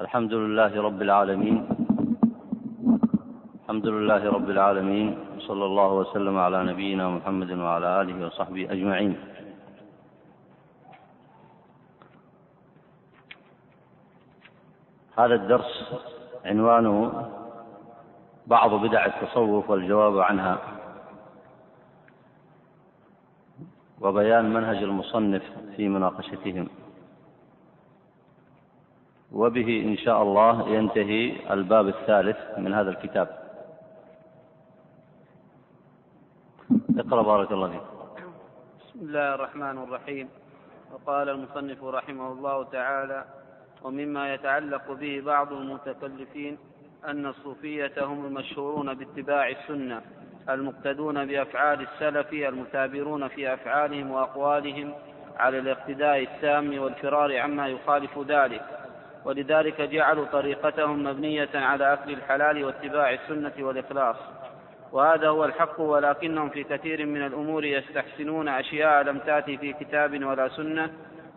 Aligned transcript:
الحمد 0.00 0.34
لله 0.34 0.82
رب 0.82 1.02
العالمين. 1.02 1.56
الحمد 3.62 3.86
لله 3.86 4.22
رب 4.26 4.50
العالمين. 4.50 5.18
صلى 5.38 5.64
الله 5.64 5.92
وسلم 5.92 6.38
على 6.38 6.64
نبينا 6.64 7.08
محمد 7.08 7.50
وعلى 7.50 8.00
آله 8.00 8.26
وصحبه 8.26 8.72
أجمعين. 8.74 9.14
هذا 15.18 15.34
الدرس 15.34 15.94
عنوانه 16.44 17.30
بعض 18.46 18.70
بدع 18.74 19.06
التصوف 19.06 19.70
والجواب 19.70 20.18
عنها. 20.18 20.58
وبيان 24.00 24.54
منهج 24.54 24.76
المصنف 24.76 25.42
في 25.76 25.88
مناقشتهم. 25.88 26.83
وبه 29.34 29.82
إن 29.86 29.96
شاء 29.96 30.22
الله 30.22 30.68
ينتهي 30.68 31.52
الباب 31.52 31.88
الثالث 31.88 32.58
من 32.58 32.74
هذا 32.74 32.90
الكتاب. 32.90 33.28
اقرأ 36.98 37.22
بارك 37.22 37.52
الله 37.52 37.68
فيك. 37.68 37.80
بسم 38.80 38.98
الله 39.00 39.34
الرحمن 39.34 39.78
الرحيم. 39.82 40.28
وقال 40.92 41.28
المصنف 41.28 41.84
رحمه 41.84 42.32
الله 42.32 42.64
تعالى 42.64 43.24
ومما 43.82 44.34
يتعلق 44.34 44.92
به 44.92 45.22
بعض 45.26 45.52
المتكلفين 45.52 46.58
أن 47.08 47.26
الصوفية 47.26 47.92
هم 47.98 48.26
المشهورون 48.26 48.94
باتباع 48.94 49.48
السنة 49.48 50.00
المقتدون 50.48 51.26
بأفعال 51.26 51.80
السلف 51.80 52.32
المثابرون 52.32 53.28
في 53.28 53.54
أفعالهم 53.54 54.10
وأقوالهم 54.10 54.94
على 55.36 55.58
الاقتداء 55.58 56.22
التام 56.22 56.78
والفرار 56.78 57.38
عما 57.38 57.68
يخالف 57.68 58.18
ذلك. 58.18 58.83
ولذلك 59.24 59.80
جعلوا 59.80 60.26
طريقتهم 60.32 61.04
مبنية 61.04 61.48
على 61.54 61.92
أكل 61.92 62.10
الحلال 62.12 62.64
واتباع 62.64 63.12
السنة 63.12 63.52
والإخلاص. 63.58 64.16
وهذا 64.92 65.28
هو 65.28 65.44
الحق 65.44 65.80
ولكنهم 65.80 66.48
في 66.48 66.64
كثير 66.64 67.06
من 67.06 67.26
الأمور 67.26 67.64
يستحسنون 67.64 68.48
أشياء 68.48 69.02
لم 69.02 69.18
تأتي 69.18 69.56
في 69.56 69.72
كتاب 69.72 70.24
ولا 70.24 70.48
سنة 70.48 70.90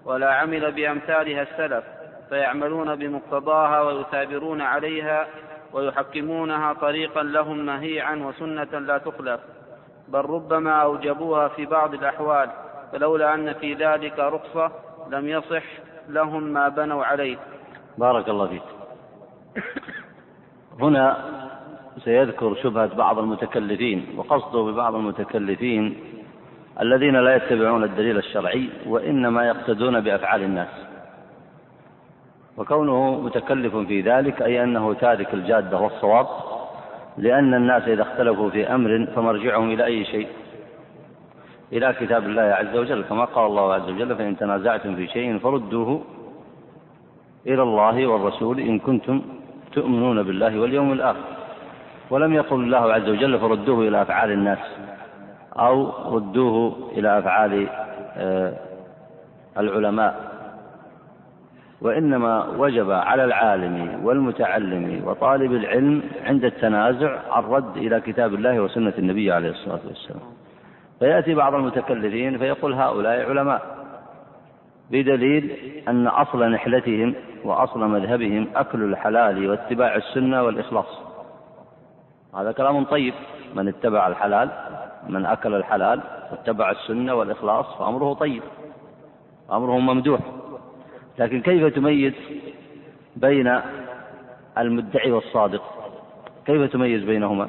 ولا 0.05 0.33
عمل 0.33 0.71
بأمثالها 0.71 1.41
السلف 1.41 1.83
فيعملون 2.29 2.95
بمقتضاها 2.95 3.81
ويثابرون 3.81 4.61
عليها 4.61 5.27
ويحكمونها 5.73 6.73
طريقا 6.73 7.23
لهم 7.23 7.65
مهيعا 7.65 8.15
وسنة 8.15 8.79
لا 8.79 8.97
تخلف. 8.97 9.39
بل 10.07 10.19
ربما 10.19 10.71
أوجبوها 10.71 11.47
في 11.47 11.65
بعض 11.65 11.93
الأحوال 11.93 12.49
فلولا 12.91 13.33
أن 13.33 13.53
في 13.53 13.73
ذلك 13.73 14.19
رخصة 14.19 14.71
لم 15.09 15.29
يصح 15.29 15.63
لهم 16.09 16.43
ما 16.43 16.69
بنوا 16.69 17.05
عليه. 17.05 17.37
بارك 17.97 18.29
الله 18.29 18.47
فيك. 18.47 18.61
هنا 20.81 21.17
سيذكر 22.03 22.55
شبهة 22.55 22.95
بعض 22.95 23.19
المتكلفين 23.19 24.05
وقصده 24.17 24.71
ببعض 24.71 24.95
المتكلفين 24.95 25.97
الذين 26.81 27.15
لا 27.15 27.35
يتبعون 27.35 27.83
الدليل 27.83 28.17
الشرعي 28.17 28.69
وإنما 28.87 29.47
يقتدون 29.47 29.99
بأفعال 29.99 30.43
الناس. 30.43 30.67
وكونه 32.57 33.21
متكلف 33.21 33.75
في 33.75 34.01
ذلك 34.01 34.41
أي 34.41 34.63
أنه 34.63 34.93
تارك 34.93 35.33
الجادة 35.33 35.77
والصواب 35.79 36.27
لأن 37.17 37.53
الناس 37.53 37.83
إذا 37.87 38.01
اختلفوا 38.01 38.49
في 38.49 38.75
أمر 38.75 39.07
فمرجعهم 39.15 39.71
إلى 39.71 39.85
أي 39.85 40.05
شيء؟ 40.05 40.27
إلى 41.73 41.93
كتاب 41.99 42.23
الله 42.23 42.41
عز 42.41 42.75
وجل. 42.77 43.03
كما 43.03 43.25
قال 43.25 43.45
الله 43.45 43.73
عز 43.73 43.89
وجل 43.89 44.15
فإن 44.15 44.37
تنازعتم 44.37 44.95
في 44.95 45.07
شيء 45.07 45.39
فردوه 45.39 46.01
إلى 47.47 47.63
الله 47.63 48.07
والرسول 48.07 48.59
إن 48.59 48.79
كنتم 48.79 49.21
تؤمنون 49.73 50.23
بالله 50.23 50.59
واليوم 50.59 50.91
الآخر. 50.91 51.19
ولم 52.09 52.33
يقل 52.33 52.55
الله 52.63 52.93
عز 52.93 53.09
وجل 53.09 53.39
فردوه 53.39 53.87
إلى 53.87 54.01
أفعال 54.01 54.31
الناس 54.31 54.57
أو 55.59 55.91
ردوه 56.15 56.77
إلى 56.97 57.19
أفعال 57.19 57.67
آه، 58.17 58.53
العلماء. 59.57 60.27
وإنما 61.81 62.47
وجب 62.57 62.91
على 62.91 63.23
العالم 63.23 63.99
والمتعلم 64.03 65.01
وطالب 65.05 65.51
العلم 65.51 66.03
عند 66.25 66.45
التنازع 66.45 67.39
الرد 67.39 67.77
إلى 67.77 68.01
كتاب 68.01 68.33
الله 68.33 68.59
وسنة 68.59 68.93
النبي 68.97 69.31
عليه 69.31 69.49
الصلاة 69.49 69.79
والسلام. 69.87 70.19
فيأتي 70.99 71.33
بعض 71.33 71.53
المتكلفين 71.53 72.37
فيقول 72.37 72.73
هؤلاء 72.73 73.29
علماء 73.29 73.77
بدليل 74.91 75.51
أن 75.87 76.07
أصل 76.07 76.43
نحلتهم 76.51 77.13
وأصل 77.47 77.79
مذهبهم 77.79 78.47
أكل 78.55 78.83
الحلال 78.83 79.49
واتباع 79.49 79.95
السنة 79.95 80.43
والإخلاص. 80.43 80.99
هذا 82.35 82.51
كلام 82.51 82.83
طيب. 82.83 83.13
من 83.55 83.67
اتبع 83.67 84.07
الحلال 84.07 84.49
من 85.09 85.25
أكل 85.25 85.55
الحلال 85.55 86.01
واتبع 86.31 86.71
السنة 86.71 87.13
والإخلاص 87.13 87.65
فأمره 87.79 88.13
طيب 88.13 88.43
أمره 89.51 89.79
ممدوح. 89.79 90.19
لكن 91.19 91.41
كيف 91.41 91.75
تميز 91.75 92.13
بين 93.15 93.61
المدعي 94.57 95.11
والصادق؟ 95.11 95.63
كيف 96.45 96.71
تميز 96.71 97.03
بينهما؟ 97.03 97.47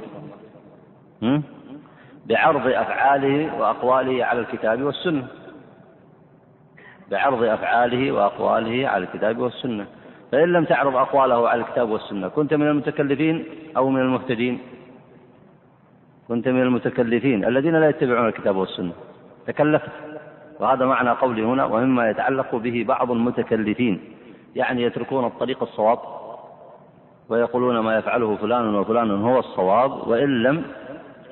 بعرض 2.26 2.66
أفعاله 2.66 3.60
وأقواله 3.60 4.24
على 4.24 4.40
الكتاب 4.40 4.82
والسنة. 4.82 5.26
بعرض 7.10 7.42
أفعاله 7.42 8.12
وأقواله 8.12 8.88
على 8.88 9.04
الكتاب 9.04 9.38
والسنة. 9.38 9.86
فإن 10.32 10.52
لم 10.52 10.64
تعرض 10.64 10.96
أقواله 10.96 11.48
على 11.48 11.60
الكتاب 11.60 11.90
والسنة 11.90 12.28
كنت 12.28 12.54
من 12.54 12.68
المتكلفين 12.68 13.44
أو 13.76 13.88
من 13.88 14.00
المهتدين؟ 14.00 14.58
كنت 16.28 16.48
من 16.48 16.62
المتكلفين 16.62 17.44
الذين 17.44 17.76
لا 17.76 17.88
يتبعون 17.88 18.28
الكتاب 18.28 18.56
والسنة. 18.56 18.92
تكلفت. 19.46 19.92
وهذا 20.60 20.86
معنى 20.86 21.10
قولي 21.10 21.42
هنا 21.42 21.64
ومما 21.64 22.10
يتعلق 22.10 22.54
به 22.54 22.84
بعض 22.88 23.10
المتكلفين. 23.10 24.00
يعني 24.56 24.82
يتركون 24.82 25.24
الطريق 25.24 25.62
الصواب 25.62 25.98
ويقولون 27.28 27.78
ما 27.78 27.96
يفعله 27.96 28.36
فلان 28.36 28.74
وفلان 28.74 29.10
هو 29.10 29.38
الصواب 29.38 30.08
وإن 30.08 30.42
لم 30.42 30.62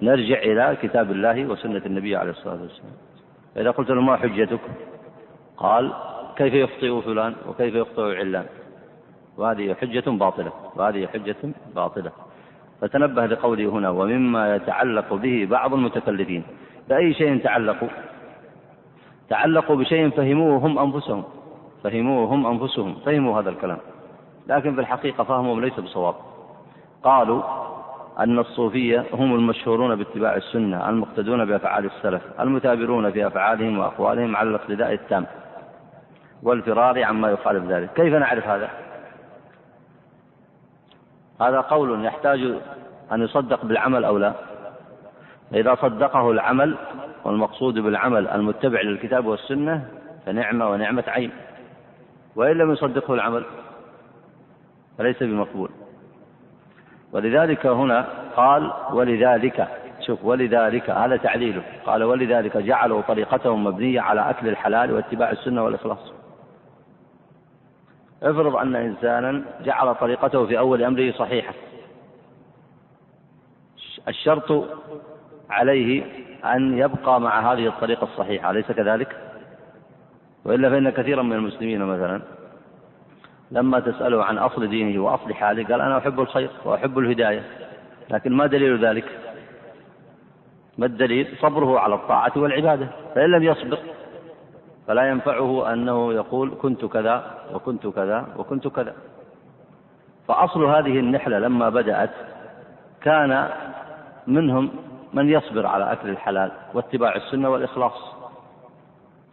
نرجع 0.03 0.38
إلى 0.38 0.76
كتاب 0.82 1.10
الله 1.10 1.47
وسنة 1.47 1.82
النبي 1.87 2.16
عليه 2.16 2.31
الصلاة 2.31 2.62
والسلام. 2.62 2.93
فإذا 3.54 3.70
قلت 3.70 3.91
له 3.91 4.00
ما 4.00 4.16
حجتك؟ 4.16 4.60
قال 5.56 5.93
كيف 6.37 6.55
يخطئ 6.55 7.00
فلان 7.00 7.34
وكيف 7.49 7.75
يخطئ 7.75 8.17
علان؟ 8.17 8.47
وهذه 9.37 9.75
حجة 9.75 10.11
باطلة 10.11 10.53
وهذه 10.77 11.06
حجة 11.06 11.37
باطلة. 11.75 12.12
فتنبه 12.81 13.27
لقولي 13.27 13.67
هنا 13.67 13.91
ومما 13.91 14.56
يتعلق 14.56 15.15
به 15.15 15.47
بعض 15.50 15.75
المتكلفين. 15.75 16.43
بأي 16.89 17.15
شيء 17.15 17.39
تعلقوا 17.39 17.89
تعلقوا 19.28 19.77
بشيء 19.77 20.11
فهموه 20.11 20.59
هم 20.59 20.78
أنفسهم. 20.78 21.25
فهموه 21.84 22.34
هم 22.34 22.47
أنفسهم. 22.47 22.94
فهموا 23.06 23.41
هذا 23.41 23.50
الكلام. 23.50 23.78
لكن 24.47 24.75
في 24.75 24.81
الحقيقة 24.81 25.25
فهمهم 25.25 25.61
ليس 25.61 25.81
بصواب. 25.81 26.15
قالوا 27.05 27.43
أن 28.19 28.38
الصوفية 28.38 29.05
هم 29.12 29.34
المشهورون 29.34 29.97
باتباع 29.97 30.37
السنة 30.37 30.88
المقتدون 30.88 31.44
بأفعال 31.44 31.84
السلف 31.84 32.23
المثابرون 32.41 33.11
في 33.11 33.27
أفعالهم 33.27 33.78
وأقوالهم 33.78 34.37
على 34.37 34.49
الاقتداء 34.49 34.93
التام. 34.93 35.27
والفرار 36.43 37.05
عما 37.05 37.31
يخالف 37.31 37.65
ذلك 37.65 37.91
كيف 37.93 38.15
نعرف 38.15 38.49
هذا؟ 38.49 38.71
هذا 41.41 41.61
قول 41.61 42.05
يحتاج 42.05 42.41
أن 43.13 43.23
يصدق 43.23 43.65
بالعمل 43.65 44.05
أو 44.05 44.19
لا. 44.19 44.33
إذا 45.55 45.75
صدقه 45.75 46.31
العمل 46.31 46.77
والمقصود 47.25 47.79
بالعمل 47.79 48.29
المتبع 48.29 48.81
للكتاب 48.81 49.27
والسنة 49.27 49.89
فنعمة 50.27 50.71
ونعمة 50.71 51.05
عين. 51.09 51.31
وإن 52.37 52.57
لم 52.57 52.73
يصدقه 52.73 53.15
العمل 53.15 53.45
فليس 54.99 55.23
بمقبول. 55.23 55.71
ولذلك 57.12 57.67
هنا 57.67 58.06
قال 58.37 58.73
ولذلك. 58.93 59.69
شوف 60.00 60.25
ولذلك 60.25 60.91
هذا 60.91 61.17
تعليله. 61.17 61.62
قال 61.87 62.05
ولذلك 62.05 62.56
جعلوا 62.56 63.03
طريقتهم 63.03 63.65
مبنية 63.65 64.00
على 64.00 64.31
أكل 64.31 64.49
الحلال 64.49 64.93
واتباع 64.93 65.31
السنة 65.31 65.65
والإخلاص. 65.65 66.12
افرض 68.23 68.57
أن 68.57 68.77
إنسانا 68.77 69.43
جعل 69.65 69.95
طريقته 69.95 70.47
في 70.47 70.59
أول 70.59 70.83
أمره 70.83 71.13
صحيحة 71.13 71.55
الشرط 74.09 74.65
عليه 75.51 76.05
أن 76.45 76.79
يبقى 76.79 77.21
مع 77.21 77.53
هذه 77.53 77.67
الطريقة 77.67 78.05
الصحيحة 78.05 78.51
أليس 78.51 78.73
كذلك؟ 78.73 79.17
وإلا 80.45 80.71
فإن 80.71 80.91
كثيرا 80.91 81.23
من 81.23 81.33
المسلمين 81.33 81.83
مثلا 81.83 82.23
لما 83.51 83.81
تسأله 83.81 84.25
عن 84.25 84.39
أصل 84.39 84.69
دينه 84.69 85.03
وأصل 85.05 85.35
حاله 85.35 85.65
قال 85.65 85.81
أنا 85.81 85.99
أحب 85.99 86.21
الخير 86.21 86.51
وأحب 86.65 86.99
الهداية 86.99 87.43
لكن 88.11 88.33
ما 88.33 88.47
دليل 88.47 88.85
ذلك؟ 88.87 89.05
ما 90.79 90.87
الدليل؟ 90.87 91.37
صبره 91.41 91.81
على 91.81 91.95
الطاعة 91.95 92.33
والعبادة 92.37 92.89
فإن 93.15 93.31
لم 93.31 93.43
يصبر 93.43 93.79
فلا 94.87 95.11
ينفعه 95.11 95.73
أنه 95.73 96.12
يقول 96.12 96.55
كنت 96.62 96.85
كذا 96.85 97.35
وكنت 97.55 97.87
كذا 97.87 98.27
وكنت 98.37 98.69
كذا. 98.69 98.94
فأصل 100.29 100.65
هذه 100.65 100.99
النحلة 100.99 101.38
لما 101.38 101.69
بدأت 101.69 102.11
كان 103.00 103.49
منهم 104.27 104.71
من 105.12 105.31
يصبر 105.31 105.67
على 105.67 105.93
أكل 105.93 106.09
الحلال 106.09 106.50
واتباع 106.75 107.17
السنة 107.17 107.49
والإخلاص. 107.49 108.17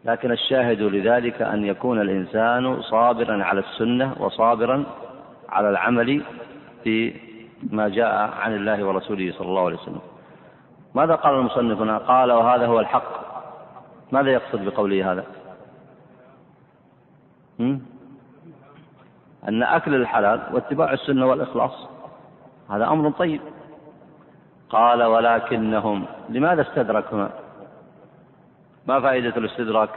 لكن 0.06 0.32
الشاهد 0.32 0.82
لذلك 0.82 1.42
أن 1.42 1.66
يكون 1.66 2.02
الإنسان 2.02 2.82
صابرا 2.82 3.44
على 3.44 3.60
السنة 3.60 4.16
وصابرا 4.20 4.84
على 5.50 5.70
العمل 5.70 6.22
في 6.84 7.16
ما 7.72 7.90
جاء 7.90 8.34
عن 8.40 8.56
الله 8.56 8.84
ورسوله 8.84 9.34
صلى 9.38 9.48
الله 9.48 9.66
عليه 9.66 9.78
وسلم. 9.78 10.02
ماذا 10.96 11.16
قال 11.16 11.36
المصنف 11.36 11.82
هنا؟ 11.82 11.98
قال 11.98 12.32
وهذا 12.32 12.66
هو 12.66 12.80
الحق. 12.80 13.24
ماذا 14.12 14.32
يقصد 14.32 14.66
بقوله 14.66 15.12
هذا؟ 15.12 15.24
أن 19.48 19.64
أكل 19.64 19.96
الحلال 19.96 20.42
واتباع 20.54 20.94
السنة 20.94 21.26
والإخلاص 21.26 21.88
هذا 22.70 22.88
أمر 22.88 23.12
طيب. 23.12 23.42
قال 24.70 25.04
ولكنهم 25.04 26.06
لماذا 26.30 26.62
استدرك 26.62 27.14
هنا 27.14 27.32
ما 28.88 29.00
فائدة 29.02 29.38
الاستدراك؟ 29.38 29.90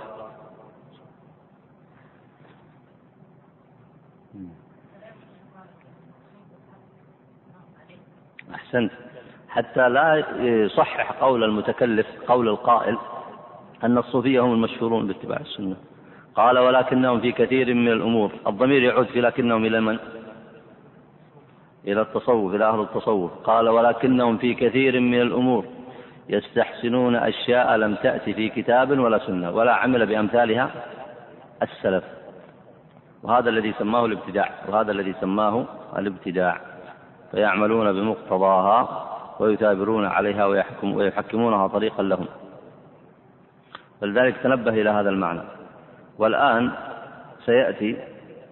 أحسنت. 8.54 8.92
حتى 9.48 9.88
لا 9.88 10.14
يصحح 10.40 11.12
قول 11.12 11.44
المتكلف 11.44 12.06
قول 12.28 12.48
القائل 12.48 12.98
أن 13.84 13.98
الصوفية 13.98 14.40
هم 14.40 14.52
المشهورون 14.52 15.06
باتباع 15.06 15.40
السنة. 15.40 15.76
قال 16.36 16.58
ولكنهم 16.58 17.20
في 17.20 17.32
كثير 17.32 17.74
من 17.74 17.88
الأمور 17.88 18.32
الضمير 18.46 18.82
يعود 18.82 19.06
في 19.06 19.20
لكنهم 19.20 19.64
إلى 19.64 19.80
من؟ 19.80 19.98
إلى 21.84 22.00
التصوف 22.00 22.54
إلى 22.54 22.64
أهل 22.64 22.80
التصوف. 22.80 23.30
قال 23.44 23.68
ولكنهم 23.68 24.38
في 24.38 24.54
كثير 24.54 25.00
من 25.00 25.20
الأمور 25.20 25.64
يستحسنون 26.28 27.16
أشياء 27.16 27.76
لم 27.76 27.94
تأتي 27.94 28.34
في 28.34 28.48
كتاب 28.48 28.98
ولا 28.98 29.18
سنة 29.18 29.50
ولا 29.50 29.74
عمل 29.74 30.06
بأمثالها 30.06 30.70
السلف. 31.62 32.04
وهذا 33.22 33.50
الذي 33.50 33.74
سماه 33.78 34.04
الابتداع 34.04 34.50
وهذا 34.68 34.92
الذي 34.92 35.14
سماه 35.20 35.64
الابتداع. 35.98 36.60
فيعملون 37.30 37.92
بمقتضاها 37.92 39.06
ويثابرون 39.40 40.06
عليها 40.06 40.46
ويحكم 40.46 40.96
ويحكمونها 40.96 41.66
طريقا 41.66 42.02
لهم. 42.02 42.26
فلذلك 44.00 44.36
تنبه 44.36 44.70
إلى 44.70 44.90
هذا 44.90 45.10
المعنى. 45.10 45.55
والآن 46.18 46.70
سيأتي 47.44 47.96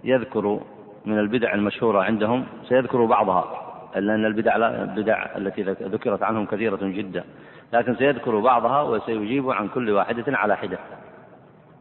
يذكر 0.05 0.61
من 1.05 1.19
البدع 1.19 1.55
المشهورة 1.55 2.03
عندهم 2.03 2.47
سيذكر 2.69 3.05
بعضها 3.05 3.61
لأن 3.95 4.25
البدع 4.25 4.57
البدع 4.57 5.37
التي 5.37 5.63
ذكرت 5.63 6.23
عنهم 6.23 6.47
كثيرة 6.47 6.79
جدا 6.83 7.25
لكن 7.73 7.95
سيذكر 7.95 8.39
بعضها 8.39 8.83
وسيجيب 8.83 9.51
عن 9.51 9.69
كل 9.69 9.91
واحدة 9.91 10.25
على 10.37 10.57
حدة. 10.57 10.79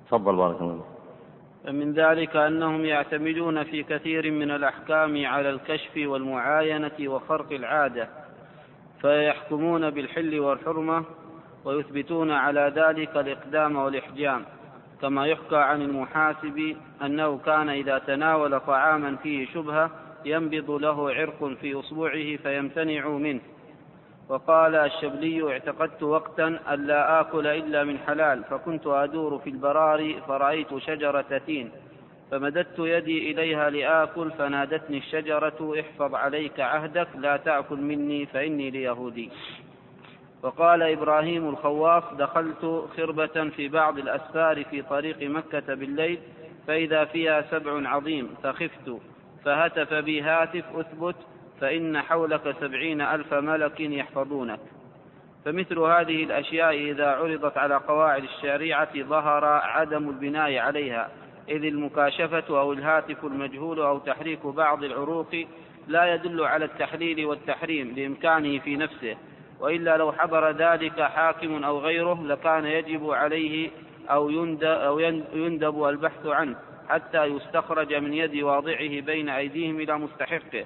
تفضل 0.07 0.35
بارك 0.35 0.62
الله 0.62 0.83
من 1.71 1.94
ذلك 1.94 2.35
أنهم 2.35 2.85
يعتمدون 2.85 3.63
في 3.63 3.83
كثير 3.83 4.31
من 4.31 4.51
الأحكام 4.51 5.25
على 5.25 5.50
الكشف 5.50 5.91
والمعاينة 5.97 6.91
وخرق 7.07 7.51
العادة 7.51 8.07
فيحكمون 9.01 9.89
بالحل 9.89 10.39
والحرمة 10.39 11.06
ويثبتون 11.65 12.31
على 12.31 12.74
ذلك 12.75 13.18
الإقدام 13.18 13.75
والإحجام. 13.75 14.45
كما 15.04 15.28
يحكى 15.28 15.56
عن 15.56 15.82
المحاسب 15.82 16.76
أنه 17.02 17.38
كان 17.46 17.70
إذا 17.70 17.98
تناول 17.98 18.60
طعاما 18.60 19.16
فيه 19.16 19.48
شبهة 19.54 19.92
ينبض 20.26 20.72
له 20.72 21.12
عرق 21.12 21.54
في 21.62 21.80
أصبعه 21.80 22.36
فيمتنع 22.36 23.08
منه. 23.08 23.40
وقال 24.30 24.76
الشبلي 24.76 25.52
اعتقدت 25.52 26.04
وقتا 26.04 26.60
ألا 26.72 27.20
آكل 27.20 27.48
إلا 27.48 27.84
من 27.84 27.98
حلال 28.08 28.44
فكنت 28.44 28.88
أدور 28.88 29.40
في 29.40 29.50
البراري 29.50 30.22
فرأيت 30.28 30.78
شجرة 30.78 31.42
تين 31.46 31.72
فمددت 32.32 32.80
يدي 32.80 33.32
إليها 33.32 33.70
لآكل 33.70 34.32
فنادتني 34.32 34.98
الشجرة 34.98 35.76
احفظ 35.80 36.16
عليك 36.16 36.60
عهدك 36.60 37.08
لا 37.18 37.38
تأكل 37.38 37.78
مني 37.78 38.26
فإني 38.26 38.70
ليهودي. 38.70 39.30
وقال 40.44 40.84
إبراهيم 40.84 41.50
الخواص 41.50 42.04
دخلت 42.13 42.86
خربة 42.98 43.50
في 43.50 43.68
بعض 43.68 43.98
الأسفار 43.98 44.63
في 44.63 44.81
طريق 44.81 45.30
مكة 45.30 45.74
بالليل 45.74 46.19
فإذا 46.68 47.06
فيها 47.06 47.42
سبع 47.51 47.90
عظيم 47.90 48.30
فخفت 48.44 49.00
فهتف 49.45 49.94
بي 49.94 50.22
هاتف 50.22 50.63
أثبت 50.75 51.16
فإن 51.62 52.01
حولك 52.01 52.56
سبعين 52.62 53.01
ألف 53.01 53.34
ملك 53.34 53.80
يحفظونك. 53.80 54.60
فمثل 55.45 55.80
هذه 55.80 56.24
الأشياء 56.24 56.74
إذا 56.74 57.07
عرضت 57.07 57.57
على 57.57 57.75
قواعد 57.75 58.24
الشريعة 58.24 59.04
ظهر 59.04 59.45
عدم 59.45 60.10
البناء 60.10 60.57
عليها 60.57 61.10
إذ 61.50 61.66
المكاشفة 61.66 62.60
أو 62.60 62.74
الهاتف 62.74 63.25
المجهول 63.25 63.80
أو 63.80 63.98
تحريك 63.98 64.48
بعض 64.48 64.84
العروق 64.84 65.45
لا 65.88 66.13
يدل 66.13 66.44
على 66.44 66.66
التحليل 66.66 67.25
والتحريم 67.25 67.94
لإمكانه 67.98 68.60
في 68.60 68.75
نفسه. 68.75 69.18
وإلا 69.63 69.98
لو 69.98 70.12
حضر 70.12 70.51
ذلك 70.51 71.01
حاكم 71.01 71.63
أو 71.63 71.80
غيره 71.80 72.24
لكان 72.24 72.65
يجب 72.65 73.12
عليه 73.12 73.69
أو 74.10 74.30
يندب 75.33 75.83
البحث 75.83 76.25
عنه 76.25 76.56
حتى 76.89 77.24
يستخرج 77.24 77.94
من 77.94 78.13
يد 78.13 78.44
واضعه 78.44 79.01
بين 79.01 79.30
أيديهم 79.30 79.80
إلى 79.80 79.98
مستحقه. 79.98 80.65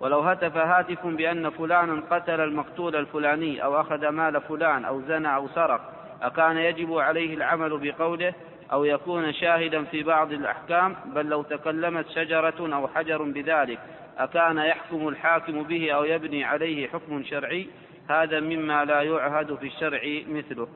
ولو 0.00 0.20
هتف 0.20 0.56
هاتف 0.56 1.06
بأن 1.06 1.50
فلانا 1.50 2.02
قتل 2.10 2.40
المقتول 2.40 2.96
الفلاني 2.96 3.64
أو 3.64 3.80
أخذ 3.80 4.08
مال 4.08 4.40
فلان 4.40 4.84
أو 4.84 5.00
زنى 5.00 5.34
أو 5.34 5.48
سرق 5.48 5.80
أكان 6.22 6.56
يجب 6.56 6.98
عليه 6.98 7.34
العمل 7.34 7.78
بقوله 7.78 8.34
أو 8.72 8.84
يكون 8.84 9.32
شاهدا 9.32 9.84
في 9.84 10.02
بعض 10.02 10.32
الأحكام 10.32 10.96
بل 11.06 11.26
لو 11.26 11.42
تكلمت 11.42 12.08
شجرة 12.08 12.74
أو 12.76 12.88
حجر 12.88 13.22
بذلك 13.22 13.78
أكان 14.18 14.58
يحكم 14.58 15.08
الحاكم 15.08 15.62
به 15.62 15.92
أو 15.92 16.04
يبني 16.04 16.44
عليه 16.44 16.88
حكم 16.88 17.22
شرعي 17.24 17.68
هذا 18.08 18.40
مما 18.40 18.84
لا 18.84 19.02
يعهد 19.02 19.54
في 19.54 19.66
الشرع 19.66 20.00
مثله. 20.28 20.68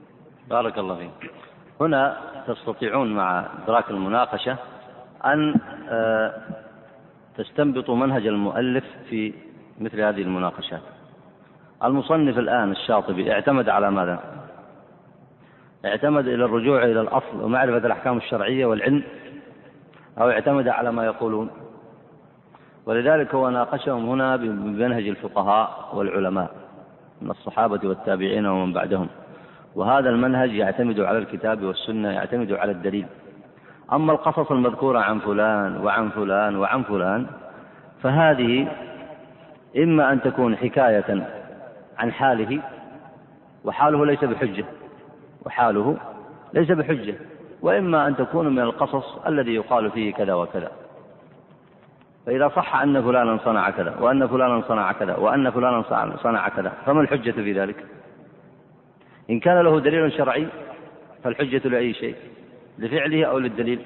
بارك 0.51 0.79
الله 0.79 0.97
فيك. 0.97 1.31
هنا 1.81 2.17
تستطيعون 2.47 3.15
مع 3.15 3.47
إدراك 3.65 3.91
المناقشة 3.91 4.57
أن 5.25 5.55
آه، 5.89 6.33
تستنبطوا 7.37 7.97
منهج 7.97 8.27
المؤلف 8.27 8.85
في 9.09 9.33
مثل 9.81 10.01
هذه 10.01 10.23
المناقشات. 10.23 10.81
المصنف 11.85 12.39
الآن 12.39 12.71
الشاطبي 12.71 13.33
اعتمد 13.33 13.69
على 13.69 13.91
ماذا؟ 13.91 14.21
اعتمد 15.85 16.29
إلى 16.29 16.45
الرجوع 16.45 16.85
إلى 16.85 17.01
الأصل 17.01 17.43
ومعرفة 17.43 17.87
الأحكام 17.87 18.17
الشرعية 18.17 18.67
والعلم 18.67 19.03
أو 20.19 20.31
اعتمد 20.31 20.69
على 20.69 20.93
ما 20.93 21.05
يقولون. 21.05 21.51
ولذلك 22.87 23.35
هو 23.35 23.51
ناقشهم 23.51 24.09
هنا 24.09 24.37
بمنهج 24.37 25.09
الفقهاء 25.09 25.91
والعلماء. 25.95 26.66
من 27.23 27.31
الصحابة 27.31 27.81
والتابعين 27.85 28.47
ومن 28.47 28.73
بعدهم. 28.73 29.09
وهذا 29.75 30.11
المنهج 30.11 30.53
يعتمد 30.53 31.01
على 31.01 31.19
الكتاب 31.19 31.63
والسنة 31.63 32.09
يعتمد 32.09 32.53
على 32.53 32.73
الدليل. 32.73 33.07
أما 33.93 34.13
القصص 34.13 34.51
المذكورة 34.51 34.99
عن 34.99 35.19
فلان 35.19 35.77
وعن 35.77 36.09
فلان 36.09 36.57
وعن 36.57 36.83
فلان 36.83 37.27
فهذه 38.03 38.69
إما 39.77 40.13
أن 40.13 40.21
تكون 40.21 40.57
حكاية 40.57 41.27
عن 41.99 42.13
حاله 42.13 42.61
وحاله 43.65 44.07
ليس 44.07 44.25
بحجة 44.25 44.65
وحاله 45.47 45.97
ليس 46.55 46.71
بحجة 46.71 47.15
وإما 47.63 48.07
أن 48.07 48.17
تكون 48.17 48.49
من 48.49 48.63
القصص 48.63 49.27
الذي 49.27 49.55
يقال 49.55 49.91
فيه 49.91 50.13
كذا 50.13 50.35
وكذا. 50.35 50.71
فإذا 52.27 52.49
صح 52.49 52.77
أن 52.77 53.03
فلانا 53.03 53.39
صنع 53.45 53.71
كذا 53.71 53.97
وأن 54.01 54.27
فلانا 54.27 54.63
صنع 54.69 54.93
كذا 54.93 55.17
وأن 55.17 55.51
فلانا 55.51 56.17
صنع 56.23 56.49
كذا 56.49 56.73
فما 56.87 57.01
الحجة 57.01 57.31
في 57.31 57.53
ذلك؟ 57.53 57.85
إن 59.31 59.41
كان 59.41 59.61
له 59.61 59.81
دليل 59.81 60.13
شرعي 60.13 60.47
فالحجة 61.25 61.69
لأي 61.69 61.95
شيء 61.95 62.15
لفعله 62.79 63.25
أو 63.25 63.39
للدليل 63.39 63.81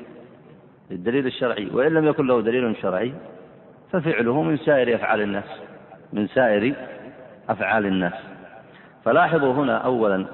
للدليل 0.90 1.26
الشرعي 1.26 1.68
وإن 1.72 1.92
لم 1.92 2.06
يكن 2.06 2.26
له 2.26 2.40
دليل 2.40 2.76
شرعي 2.76 3.14
ففعله 3.92 4.42
من 4.42 4.56
سائر 4.56 4.94
أفعال 4.94 5.20
الناس 5.20 5.60
من 6.12 6.26
سائر 6.28 6.74
أفعال 7.48 7.86
الناس 7.86 8.14
فلاحظوا 9.04 9.52
هنا 9.54 9.76
أولا 9.76 10.26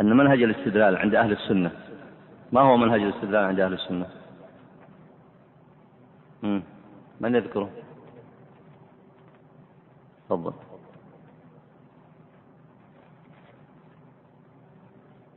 أن 0.00 0.16
منهج 0.16 0.42
الاستدلال 0.42 0.96
عند 0.96 1.14
أهل 1.14 1.32
السنة 1.32 1.70
ما 2.52 2.60
هو 2.60 2.76
منهج 2.76 3.02
الاستدلال 3.02 3.44
عند 3.44 3.60
أهل 3.60 3.72
السنة؟ 3.72 4.06
من 7.20 7.34
يذكره؟ 7.34 7.70
تفضل. 10.28 10.52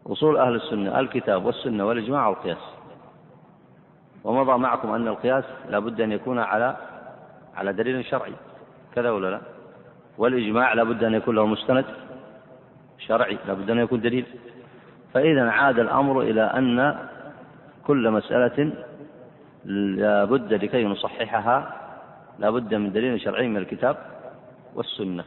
أصول 0.08 0.38
أهل 0.38 0.56
السنة 0.56 1.00
الكتاب 1.00 1.46
والسنة 1.46 1.86
والإجماع 1.86 2.28
والقياس. 2.28 2.58
ومضى 4.24 4.58
معكم 4.58 4.92
أن 4.92 5.08
القياس 5.08 5.44
لا 5.70 5.80
بد 5.80 6.02
أن 6.02 6.12
يكون 6.12 6.40
على 6.40 6.78
على 7.56 7.74
دليل 7.74 8.06
شرعي. 8.06 8.34
كذا 8.96 9.12
ولا 9.12 9.32
لا؟ 9.32 9.42
والإجماع 10.18 10.74
لابد 10.74 11.04
أن 11.04 11.14
يكون 11.14 11.36
له 11.36 11.46
مستند 11.46 11.86
شرعي 12.98 13.38
لابد 13.48 13.70
أن 13.70 13.78
يكون 13.78 14.02
دليل. 14.02 14.26
فإذا 15.14 15.50
عاد 15.50 15.80
الأمر 15.80 16.22
إلى 16.22 16.42
أن 16.42 17.08
كل 17.88 18.12
مسألة 18.12 18.74
لابد 19.66 20.54
لكي 20.54 20.86
نصححها 20.86 21.74
لابد 22.40 22.74
من 22.74 22.92
دليل 22.92 23.22
شرعي 23.22 23.48
من 23.48 23.58
الكتاب 23.58 23.98
والسنة. 24.76 25.24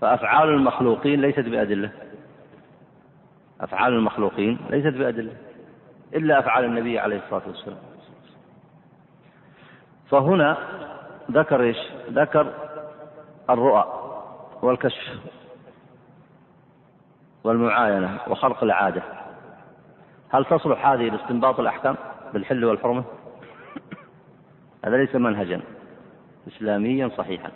فأفعال 0.00 0.48
المخلوقين 0.48 1.20
ليست 1.20 1.40
بأدلة. 1.40 1.92
أفعال 3.60 3.92
المخلوقين 3.92 4.58
ليست 4.70 4.96
بأدلة 4.96 5.32
إلا 6.14 6.38
أفعال 6.38 6.64
النبي 6.64 6.98
عليه 6.98 7.16
الصلاة 7.16 7.42
والسلام. 7.46 7.78
فهنا 10.10 10.56
ذكر 11.30 11.62
إيش؟ 11.62 11.78
ذكر 12.10 12.52
الرؤى 13.50 13.84
والكشف 14.62 15.18
والمعاينة 17.44 18.18
وخلق 18.28 18.62
العادة. 18.62 19.02
هل 20.30 20.44
تصلح 20.44 20.86
هذه 20.86 21.08
لاستنباط 21.08 21.60
الأحكام؟ 21.60 21.96
بالحل 22.32 22.64
والحرمة؟ 22.64 23.04
هذا 24.84 24.96
ليس 24.96 25.14
منهجا 25.14 25.60
إسلاميا 26.48 27.08
صحيحا. 27.08 27.50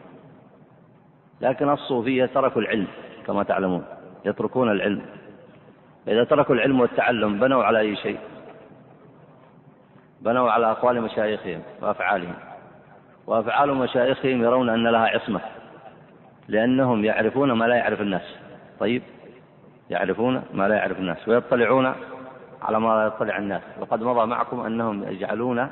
لكن 1.40 1.68
الصوفية 1.68 2.26
تركوا 2.26 2.62
العلم 2.62 2.86
كما 3.26 3.42
تعلمون 3.42 3.84
يتركون 4.24 4.70
العلم. 4.70 5.02
إذا 6.08 6.24
تركوا 6.24 6.54
العلم 6.54 6.80
والتعلم 6.80 7.38
بنوا 7.40 7.64
على 7.64 7.78
أي 7.78 7.96
شيء؟ 7.96 8.18
بنوا 10.20 10.50
على 10.50 10.70
أقوال 10.70 11.02
مشايخهم 11.02 11.62
وأفعالهم. 11.82 12.34
وأفعال 13.26 13.74
مشايخهم 13.74 14.42
يرون 14.42 14.68
أن 14.68 14.86
لها 14.86 15.06
عصمة 15.06 15.40
لأنهم 16.48 17.04
يعرفون 17.04 17.52
ما 17.52 17.64
لا 17.64 17.74
يعرف 17.76 18.00
الناس. 18.00 18.36
طيب 18.80 19.02
يعرفون 19.90 20.42
ما 20.54 20.68
لا 20.68 20.74
يعرف 20.74 20.98
الناس 20.98 21.28
ويطلعون 21.28 21.92
على 22.66 22.80
ما 22.80 23.06
يطلع 23.06 23.38
الناس. 23.38 23.62
وقد 23.80 24.02
مضى 24.02 24.26
معكم 24.26 24.60
أنهم 24.60 25.04
يجعلون 25.04 25.68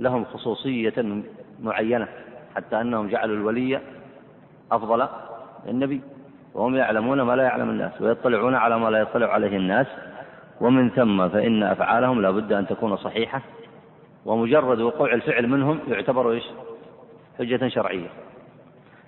لهم 0.00 0.24
خصوصية 0.24 1.22
معينة 1.62 2.08
حتى 2.56 2.80
أنهم 2.80 3.08
جعلوا 3.08 3.36
الولي 3.36 3.80
أفضل 4.72 5.08
النبي 5.68 6.00
وهم 6.54 6.76
يعلمون 6.76 7.22
ما 7.22 7.36
لا 7.36 7.42
يعلم 7.42 7.70
الناس 7.70 8.00
ويطلعون 8.00 8.54
على 8.54 8.78
ما 8.78 8.88
لا 8.88 8.98
يطلع 8.98 9.26
عليه 9.26 9.56
الناس. 9.56 9.86
ومن 10.60 10.90
ثم 10.90 11.28
فإن 11.28 11.62
أفعالهم 11.62 12.22
لا 12.22 12.30
بد 12.30 12.52
أن 12.52 12.66
تكون 12.66 12.96
صحيحة. 12.96 13.42
ومجرد 14.24 14.80
وقوع 14.80 15.12
الفعل 15.12 15.48
منهم 15.48 15.80
يعتبر 15.88 16.30
إيش؟ 16.30 16.44
حجة 17.38 17.68
شرعية. 17.68 18.08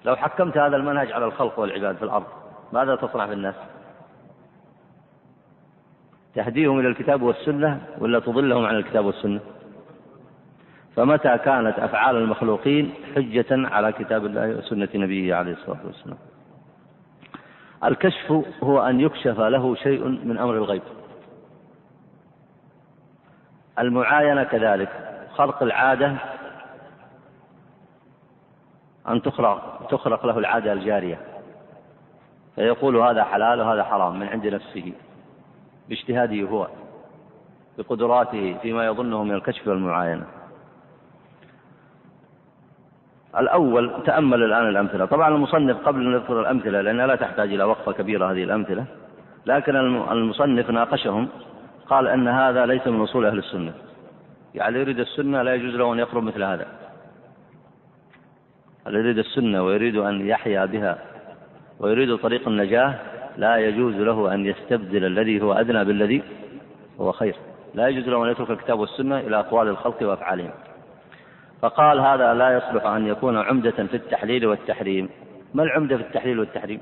لو 0.05 0.17
حكمت 0.17 0.59
هذا 0.59 0.77
المنهج 0.77 1.13
على 1.13 1.25
الخلق 1.25 1.59
والعباد 1.59 1.97
في 1.97 2.03
الأرض 2.03 2.25
ماذا 2.73 2.97
تصنع 2.97 3.27
في 3.27 3.33
الناس؟ 3.33 3.55
تهديهم 6.37 6.81
إلى 6.81 6.89
الكتاب 6.89 7.23
والسنة 7.23 7.81
ولا 7.99 8.21
تضلهم 8.21 8.65
عن 8.65 8.77
الكتاب 8.77 9.05
والسنة؟ 9.05 9.41
فمتى 10.97 11.39
كانت 11.39 11.79
أفعال 11.79 12.17
المخلوقين 12.17 12.95
حجة 13.15 13.47
على 13.51 13.93
كتاب 13.93 14.27
الله 14.27 14.49
وسنة 14.49 14.89
نبيه 14.95 15.35
عليه 15.35 15.53
الصلاة 15.53 15.87
والسلام؟ 15.87 16.19
الكشف 17.85 18.33
هو 18.63 18.81
أن 18.81 19.01
يكشف 19.01 19.41
له 19.41 19.75
شيء 19.75 20.05
من 20.05 20.39
أمر 20.39 20.55
الغيب. 20.55 20.83
المعاينة 23.79 24.45
كذلك 24.45 24.89
خلق 25.35 25.63
العادة 25.63 26.15
أن 29.09 29.23
تخلق 29.23 29.87
تخلق 29.91 30.27
له 30.27 30.39
العادة 30.39 30.73
الجارية. 30.73 31.19
فيقول 32.55 32.97
هذا 32.97 33.25
حلال 33.25 33.61
وهذا 33.61 33.85
حرام 33.85 34.19
من 34.21 34.27
عند 34.27 34.47
نفسه. 34.47 34.93
باجتهاده 35.89 36.43
هو 36.43 36.69
بقدراته 37.79 38.57
فيما 38.63 38.87
يظنه 38.87 39.25
من 39.25 39.35
الكشف 39.35 39.69
والمعاينة. 39.69 40.27
الأول 43.39 44.03
تأمل 44.07 44.43
الآن 44.43 44.69
الأمثلة. 44.69 45.05
طبعا 45.05 45.29
المصنف 45.29 45.77
قبل 45.77 46.07
أن 46.07 46.13
يذكر 46.13 46.41
الأمثلة 46.41 46.81
لأنها 46.81 47.07
لا 47.07 47.17
تحتاج 47.17 47.53
إلى 47.53 47.65
وقفة 47.65 47.93
كبيرة 47.93 48.33
هذه 48.33 48.45
الأمثلة 48.45 48.85
لكن 49.47 49.77
المصنف 50.13 50.71
ناقشهم 50.71 51.29
قال 51.87 52.09
أن 52.09 52.29
هذا 52.29 52.67
ليس 52.67 52.87
من 52.87 53.01
أصول 53.01 53.27
أهل 53.27 53.39
السنة. 53.39 53.73
يعني 54.55 54.79
يريد 54.79 54.99
السنة 54.99 55.43
لا 55.43 55.55
يجوز 55.55 55.75
له 55.75 55.93
أن 55.93 55.99
يقرب 55.99 56.23
مثل 56.23 56.43
هذا. 56.43 56.67
الذي 58.87 58.99
يريد 58.99 59.19
السنة 59.19 59.63
ويريد 59.63 59.97
أن 59.97 60.27
يحيا 60.27 60.65
بها 60.65 60.99
ويريد 61.81 62.17
طريق 62.17 62.49
النجاة 62.49 62.95
لا 63.37 63.57
يجوز 63.57 63.95
له 63.95 64.35
أن 64.35 64.47
يستبدل 64.47 65.05
الذي 65.05 65.43
هو 65.43 65.53
أدنى 65.53 65.85
بالذي 65.85 66.23
هو 67.01 67.13
خير. 67.13 67.37
لا 67.75 67.89
يجوز 67.89 68.09
له 68.09 68.25
أن 68.25 68.31
يترك 68.31 68.51
الكتاب 68.51 68.79
والسنة 68.79 69.19
إلى 69.19 69.39
أقوال 69.39 69.69
الخلق 69.69 70.03
وأفعالهم. 70.03 70.51
فقال 71.63 72.01
هذا 72.01 72.35
لا 72.35 72.57
يصلح 72.57 72.87
أن 72.87 73.07
يكون 73.07 73.37
عمدة 73.37 73.71
في 73.71 73.95
التحليل 73.95 74.47
والتحريم. 74.47 75.09
ما 75.55 75.63
العمدة 75.63 75.97
في 75.97 76.03
التحليل 76.03 76.39
والتحريم؟ 76.39 76.81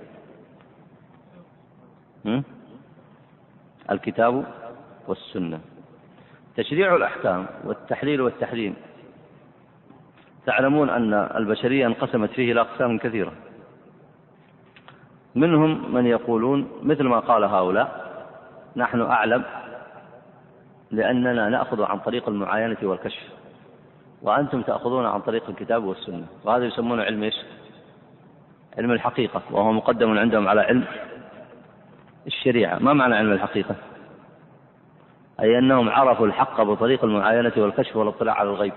الكتاب 3.90 4.44
والسنة. 5.08 5.60
تشريع 6.56 6.96
الأحكام 6.96 7.46
والتحليل 7.64 8.20
والتحريم. 8.20 8.76
تعلمون 10.46 10.90
أن 10.90 11.14
البشرية 11.14 11.86
انقسمت 11.86 12.30
فيه 12.30 12.52
إلى 12.52 12.60
أقسام 12.60 12.98
كثيرة. 12.98 13.32
منهم 15.34 15.94
من 15.94 16.06
يقولون 16.06 16.68
مثل 16.82 17.04
ما 17.04 17.18
قال 17.20 17.44
هؤلاء 17.44 18.04
نحن 18.76 19.00
أعلم 19.00 19.44
لأننا 20.90 21.48
نأخذ 21.48 21.82
عن 21.82 21.98
طريق 21.98 22.28
المعاينة 22.28 22.76
والكشف 22.82 23.22
وأنتم 24.22 24.62
تأخذون 24.62 25.06
عن 25.06 25.20
طريق 25.20 25.48
الكتاب 25.48 25.84
والسنة 25.84 26.26
وهذا 26.44 26.64
يسمونه 26.64 27.02
علم 27.02 27.22
إيش؟ 27.22 27.34
علم 28.78 28.90
الحقيقة 28.90 29.42
وهو 29.50 29.72
مقدم 29.72 30.18
عندهم 30.18 30.48
على 30.48 30.60
علم 30.60 30.84
الشريعة 32.26 32.78
ما 32.78 32.92
معنى 32.92 33.14
علم 33.14 33.32
الحقيقة؟ 33.32 33.74
أي 35.40 35.58
أنهم 35.58 35.88
عرفوا 35.88 36.26
الحق 36.26 36.62
بطريق 36.62 37.04
المعاينة 37.04 37.52
والكشف 37.56 37.96
والاطلاع 37.96 38.34
على 38.34 38.48
الغيب 38.48 38.72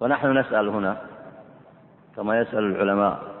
ونحن 0.00 0.38
نسأل 0.38 0.68
هنا 0.68 0.96
كما 2.16 2.40
يسأل 2.40 2.58
العلماء 2.58 3.37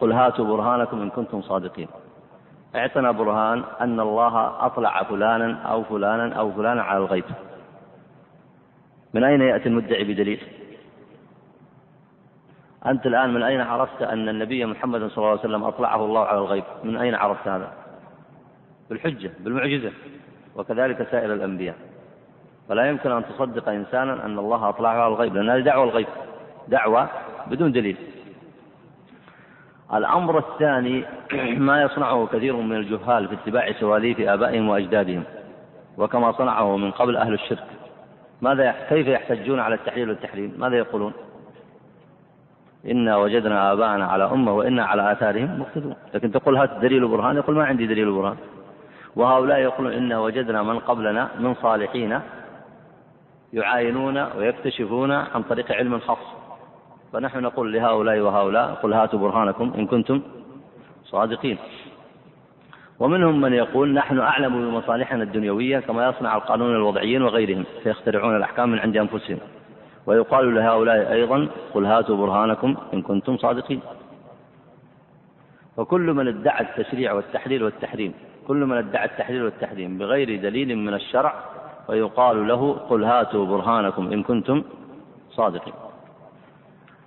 قل 0.00 0.12
هاتوا 0.12 0.44
برهانكم 0.44 1.02
إن 1.02 1.10
كنتم 1.10 1.42
صادقين. 1.42 1.88
اعطنا 2.76 3.10
برهان 3.10 3.64
أن 3.80 4.00
الله 4.00 4.66
أطلع 4.66 5.02
فلانا 5.02 5.62
أو 5.62 5.82
فلانا 5.82 6.34
أو 6.34 6.52
فلانا 6.52 6.82
على 6.82 6.98
الغيب. 6.98 7.24
من 9.14 9.24
أين 9.24 9.40
يأتي 9.40 9.68
المدعي 9.68 10.04
بدليل؟ 10.04 10.40
أنت 12.86 13.06
الآن 13.06 13.34
من 13.34 13.42
أين 13.42 13.60
عرفت 13.60 14.02
أن 14.02 14.28
النبي 14.28 14.66
محمد 14.66 15.00
صلى 15.00 15.18
الله 15.18 15.30
عليه 15.30 15.40
وسلم 15.40 15.64
أطلعه 15.64 16.04
الله 16.04 16.24
على 16.24 16.38
الغيب؟ 16.38 16.64
من 16.84 16.96
أين 16.96 17.14
عرفت 17.14 17.48
هذا؟ 17.48 17.72
بالحجة 18.90 19.30
بالمعجزة. 19.40 19.92
وكذلك 20.56 21.08
سائر 21.10 21.34
الأنبياء. 21.34 21.76
ولا 22.70 22.88
يمكن 22.88 23.10
أن 23.12 23.24
تصدق 23.24 23.68
إنسانا 23.68 24.26
أن 24.26 24.38
الله 24.38 24.68
أطلعه 24.68 25.00
على 25.00 25.08
الغيب 25.14 25.36
لأن 25.36 25.50
هذه 25.50 25.60
دعوة 25.60 25.84
الغيب. 25.84 26.08
دعوة 26.68 27.08
بدون 27.46 27.72
دليل. 27.72 27.96
الأمر 29.94 30.38
الثاني 30.38 31.04
ما 31.68 31.82
يصنعه 31.82 32.26
كثير 32.26 32.56
من 32.56 32.76
الجهال 32.76 33.28
في 33.28 33.34
اتباع 33.34 33.72
سواليف 33.72 34.20
آبائهم 34.20 34.68
وأجدادهم 34.68 35.22
وكما 35.98 36.32
صنعه 36.32 36.76
من 36.76 36.90
قبل 36.90 37.16
أهل 37.16 37.34
الشرك. 37.34 37.64
ماذا 38.42 38.74
كيف 38.88 39.06
يحتجون 39.06 39.60
على 39.60 39.74
التحليل 39.74 40.08
والتحريم؟ 40.08 40.54
ماذا 40.58 40.76
يقولون؟ 40.76 41.12
إنا 42.86 43.16
وجدنا 43.16 43.72
آباءنا 43.72 44.06
على 44.06 44.24
أمة 44.24 44.52
وإنا 44.52 44.84
على 44.84 45.12
آثارهم 45.12 45.60
مقتدون. 45.60 45.94
لكن 46.14 46.32
تقول 46.32 46.56
هات 46.56 46.70
دليل 46.82 47.08
برهان 47.08 47.36
يقول 47.36 47.56
ما 47.56 47.64
عندي 47.64 47.86
دليل 47.86 48.12
برهان 48.12 48.36
وهؤلاء 49.16 49.58
يقولون 49.58 49.92
إنا 49.92 50.18
وجدنا 50.18 50.62
من 50.62 50.78
قبلنا 50.78 51.28
من 51.38 51.54
صالحين 51.54 52.20
يعاينون 53.52 54.18
ويكتشفون 54.18 55.12
عن 55.12 55.42
طريق 55.42 55.72
علم 55.72 55.98
خاص. 55.98 56.37
فنحن 57.12 57.42
نقول 57.42 57.72
لهؤلاء 57.72 58.20
وهؤلاء 58.20 58.74
قل 58.74 58.92
هاتوا 58.92 59.18
برهانكم 59.18 59.72
إن 59.78 59.86
كنتم 59.86 60.22
صادقين. 61.04 61.58
ومنهم 63.00 63.40
من 63.40 63.52
يقول 63.52 63.94
نحن 63.94 64.18
أعلم 64.18 64.70
بمصالحنا 64.70 65.22
الدنيوية 65.22 65.78
كما 65.78 66.08
يصنع 66.08 66.36
القانون 66.36 66.74
الوضعيين 66.74 67.22
وغيرهم 67.22 67.64
فيخترعون 67.82 68.36
الأحكام 68.36 68.72
من 68.72 68.78
عند 68.78 68.96
أنفسهم. 68.96 69.38
ويقال 70.06 70.54
لهؤلاء 70.54 71.12
أيضا 71.12 71.48
قل 71.74 71.86
هاتوا 71.86 72.16
برهانكم 72.16 72.76
إن 72.94 73.02
كنتم 73.02 73.36
صادقين. 73.36 73.80
وكل 75.76 76.12
من 76.12 76.28
ادعى 76.28 76.60
التشريع 76.60 77.12
والتحليل 77.12 77.62
والتحريم 77.62 78.14
كل 78.48 78.56
من 78.56 78.76
ادعى 78.76 79.04
التحليل 79.04 79.42
والتحريم 79.42 79.98
بغير 79.98 80.42
دليل 80.42 80.78
من 80.78 80.94
الشرع 80.94 81.34
ويقال 81.88 82.48
له 82.48 82.72
قل 82.72 83.04
هاتوا 83.04 83.46
برهانكم 83.46 84.12
إن 84.12 84.22
كنتم 84.22 84.62
الصادق 85.30 85.87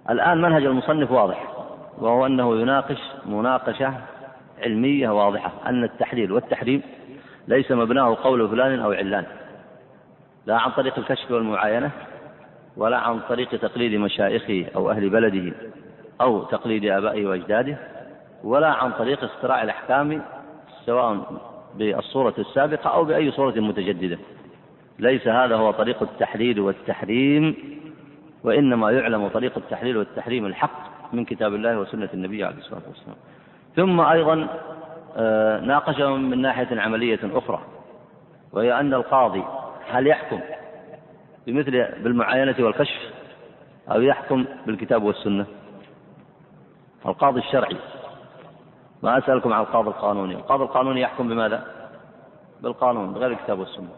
الآن 0.09 0.41
منهج 0.41 0.65
المصنف 0.65 1.11
واضح 1.11 1.47
وهو 1.97 2.25
أنه 2.25 2.61
يناقش 2.61 2.99
مناقشة 3.25 3.93
علمية 4.63 5.09
واضحة 5.09 5.51
أن 5.65 5.83
التحليل 5.83 6.31
والتحريم 6.31 6.81
ليس 7.47 7.71
مبناه 7.71 8.17
قول 8.23 8.49
فلان 8.49 8.79
أو 8.79 8.91
علان 8.91 9.25
لا 10.45 10.57
عن 10.57 10.71
طريق 10.71 10.99
الكشف 10.99 11.31
والمعاينة 11.31 11.91
ولا 12.77 12.97
عن 12.97 13.19
طريق 13.29 13.49
تقليد 13.49 13.99
مشايخه 13.99 14.65
أو 14.75 14.91
أهل 14.91 15.09
بلده 15.09 15.53
أو 16.21 16.43
تقليد 16.43 16.85
آبائه 16.85 17.25
وأجداده 17.25 17.77
ولا 18.43 18.67
عن 18.67 18.91
طريق 18.91 19.23
اختراع 19.23 19.63
الأحكام 19.63 20.21
سواء 20.85 21.41
بالصورة 21.75 22.33
السابقة 22.39 22.89
أو 22.89 23.03
بأي 23.03 23.31
صورة 23.31 23.59
متجددة. 23.59 24.17
ليس 24.99 25.27
هذا 25.27 25.55
هو 25.55 25.71
طريق 25.71 26.03
التحليل 26.03 26.59
والتحريم. 26.59 27.55
وإنما 28.43 28.91
يعلم 28.91 29.27
طريق 29.27 29.57
التحليل 29.57 29.97
والتحريم 29.97 30.45
الحق 30.45 31.13
من 31.13 31.25
كتاب 31.25 31.55
الله 31.55 31.79
وسنة 31.79 32.09
النبي 32.13 32.43
عليه 32.43 32.57
الصلاة 32.57 32.81
والسلام. 32.87 33.15
ثم 33.75 34.01
أيضا 34.01 34.47
آه، 35.17 35.59
ناقشهم 35.59 36.29
من 36.29 36.41
ناحية 36.41 36.81
عملية 36.81 37.19
أخرى 37.23 37.61
وهي 38.51 38.79
أن 38.79 38.93
القاضي 38.93 39.43
هل 39.91 40.07
يحكم 40.07 40.39
بمثل 41.47 41.71
بالمعاينة 42.03 42.55
والكشف 42.59 43.13
أو 43.91 44.01
يحكم 44.01 44.45
بالكتاب 44.65 45.03
والسنة؟ 45.03 45.45
القاضي 47.05 47.39
الشرعي. 47.39 47.77
ما 49.03 49.17
أسألكم 49.17 49.53
عن 49.53 49.61
القاضي 49.61 49.89
القانوني. 49.89 50.35
القاضي 50.35 50.63
القانوني 50.63 51.01
يحكم 51.01 51.27
بماذا؟ 51.27 51.65
بالقانون 52.61 53.13
بغير 53.13 53.31
الكتاب 53.31 53.59
والسنة. 53.59 53.89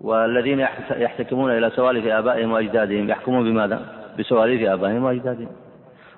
والذين 0.00 0.60
يحتكمون 0.90 1.50
إلى 1.50 1.70
سوالف 1.70 2.06
آبائهم 2.06 2.52
وأجدادهم 2.52 3.08
يحكمون 3.08 3.44
بماذا؟ 3.44 3.86
بسواليف 4.18 4.68
آبائهم 4.68 5.04
وأجدادهم. 5.04 5.48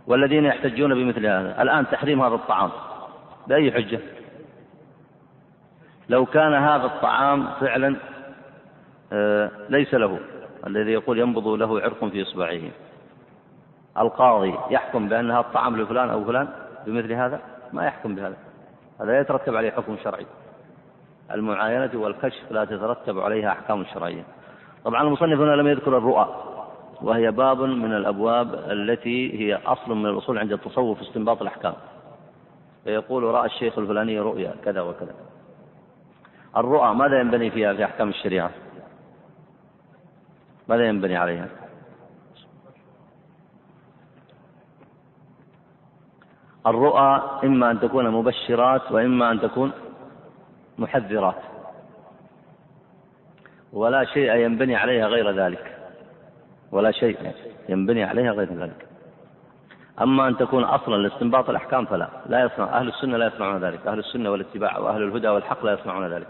والذين 0.06 0.44
يحتجون 0.44 0.94
بمثل 0.94 1.26
هذا. 1.26 1.62
الآن 1.62 1.86
تحريم 1.86 2.22
هذا 2.22 2.34
الطعام 2.34 2.70
بأي 3.46 3.72
حجة؟ 3.72 4.00
لو 6.08 6.26
كان 6.26 6.54
هذا 6.54 6.84
الطعام 6.84 7.48
فعلا 7.60 7.96
آه، 9.12 9.50
ليس 9.68 9.94
له. 9.94 10.18
الذي 10.66 10.92
يقول 10.92 11.18
ينبض 11.18 11.48
له 11.48 11.80
عرق 11.80 12.04
في 12.04 12.22
إصبعه. 12.22 12.60
القاضي 13.98 14.54
يحكم 14.70 15.08
بأن 15.08 15.30
هذا 15.30 15.40
الطعام 15.40 15.76
لفلان 15.76 16.10
أو 16.10 16.24
فلان 16.24 16.48
بمثل 16.86 17.12
هذا؟ 17.12 17.40
ما 17.72 17.86
يحكم 17.86 18.14
بهذا. 18.14 18.36
هذا 19.00 19.20
يترتب 19.20 19.56
عليه 19.56 19.70
حكم 19.70 19.96
شرعي. 20.04 20.26
المعاينة 21.32 21.90
والكشف 21.94 22.52
لا 22.52 22.64
تترتب 22.64 23.18
عليها 23.18 23.52
أحكام 23.52 23.84
شرعية. 23.84 24.24
طبعا 24.84 25.02
المصنف 25.02 25.40
هنا 25.40 25.56
لم 25.56 25.66
يذكر 25.66 25.98
الرؤى 25.98 26.28
وهي 27.02 27.30
باب 27.30 27.62
من 27.62 27.92
الأبواب 27.92 28.54
التي 28.54 29.40
هي 29.40 29.54
أصل 29.54 29.94
من 29.94 30.06
الأصول 30.06 30.38
عند 30.38 30.52
التصوف 30.52 31.00
استنباط 31.00 31.42
الأحكام. 31.42 31.74
فيقول 32.84 33.22
رأى 33.22 33.46
الشيخ 33.46 33.78
الفلاني 33.78 34.20
رؤيا 34.20 34.54
كذا 34.64 34.80
وكذا. 34.80 35.14
الرؤى 36.56 36.94
ماذا 36.94 37.20
ينبني 37.20 37.50
فيها 37.50 37.74
في 37.74 37.84
أحكام 37.84 38.08
الشريعة؟ 38.08 38.50
ماذا 40.68 40.88
ينبني 40.88 41.16
عليها؟ 41.16 41.48
الرؤى 46.66 47.22
إما 47.44 47.70
أن 47.70 47.80
تكون 47.80 48.10
مبشرات 48.10 48.92
وإما 48.92 49.30
أن 49.30 49.40
تكون 49.40 49.72
محذرات. 50.78 51.34
ولا 53.72 54.04
شيء 54.04 54.34
ينبني 54.34 54.76
عليها 54.76 55.06
غير 55.06 55.30
ذلك. 55.30 55.76
ولا 56.72 56.90
شيء 56.90 57.32
ينبني 57.68 58.04
عليها 58.04 58.32
غير 58.32 58.54
ذلك. 58.54 58.86
أما 60.00 60.28
أن 60.28 60.36
تكون 60.36 60.64
أصلا 60.64 60.96
لاستنباط 60.96 61.50
الأحكام 61.50 61.84
فلا. 61.86 62.08
لا 62.26 62.44
يصنع 62.44 62.78
أهل 62.78 62.88
السنة 62.88 63.16
لا 63.16 63.26
يصنعون 63.26 63.64
ذلك. 63.64 63.86
أهل 63.86 63.98
السنة 63.98 64.30
والاتباع 64.30 64.78
وأهل 64.78 65.02
الهدى 65.02 65.28
والحق 65.28 65.64
لا 65.64 65.72
يصنعون 65.72 66.06
ذلك. 66.06 66.26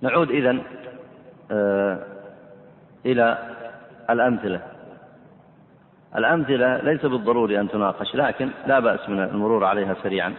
نعود 0.00 0.30
إذن 0.30 0.62
آه 1.50 1.98
إلى 3.06 3.38
الأمثلة. 4.10 4.60
الأمثلة 6.16 6.76
ليس 6.76 7.06
بالضروري 7.06 7.60
أن 7.60 7.68
تناقش 7.68 8.14
لكن 8.14 8.50
لا 8.66 8.78
بأس 8.80 9.08
من 9.08 9.20
المرور 9.20 9.64
عليها 9.64 9.94
سريعا. 10.02 10.34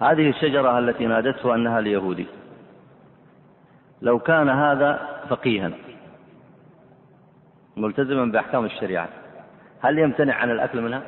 هذه 0.00 0.28
الشجرة 0.30 0.78
التي 0.78 1.06
نادته 1.06 1.54
أنها 1.54 1.80
ليهودي 1.80 2.26
لو 4.02 4.18
كان 4.18 4.48
هذا 4.48 5.20
فقيها 5.28 5.70
ملتزما 7.76 8.24
بأحكام 8.24 8.64
الشريعة 8.64 9.08
هل 9.80 9.98
يمتنع 9.98 10.34
عن 10.34 10.50
الأكل 10.50 10.80
منها؟ 10.80 11.02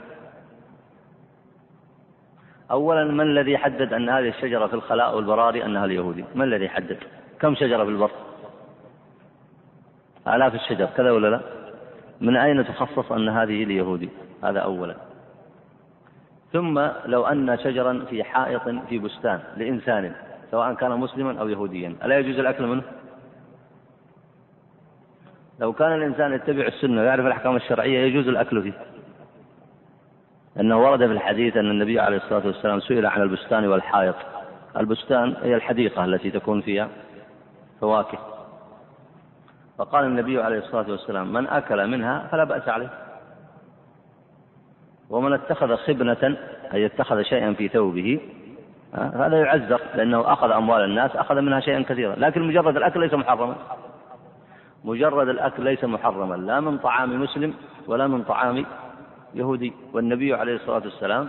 أولا 2.70 3.04
من 3.04 3.20
الذي 3.20 3.58
حدد 3.58 3.92
أن 3.92 4.08
هذه 4.08 4.28
الشجرة 4.28 4.66
في 4.66 4.74
الخلاء 4.74 5.16
والبراري 5.16 5.64
أنها 5.64 5.84
اليهودي؟ 5.84 6.24
من 6.34 6.42
الذي 6.42 6.68
حدد؟ 6.68 6.98
كم 7.40 7.54
شجرة 7.54 7.84
في 7.84 7.90
البر؟ 7.90 8.10
آلاف 10.28 10.54
الشجر 10.54 10.86
كذا 10.96 11.10
ولا 11.10 11.28
لا؟ 11.28 11.40
من 12.20 12.36
أين 12.36 12.64
تخصص 12.64 13.12
أن 13.12 13.28
هذه 13.28 13.62
اليهودي؟ 13.62 14.08
هذا 14.44 14.60
أولا 14.60 15.11
ثم 16.52 16.88
لو 17.06 17.26
أن 17.26 17.58
شجرا 17.58 18.04
في 18.10 18.24
حائط 18.24 18.62
في 18.88 18.98
بستان 18.98 19.40
لإنسان 19.56 20.12
سواء 20.50 20.74
كان 20.74 20.90
مسلما 20.90 21.40
أو 21.40 21.48
يهوديا. 21.48 21.96
ألا 22.04 22.18
يجوز 22.18 22.38
الأكل 22.38 22.66
منه؟ 22.66 22.82
لو 25.60 25.72
كان 25.72 25.92
الإنسان 25.92 26.32
يتبع 26.32 26.66
السنة 26.66 27.00
ويعرف 27.00 27.26
الأحكام 27.26 27.56
الشرعية 27.56 27.98
يجوز 27.98 28.28
الأكل 28.28 28.62
فيه. 28.62 28.72
أنه 30.60 30.78
ورد 30.78 30.98
في 30.98 31.12
الحديث 31.12 31.56
أن 31.56 31.70
النبي 31.70 32.00
عليه 32.00 32.16
الصلاة 32.16 32.46
والسلام 32.46 32.80
سئل 32.80 33.06
عن 33.06 33.22
البستان 33.22 33.66
والحائط. 33.66 34.14
البستان 34.76 35.36
هي 35.42 35.54
الحديقة 35.54 36.04
التي 36.04 36.30
تكون 36.30 36.60
فيها 36.60 36.88
فواكه. 37.80 38.18
فقال 39.78 40.04
النبي 40.04 40.42
عليه 40.42 40.58
الصلاة 40.58 40.90
والسلام 40.90 41.32
من 41.32 41.46
أكل 41.46 41.86
منها 41.86 42.28
فلا 42.30 42.44
بأس 42.44 42.68
عليه. 42.68 42.90
ومن 45.12 45.32
اتخذ 45.32 45.76
خبنة 45.76 46.36
أي 46.74 46.86
اتخذ 46.86 47.22
شيئا 47.22 47.52
في 47.52 47.68
ثوبه 47.68 48.20
هذا 48.94 49.40
يعزر 49.40 49.80
لأنه 49.94 50.32
أخذ 50.32 50.50
أموال 50.50 50.84
الناس 50.84 51.16
أخذ 51.16 51.40
منها 51.40 51.60
شيئا 51.60 51.82
كثيرا. 51.82 52.14
لكن 52.18 52.42
مجرد 52.42 52.76
الأكل 52.76 53.00
ليس 53.00 53.14
محرما. 53.14 53.56
مجرد 54.84 55.28
الأكل 55.28 55.64
ليس 55.64 55.84
محرما. 55.84 56.34
لا 56.34 56.60
من 56.60 56.78
طعام 56.78 57.22
مسلم 57.22 57.54
ولا 57.86 58.06
من 58.06 58.22
طعام 58.22 58.64
يهودي. 59.34 59.72
والنبي 59.92 60.34
عليه 60.34 60.54
الصلاة 60.54 60.82
والسلام 60.84 61.28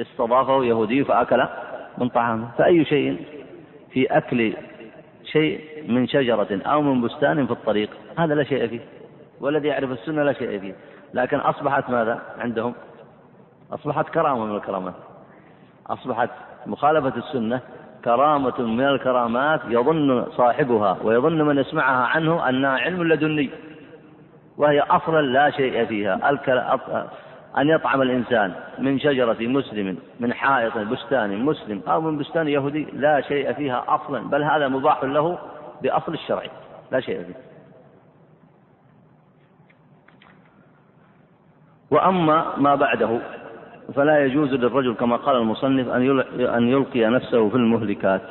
استضافه 0.00 0.64
يهودي 0.64 1.04
فأكل 1.04 1.46
من 1.98 2.08
طعامه. 2.08 2.48
فأي 2.58 2.84
شيء 2.84 3.24
في 3.92 4.06
أكل 4.06 4.52
شيء 5.24 5.60
من 5.88 6.06
شجرة 6.06 6.60
أو 6.66 6.82
من 6.82 7.00
بستان 7.00 7.46
في 7.46 7.52
الطريق 7.52 7.90
هذا 8.18 8.34
لا 8.34 8.44
شيء 8.44 8.66
فيه. 8.66 8.80
والذي 9.40 9.68
يعرف 9.68 9.90
السنة 9.90 10.22
لا 10.22 10.32
شيء 10.32 10.60
فيه. 10.60 10.74
لكن 11.14 11.36
أصبحت 11.36 11.90
ماذا 11.90 12.22
عندهم؟ 12.38 12.74
أصبحت 13.72 14.08
كرامة 14.08 14.44
من 14.44 14.56
الكرامات. 14.56 14.94
أصبحت 15.86 16.30
مخالفة 16.66 17.16
السنة 17.16 17.60
كرامة 18.04 18.60
من 18.60 18.84
الكرامات 18.84 19.60
يظن 19.68 20.26
صاحبها 20.36 20.96
ويظن 21.02 21.42
من 21.42 21.58
يسمعها 21.58 22.06
عنه 22.06 22.48
أنها 22.48 22.70
علم 22.70 23.02
لدني 23.02 23.50
وهي 24.56 24.80
أصلا 24.80 25.22
لا 25.22 25.50
شيء 25.50 25.84
فيها. 25.84 26.30
أن 27.58 27.68
يطعم 27.68 28.02
الإنسان 28.02 28.54
من 28.78 28.98
شجرة 28.98 29.36
مسلم 29.40 29.98
من 30.20 30.32
حائط 30.32 30.78
بستان 30.78 31.44
مسلم 31.44 31.82
أو 31.88 32.00
من 32.00 32.18
بستان 32.18 32.48
يهودي 32.48 32.84
لا 32.92 33.20
شيء 33.20 33.52
فيها 33.52 33.84
أصلا 33.88 34.30
بل 34.30 34.42
هذا 34.42 34.68
مباح 34.68 35.04
له 35.04 35.38
بأصل 35.82 36.14
الشرع. 36.14 36.42
لا 36.90 37.00
شيء 37.00 37.24
فيه. 37.24 37.34
وأما 41.90 42.56
ما 42.56 42.74
بعده 42.74 43.20
فلا 43.94 44.24
يجوز 44.24 44.48
للرجل 44.54 44.94
كما 44.94 45.16
قال 45.16 45.36
المصنف 45.36 45.88
أن 46.38 46.68
يلقي 46.68 47.04
نفسه 47.04 47.48
في 47.48 47.54
المهلكات 47.54 48.22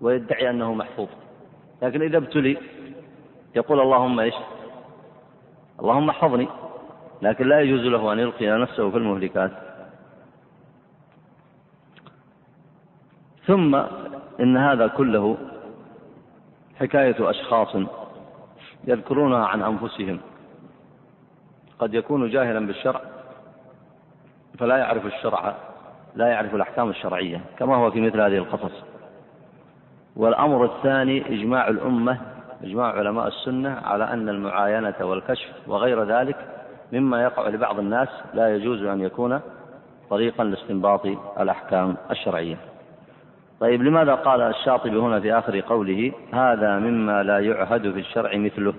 ويدعي 0.00 0.50
أنه 0.50 0.74
محفوظ. 0.74 1.08
لكن 1.82 2.02
إذا 2.02 2.16
ابتلي 2.16 2.58
يقول 3.56 3.80
اللهم 3.80 4.20
إيش؟ 4.20 4.34
اللهم 5.80 6.08
احفظني. 6.08 6.48
لكن 7.22 7.48
لا 7.48 7.60
يجوز 7.60 7.80
له 7.80 8.12
أن 8.12 8.18
يلقي 8.18 8.46
نفسه 8.46 8.90
في 8.90 8.96
المهلكات. 8.96 9.50
ثم 13.46 13.74
إن 14.40 14.56
هذا 14.56 14.86
كله 14.86 15.36
حكاية 16.80 17.30
أشخاص 17.30 17.76
يذكرونها 18.84 19.46
عن 19.46 19.62
أنفسهم. 19.62 20.20
قد 21.78 21.94
يكون 21.94 22.30
جاهلا 22.30 22.66
بالشرع. 22.66 23.00
فلا 24.58 24.76
يعرف 24.76 25.06
الشرع 25.06 25.54
لا 26.14 26.26
يعرف 26.26 26.54
الأحكام 26.54 26.90
الشرعية 26.90 27.40
كما 27.58 27.76
هو 27.76 27.90
في 27.90 28.00
مثل 28.00 28.20
هذه 28.20 28.36
القصص. 28.36 28.84
والأمر 30.16 30.64
الثاني 30.64 31.26
إجماع 31.26 31.68
الأمة 31.68 32.18
إجماع 32.64 32.86
علماء 32.92 33.28
السنة 33.28 33.80
على 33.84 34.04
أن 34.04 34.28
المعاينة 34.28 34.94
والكشف 35.00 35.48
وغير 35.66 36.04
ذلك 36.04 36.36
مما 36.92 37.22
يقع 37.22 37.48
لبعض 37.48 37.78
الناس 37.78 38.08
لا 38.34 38.56
يجوز 38.56 38.82
أن 38.82 39.00
يكون 39.00 39.40
طريقا 40.10 40.44
لاستنباط 40.44 41.06
الأحكام 41.40 41.96
الشرعية. 42.10 42.56
طيب 43.60 43.82
لماذا 43.82 44.14
قال 44.14 44.40
الشاطبي 44.40 44.96
هنا 44.96 45.20
في 45.20 45.38
آخر 45.38 45.60
قوله 45.60 46.12
هذا 46.32 46.78
مما 46.78 47.22
لا 47.22 47.38
يعهد 47.38 47.92
في 47.92 48.00
الشرع 48.00 48.36
مثله؟ 48.36 48.74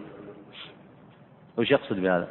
وش 1.58 1.72
يقصد 1.72 2.00
بهذا؟ 2.00 2.28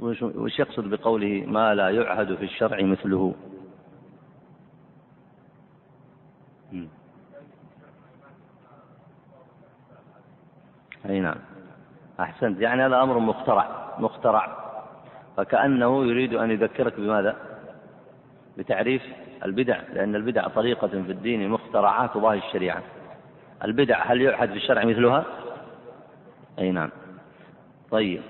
وش 0.00 0.58
يقصد 0.58 0.90
بقوله 0.90 1.44
ما 1.46 1.74
لا 1.74 1.88
يعهد 1.90 2.34
في 2.34 2.44
الشرع 2.44 2.82
مثله؟ 2.82 3.34
أي 11.08 11.20
نعم. 11.20 11.36
أحسنت. 12.20 12.60
يعني 12.60 12.86
هذا 12.86 13.02
أمر 13.02 13.18
مخترع 13.18 13.94
مخترع 13.98 14.58
فكأنه 15.36 16.04
يريد 16.04 16.34
أن 16.34 16.50
يذكرك 16.50 17.00
بماذا؟ 17.00 17.36
بتعريف 18.58 19.02
البدع. 19.44 19.80
لأن 19.92 20.14
البدع 20.14 20.48
طريقة 20.48 20.88
في 20.88 21.12
الدين 21.12 21.48
مخترعة 21.48 22.06
تضاهي 22.06 22.38
الشريعة. 22.38 22.82
البدع 23.64 24.02
هل 24.02 24.20
يعهد 24.20 24.50
في 24.50 24.56
الشرع 24.56 24.84
مثلها؟ 24.84 25.24
أي 26.58 26.70
نعم. 26.70 26.90
طيب. 27.90 28.20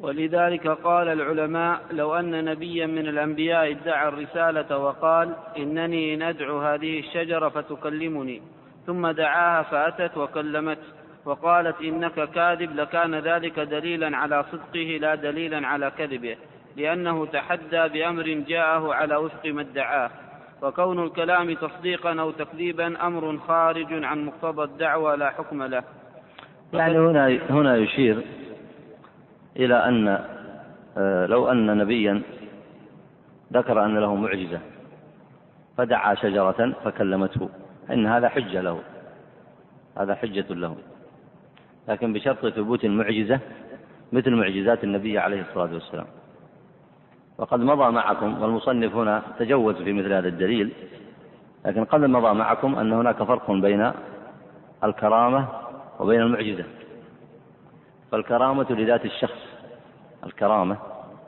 ولذلك 0.00 0.68
قال 0.68 1.08
العلماء 1.08 1.80
لو 1.92 2.14
أن 2.14 2.44
نبيا 2.44 2.86
من 2.86 3.08
الأنبياء 3.08 3.70
ادعى 3.70 4.08
الرسالة 4.08 4.78
وقال 4.78 5.34
إنني 5.56 6.16
ندعو 6.16 6.58
هذه 6.58 6.98
الشجرة 6.98 7.48
فتكلمني 7.48 8.42
ثم 8.86 9.06
دعاها 9.06 9.62
فأتت 9.62 10.16
وكلمته 10.16 10.82
وقالت 11.24 11.80
إنك 11.80 12.30
كاذب 12.30 12.76
لكان 12.76 13.14
ذلك 13.14 13.60
دليلا 13.60 14.16
على 14.16 14.44
صدقه 14.52 14.98
لا 15.00 15.14
دليلا 15.14 15.66
على 15.66 15.92
كذبه 15.98 16.36
لأنه 16.76 17.26
تحدى 17.26 17.88
بأمر 17.88 18.28
جاءه 18.48 18.94
على 18.94 19.16
وفق 19.16 19.46
ما 19.46 19.60
ادعاه. 19.60 20.10
وكون 20.62 21.04
الكلام 21.04 21.54
تصديقا 21.54 22.20
أو 22.20 22.30
تكذيبا 22.30 23.06
أمر 23.06 23.38
خارج 23.38 24.04
عن 24.04 24.24
مقتضى 24.24 24.62
الدعوة 24.62 25.14
لا 25.14 25.30
حكم 25.30 25.62
له. 25.62 25.84
يعني 26.72 26.98
هنا 26.98 27.38
هنا 27.50 27.76
يشير 27.76 28.24
إلى 29.56 29.74
أن 29.88 30.18
آه، 30.98 31.26
لو 31.26 31.50
أن 31.50 31.78
نبيا 31.78 32.22
ذكر 33.52 33.84
أن 33.84 33.98
له 33.98 34.14
معجزة 34.14 34.60
فدعا 35.76 36.14
شجرة 36.14 36.74
فكلمته 36.84 37.48
إن 37.90 38.06
هذا 38.06 38.28
حجة 38.28 38.60
له 38.60 38.80
هذا 39.98 40.14
حجة 40.14 40.46
له. 40.50 40.76
لكن 41.88 42.12
بشرط 42.12 42.46
ثبوت 42.46 42.84
المعجزة 42.84 43.40
مثل 44.12 44.30
معجزات 44.30 44.84
النبي 44.84 45.18
عليه 45.18 45.40
الصلاة 45.40 45.74
والسلام. 45.74 46.06
وقد 47.38 47.60
مضى 47.60 47.90
معكم 47.90 48.42
والمصنف 48.42 48.94
هنا 48.94 49.22
تجوز 49.38 49.74
في 49.74 49.92
مثل 49.92 50.12
هذا 50.12 50.28
الدليل 50.28 50.72
لكن 51.66 51.84
قد 51.84 52.00
مضى 52.00 52.34
معكم 52.34 52.74
أن 52.74 52.92
هناك 52.92 53.22
فرق 53.22 53.50
بين 53.50 53.92
الكرامة 54.84 55.48
وبين 56.02 56.20
المعجزة. 56.20 56.64
فالكرامة 58.12 58.66
لذات 58.70 59.04
الشخص 59.04 59.46
الكرامة. 60.24 60.76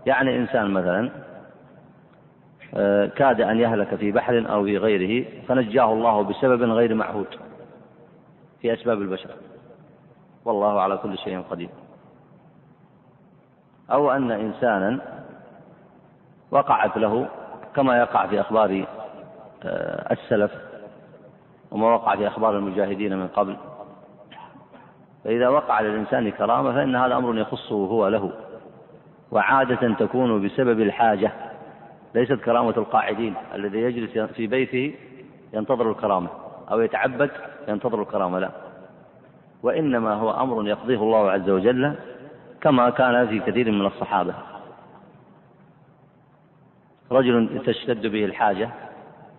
يعني 0.07 0.37
إنسان 0.37 0.71
مثلا 0.71 1.11
آه، 2.75 3.07
كاد 3.07 3.41
أن 3.41 3.61
يهلك 3.61 3.95
في 3.95 4.13
بحر 4.13 4.45
أو 4.49 4.65
في 4.65 4.79
غيره 4.79 5.27
فنجاه 5.49 5.93
الله 5.93 6.23
بسبب 6.23 6.63
غير 6.63 6.95
معهود 6.95 7.27
في 8.61 8.75
أسباب 8.75 9.03
البشر. 9.03 9.31
والله 10.45 10.81
على 10.81 10.97
كل 10.97 11.19
شيء 11.19 11.41
قدير. 11.51 11.69
أو 13.91 14.11
أن 14.13 14.31
إنسانا 14.31 15.01
وقعت 16.51 16.97
له 16.97 17.29
كما 17.77 17.99
يقع 17.99 18.27
في 18.27 18.41
أخبار 18.41 18.87
آه، 19.63 20.13
السلف 20.13 20.53
وما 21.71 21.95
وقع 21.95 22.17
في 22.17 22.27
أخبار 22.27 22.59
المجاهدين 22.59 23.19
من 23.19 23.29
قبل. 23.29 23.57
فإذا 25.25 25.49
وقع 25.49 25.81
للإنسان 25.81 26.31
كرامة 26.31 26.73
فإن 26.73 26.97
هذا 26.97 27.17
أمر 27.17 27.39
يخصه 27.39 27.75
هو 27.75 28.09
له 28.09 28.33
وعادة 29.31 29.95
تكون 29.95 30.47
بسبب 30.47 30.81
الحاجة 30.81 31.33
ليست 32.15 32.33
كرامة 32.33 32.75
القاعدين 32.77 33.35
الذي 33.55 33.79
يجلس 33.79 34.19
في 34.19 34.47
بيته 34.47 34.95
ينتظر 35.53 35.91
الكرامة 35.91 36.29
أو 36.71 36.81
يتعبد 36.81 37.31
ينتظر 37.69 38.03
الكرامة 38.03 38.39
لا. 38.39 38.51
وإنما 39.63 40.15
هو 40.15 40.31
أمر 40.31 40.69
يقضيه 40.69 41.03
الله 41.03 41.31
عز 41.31 41.51
وجل 41.51 41.95
كما 42.61 42.91
كان 42.91 43.29
في 43.29 43.41
كثير 43.41 43.71
من 43.71 43.87
الصحابة. 43.87 44.35
رجل 47.13 47.63
تشتد 47.67 48.07
به 48.07 48.25
الحاجة 48.25 48.71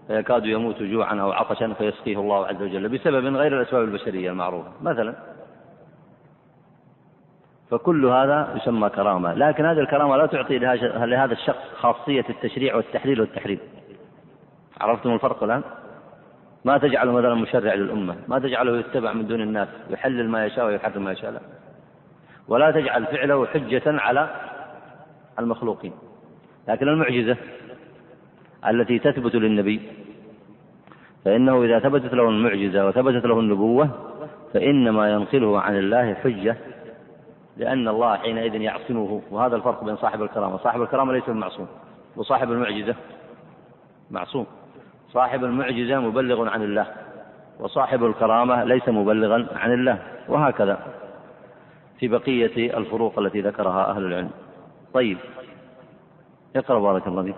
فيكاد 0.08 0.46
يموت 0.46 0.84
جوعا 0.84 1.22
أو 1.22 1.32
عطشا 1.32 1.74
فيسقيه 1.74 2.20
الله 2.20 2.48
عز 2.48 2.62
وجل 2.62 2.90
بسبب 2.90 3.36
غير 3.36 3.62
الأسباب 3.62 3.84
البشرية 3.84 4.32
المعروفة 4.32 4.70
مثلا 4.82 5.14
فكل 7.72 8.06
هذا 8.06 8.54
يسمى 8.56 8.90
كرامة. 8.90 9.34
لكن 9.34 9.66
هذه 9.66 9.80
الكرامة 9.80 10.18
لا 10.18 10.26
تعطي 10.26 10.58
لهذا 10.58 11.34
الشخص 11.34 11.64
خاصية 11.76 12.26
التشريع 12.30 12.76
والتحليل 12.76 13.22
والتحريم. 13.22 13.60
عرفتم 14.82 15.14
الفرق 15.14 15.44
الآن؟ 15.44 15.64
ما 16.66 16.78
تجعله 16.78 17.12
مثلا 17.12 17.34
مشرع 17.34 17.74
للأمة 17.74 18.16
ما 18.28 18.40
تجعله 18.40 18.78
يتبع 18.78 19.14
من 19.14 19.28
دون 19.28 19.42
الناس 19.42 19.68
يحلل 19.90 20.30
ما 20.30 20.46
يشاء 20.46 20.66
ويحرم 20.66 21.04
ما 21.04 21.12
يشاء 21.12 21.32
لا. 21.32 21.40
ولا 22.48 22.72
تجعل 22.72 23.06
فعله 23.06 23.46
حجة 23.46 23.84
على 23.86 24.30
المخلوقين. 25.40 25.94
لكن 26.68 26.88
المعجزة 26.88 27.38
التي 28.68 29.00
تثبت 29.00 29.36
للنبي 29.36 29.82
فإنه 31.26 31.64
إذا 31.64 31.80
ثبتت 31.80 32.14
له 32.14 32.30
المعجزة 32.30 32.88
وثبتت 32.88 33.26
له 33.26 33.40
النبوة 33.40 33.90
فإنما 34.54 35.14
ينقله 35.14 35.60
عن 35.60 35.78
الله 35.78 36.14
حجة 36.14 36.58
لأن 37.58 37.88
الله 37.88 38.18
حينئذ 38.18 38.56
يعصمه 38.56 39.22
وهذا 39.32 39.56
الفرق 39.56 39.84
بين 39.84 39.96
صاحب 39.96 40.22
الكرامة. 40.22 40.58
صاحب 40.58 40.82
الكرامة 40.82 41.14
ليس 41.14 41.30
بمعصوم 41.30 41.68
وصاحب 42.16 42.52
المعجزة 42.52 42.96
معصوم. 44.12 44.46
صاحب 45.14 45.44
المعجزة 45.44 46.00
مبلغ 46.00 46.50
عن 46.50 46.64
الله 46.64 46.88
وصاحب 47.60 48.06
الكرامة 48.06 48.64
ليس 48.64 48.90
مبلغا 48.90 49.48
عن 49.56 49.74
الله 49.74 50.00
وهكذا 50.28 50.80
في 52.00 52.08
بقية 52.08 52.78
الفروق 52.78 53.20
التي 53.20 53.42
ذكرها 53.42 53.92
أهل 53.92 54.06
العلم. 54.06 54.30
طيب 54.94 55.18
اقرأ 56.56 56.80
بارك 56.80 57.08
الله 57.08 57.24
فيك. 57.24 57.36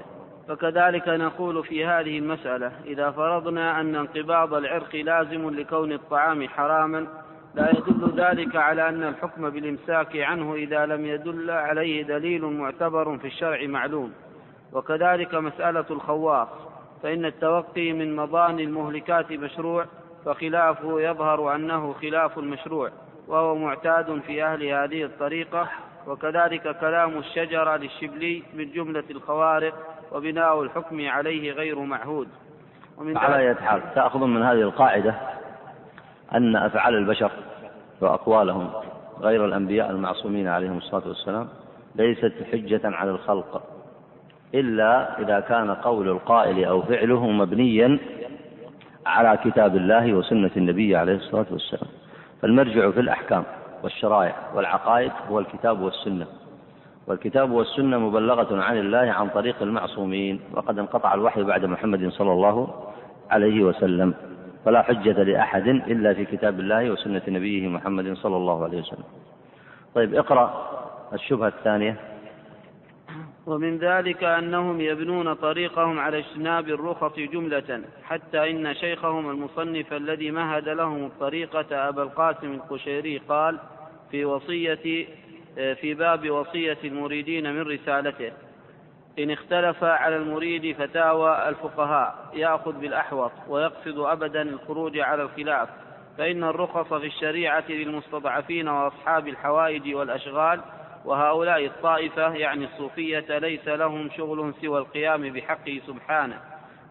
فكذلك 0.47 1.07
نقول 1.07 1.63
في 1.63 1.85
هذه 1.85 2.19
المسألة 2.19 2.71
إذا 2.85 3.11
فرضنا 3.11 3.81
أن 3.81 3.95
انقباض 3.95 4.53
العرق 4.53 4.95
لازم 4.95 5.49
لكون 5.49 5.91
الطعام 5.91 6.47
حراما 6.47 7.07
لا 7.57 7.69
يدل 7.69 8.13
ذلك 8.15 8.55
على 8.55 8.89
أن 8.89 9.03
الحكم 9.03 9.49
بالإمساك 9.49 10.17
عنه 10.17 10.55
إذا 10.55 10.85
لم 10.85 11.05
يدل 11.05 11.51
عليه 11.51 12.03
دليل 12.03 12.45
معتبر 12.45 13.17
في 13.17 13.27
الشرع 13.27 13.67
معلوم. 13.67 14.13
وكذلك 14.73 15.35
مسألة 15.35 15.85
الخواص 15.91 16.47
فإن 17.03 17.25
التوقي 17.25 17.93
من 17.93 18.15
مضان 18.15 18.59
المهلكات 18.59 19.31
مشروع 19.31 19.85
فخلافه 20.25 21.01
يظهر 21.01 21.55
أنه 21.55 21.93
خلاف 21.93 22.37
المشروع 22.37 22.89
وهو 23.27 23.55
معتاد 23.55 24.21
في 24.27 24.43
أهل 24.43 24.63
هذه 24.63 25.03
الطريقة. 25.03 25.67
وكذلك 26.07 26.79
كلام 26.79 27.17
الشجرة 27.17 27.77
للشبلي 27.77 28.43
من 28.53 28.71
جملة 28.71 29.03
الخوارق 29.11 29.73
وبناء 30.11 30.61
الحكم 30.61 31.07
عليه 31.07 31.51
غير 31.51 31.79
معهود. 31.79 32.27
ومن 32.97 33.17
على 33.17 33.55
حال 33.55 33.81
تأخذ 33.95 34.19
من 34.19 34.43
هذه 34.43 34.61
القاعدة 34.61 35.36
أن 36.35 36.55
أفعال 36.55 36.95
البشر 36.95 37.31
وأقوالهم 38.01 38.69
غير 39.21 39.45
الأنبياء 39.45 39.91
المعصومين 39.91 40.47
عليهم 40.47 40.77
الصلاة 40.77 41.07
والسلام 41.07 41.47
ليست 41.95 42.33
حجة 42.51 42.81
على 42.83 43.11
الخلق 43.11 43.63
إلا 44.53 45.21
إذا 45.21 45.39
كان 45.39 45.71
قول 45.71 46.09
القائل 46.09 46.65
أو 46.65 46.81
فعله 46.81 47.27
مبنيا 47.27 47.99
على 49.05 49.37
كتاب 49.43 49.75
الله 49.75 50.13
وسنة 50.13 50.51
النبي 50.57 50.95
عليه 50.95 51.15
الصلاة 51.15 51.45
والسلام. 51.51 51.87
فالمرجع 52.41 52.91
في 52.91 52.99
الأحكام 52.99 53.43
والشرائع 53.83 54.35
والعقائد 54.55 55.11
هو 55.29 55.39
الكتاب 55.39 55.81
والسنة 55.81 56.25
والكتاب 57.07 57.51
والسنة 57.51 57.97
مبلغة 57.97 58.61
عن 58.61 58.77
الله 58.77 59.11
عن 59.11 59.29
طريق 59.29 59.55
المعصومين 59.61 60.39
وقد 60.53 60.79
انقطع 60.79 61.13
الوحي 61.13 61.43
بعد 61.43 61.65
محمد 61.65 62.09
صلى 62.09 62.31
الله 62.31 62.67
عليه 63.29 63.63
وسلم. 63.63 64.13
فلا 64.67 64.81
حجة 64.81 65.23
لأحد 65.23 65.67
إلا 65.67 66.13
في 66.13 66.25
كتاب 66.25 66.59
الله 66.59 66.91
وسنة 66.91 67.21
نبيه 67.27 67.67
محمد 67.67 68.13
صلى 68.13 68.35
الله 68.35 68.63
عليه 68.63 68.79
وسلم. 68.79 69.03
طيب 69.95 70.15
اقرأ 70.15 70.69
الشبهة 71.13 71.47
الثانية. 71.47 71.95
ومن 73.45 73.77
ذلك 73.77 74.23
أنهم 74.23 74.81
يبنون 74.81 75.33
طريقهم 75.33 75.99
على 75.99 76.17
اجتناب 76.17 76.69
الرخص 76.69 77.15
جملة 77.19 77.81
حتى 78.03 78.51
إن 78.51 78.73
شيخهم 78.73 79.29
المصنف 79.29 79.93
الذي 79.93 80.31
مهد 80.31 80.69
لهم 80.69 81.05
الطريقة 81.05 81.89
أبا 81.89 82.03
القاسم 82.03 82.51
القشيري 82.51 83.17
قال 83.29 83.59
في 84.11 84.25
وصية 84.25 85.07
في 85.55 85.93
باب 85.93 86.29
وصية 86.29 86.77
المريدين 86.83 87.53
من 87.53 87.61
رسالته 87.61 88.31
إن 89.19 89.31
اختلف 89.31 89.83
على 89.83 90.15
المريد 90.15 90.75
فتاوى 90.75 91.49
الفقهاء 91.49 92.15
يأخذ 92.33 92.71
بالأحوط 92.71 93.31
ويقصد 93.47 93.99
أبدا 93.99 94.41
الخروج 94.41 94.99
على 94.99 95.23
الخلاف 95.23 95.69
فإن 96.17 96.43
الرخص 96.43 96.93
في 96.93 97.05
الشريعة 97.05 97.63
للمستضعفين 97.69 98.67
وأصحاب 98.67 99.27
الحوائج 99.27 99.95
والأشغال 99.95 100.61
وهؤلاء 101.05 101.65
الطائفة 101.65 102.33
يعني 102.33 102.65
الصوفية 102.65 103.37
ليس 103.37 103.67
لهم 103.67 104.09
شغل 104.17 104.53
سوى 104.61 104.79
القيام 104.79 105.33
بحقه 105.33 105.81
سبحانه. 105.87 106.39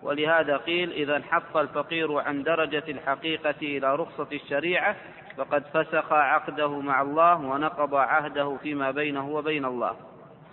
ولهذا 0.02 0.56
قيل 0.56 0.92
إذا 0.92 1.16
انحط 1.16 1.56
الفقير 1.56 2.18
عن 2.18 2.42
درجة 2.42 2.84
الحقيقة 2.88 3.54
إلى 3.62 3.96
رخصة 3.96 4.28
الشريعة 4.32 4.96
فقد 5.36 5.64
فسخ 5.74 6.12
عقده 6.12 6.80
مع 6.80 7.02
الله 7.02 7.36
ونقض 7.36 7.94
عهده 7.94 8.56
فيما 8.62 8.90
بينه 8.90 9.28
وبين 9.28 9.64
الله. 9.64 9.96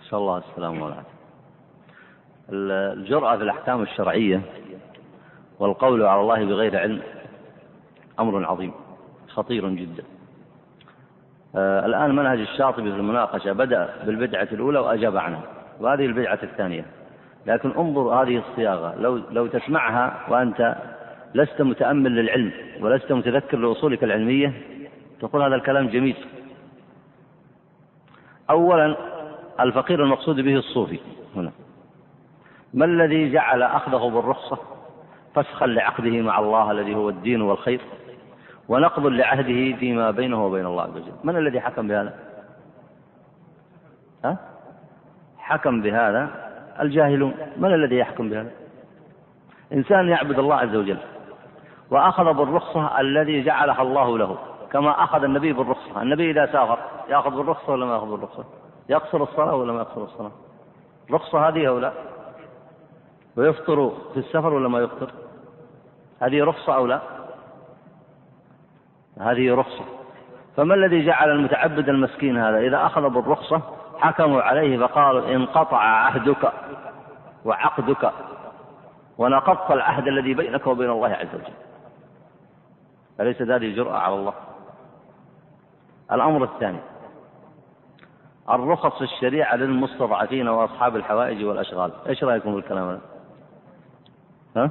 نسأل 0.06 0.18
الله 0.18 0.38
السلامة 0.38 0.84
والعافية 0.84 1.13
الجرأة 2.52 3.36
في 3.36 3.42
الأحكام 3.42 3.82
الشرعية 3.82 4.40
والقول 5.58 6.02
على 6.02 6.20
الله 6.20 6.44
بغير 6.44 6.78
علم 6.78 7.02
أمر 8.20 8.44
عظيم 8.44 8.72
خطير 9.28 9.68
جدا. 9.68 10.02
آه 11.56 11.86
الآن 11.86 12.16
منهج 12.16 12.40
الشاطبي 12.40 12.92
في 12.92 12.96
المناقشة 12.96 13.52
بدأ 13.52 13.88
بالبدعة 14.06 14.48
الأولى 14.52 14.78
وأجاب 14.78 15.16
عنها 15.16 15.42
وهذه 15.80 16.06
البدعة 16.06 16.38
الثانية. 16.42 16.84
لكن 17.46 17.70
انظر 17.70 18.22
هذه 18.22 18.38
الصياغة 18.38 18.94
لو 19.00 19.16
لو 19.16 19.46
تسمعها 19.46 20.26
وأنت 20.30 20.76
لست 21.34 21.62
متأمل 21.62 22.10
للعلم 22.10 22.52
ولست 22.80 23.12
متذكر 23.12 23.58
لأصولك 23.58 24.04
العلمية 24.04 24.52
تقول 25.20 25.42
هذا 25.42 25.54
الكلام 25.54 25.88
جميل. 25.88 26.16
أولا 28.50 28.96
الفقير 29.60 30.04
المقصود 30.04 30.40
به 30.40 30.56
الصوفي 30.56 30.98
هنا. 31.36 31.52
ما 32.74 32.84
الذي 32.84 33.32
جعل 33.32 33.62
أخذه 33.62 34.10
بالرخصة؟ 34.10 34.58
فسخا 35.34 35.66
لعقده 35.66 36.22
مع 36.22 36.38
الله 36.38 36.70
الذي 36.70 36.94
هو 36.94 37.08
الدين 37.08 37.42
والخير 37.42 37.80
ونقض 38.68 39.06
لعهده 39.06 39.76
فيما 39.76 40.10
بينه 40.10 40.46
وبين 40.46 40.66
الله 40.66 40.82
عز 40.82 40.90
وجل. 40.90 41.12
من 41.24 41.36
الذي 41.36 41.60
حكم 41.60 41.88
بهذا؟ 41.88 42.14
ها؟ 44.24 44.38
حكم 45.38 45.82
بهذا 45.82 46.30
الجاهلون. 46.80 47.34
من 47.56 47.74
الذي 47.74 47.96
يحكم 47.96 48.30
بهذا؟ 48.30 48.50
إنسان 49.72 50.08
يعبد 50.08 50.38
الله 50.38 50.54
عز 50.54 50.76
وجل 50.76 50.98
وأخذ 51.90 52.32
بالرخصة 52.32 53.00
الذي 53.00 53.42
جعلها 53.42 53.82
الله 53.82 54.18
له 54.18 54.38
كما 54.72 55.04
أخذ 55.04 55.24
النبي 55.24 55.52
بالرخصة. 55.52 56.02
النبي 56.02 56.30
إذا 56.30 56.46
سافر 56.46 56.78
يأخذ 57.08 57.30
بالرخصة 57.30 57.72
ولا 57.72 57.86
ما 57.86 57.94
يأخذ 57.94 58.10
بالرخصة؟ 58.10 58.44
يقصر 58.88 59.22
الصلاة 59.22 59.54
ولا 59.54 59.72
ما 59.72 59.78
يقصر 59.78 60.04
الصلاة؟ 60.04 60.32
رخصة 61.10 61.48
هذه 61.48 61.68
أو 61.68 61.78
لا؟ 61.78 61.92
ويفطر 63.36 63.92
في 64.14 64.20
السفر 64.20 64.52
ولا 64.52 64.68
ما 64.68 64.78
يفطر؟ 64.78 65.10
هذه 66.20 66.44
رخصة 66.44 66.74
أو 66.74 66.86
لا؟ 66.86 67.00
هذه 69.20 69.54
رخصة. 69.54 69.84
فما 70.56 70.74
الذي 70.74 71.06
جعل 71.06 71.30
المتعبد 71.30 71.88
المسكين 71.88 72.38
هذا؟ 72.38 72.58
إذا 72.58 72.86
أخذ 72.86 73.08
بالرخصة 73.08 73.60
حكموا 73.98 74.42
عليه 74.42 74.86
فقالوا 74.86 75.34
انقطع 75.34 75.78
عهدك 75.78 76.52
وعقدك 77.44 78.12
ونقضت 79.18 79.70
العهد 79.70 80.08
الذي 80.08 80.34
بينك 80.34 80.66
وبين 80.66 80.90
الله 80.90 81.08
عز 81.08 81.34
وجل. 81.34 81.54
أليس 83.20 83.42
هذه 83.42 83.76
جرأة 83.76 83.98
على 83.98 84.14
الله؟ 84.14 84.34
الأمر 86.12 86.44
الثاني 86.44 86.80
الرخص 88.50 89.02
الشريعة 89.02 89.56
للمستضعفين 89.56 90.48
وأصحاب 90.48 90.96
الحوائج 90.96 91.44
والأشغال. 91.44 91.92
إيش 92.08 92.24
رأيكم 92.24 92.54
بالكلام 92.54 92.88
هذا؟ 92.88 93.13
ها؟ 94.56 94.70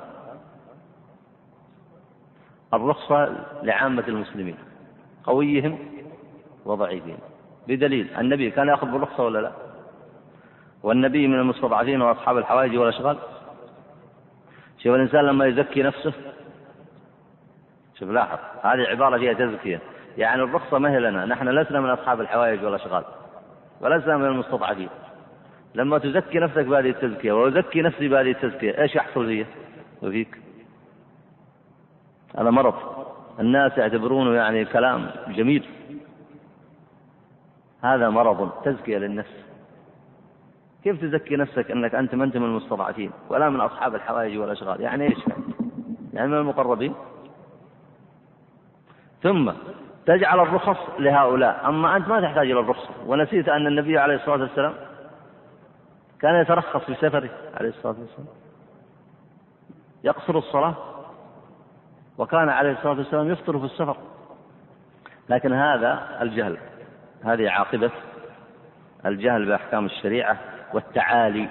الرخصة 2.74 3.46
لعامة 3.64 4.04
المسلمين 4.08 4.56
قويهم 5.24 5.80
وضعيفهم 6.66 7.18
بدليل 7.68 8.08
النبي 8.18 8.52
كان 8.52 8.68
يأخذ 8.68 8.88
بالرخصة 8.88 9.24
ولا 9.24 9.40
لا؟ 9.40 9.52
والنبي 10.84 11.28
من 11.28 11.40
المستضعفين 11.40 12.02
وأصحاب 12.02 12.38
الحوائج 12.38 12.78
والأشغال؟ 12.78 13.18
شوف 14.78 14.96
الإنسان 14.96 15.26
لما 15.26 15.46
يزكي 15.46 15.84
نفسه 15.84 16.14
شوف 18.00 18.10
لاحظ 18.10 18.40
هذه 18.64 18.82
عبارة 18.82 19.18
فيها 19.18 19.34
تزكية 19.34 19.80
يعني 20.18 20.42
الرخصة 20.42 20.78
ما 20.78 20.92
هي 20.92 21.00
لنا 21.00 21.26
نحن 21.26 21.50
لسنا 21.50 21.82
من 21.82 21.90
أصحاب 21.90 22.22
الحوائج 22.22 22.64
والأشغال 22.66 23.04
ولسنا 23.82 24.18
من 24.18 24.26
المستضعفين. 24.26 24.90
لما 25.76 25.98
تزكي 25.98 26.40
نفسك 26.40 26.66
بهذه 26.66 26.90
التزكية 26.90 27.32
وأزكي 27.32 27.82
نفسي 27.82 28.08
بهذه 28.08 28.32
التزكية 28.32 28.82
إيش 28.82 28.96
يحصل 28.96 29.26
فيه 29.26 29.46
وفيك 30.04 30.38
هذا 32.38 32.50
مرض. 32.50 32.74
الناس 33.40 33.78
يعتبرونه 33.78 34.36
يعني 34.36 34.66
كلام 34.66 35.10
جميل. 35.28 35.66
هذا 37.82 38.10
مرض 38.10 38.50
تزكية 38.66 38.98
للنفس. 38.98 39.44
كيف 40.84 41.02
تزكي 41.02 41.36
نفسك 41.36 41.72
أنك 41.72 41.96
أنت 41.96 42.14
أنت 42.14 42.38
من 42.38 42.46
المستضعفين؟ 42.46 43.12
ولا 43.30 43.50
من 43.50 43.62
أصحاب 43.62 43.96
الحوائج 43.96 44.38
والأشغال. 44.38 44.82
يعني 44.82 45.04
إيش؟ 45.04 45.28
يعني, 45.28 45.44
يعني 46.14 46.28
من 46.28 46.38
المقربين. 46.38 46.94
ثم 49.24 49.52
تجعل 50.06 50.40
الرخص 50.40 51.00
لهؤلاء. 51.00 51.70
أما 51.70 51.98
أنت 51.98 52.08
ما 52.08 52.22
تحتاج 52.22 52.52
إلى 52.52 52.60
الرخصة 52.60 52.90
ونسيت 53.08 53.50
أن 53.50 53.68
النبي 53.68 53.98
عليه 53.98 54.16
الصلاة 54.16 54.42
والسلام 54.42 54.74
كان 56.20 56.42
يترخص 56.42 56.84
في 56.84 56.96
سفره 56.96 57.30
عليه 57.54 57.70
الصلاة 57.70 57.96
والسلام. 58.00 58.43
يقصر 60.04 60.38
الصلاة 60.38 60.76
وكان 62.18 62.50
عليه 62.50 62.72
الصلاة 62.72 62.98
والسلام 62.98 63.32
يفطر 63.32 63.60
في 63.60 63.66
السفر. 63.66 63.98
لكن 65.30 65.54
هذا 65.54 66.18
الجهل 66.22 66.58
هذه 67.24 67.50
عاقبة 67.50 67.92
الجهل 69.06 69.46
بأحكام 69.46 69.86
الشريعة 69.86 70.38
والتعالي. 70.74 71.50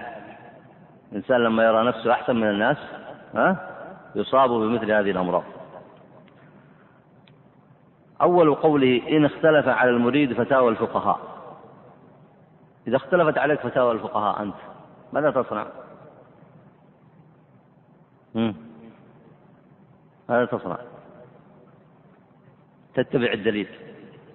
الإنسان 1.12 1.36
لما 1.36 1.64
يرى 1.64 1.86
نفسه 1.86 2.12
أحسن 2.12 2.36
من 2.36 2.50
الناس 2.50 2.76
ها 3.34 3.68
يصاب 4.14 4.50
بمثل 4.50 4.92
هذه 4.92 5.10
الأمراض. 5.10 5.44
أول 8.22 8.54
قوله 8.54 9.02
إن 9.08 9.24
اختلف 9.24 9.68
على 9.68 9.90
المريد 9.90 10.32
فتاوى 10.32 10.68
الفقهاء. 10.68 11.18
إذا 12.86 12.96
اختلفت 12.96 13.38
عليك 13.38 13.60
فتاوى 13.60 13.92
الفقهاء 13.92 14.42
أنت 14.42 14.54
ماذا 15.12 15.30
تصنع؟ 15.30 15.66
ماذا 20.28 20.44
تصنع؟ 20.44 20.78
تتبع 22.94 23.32
الدليل. 23.32 23.68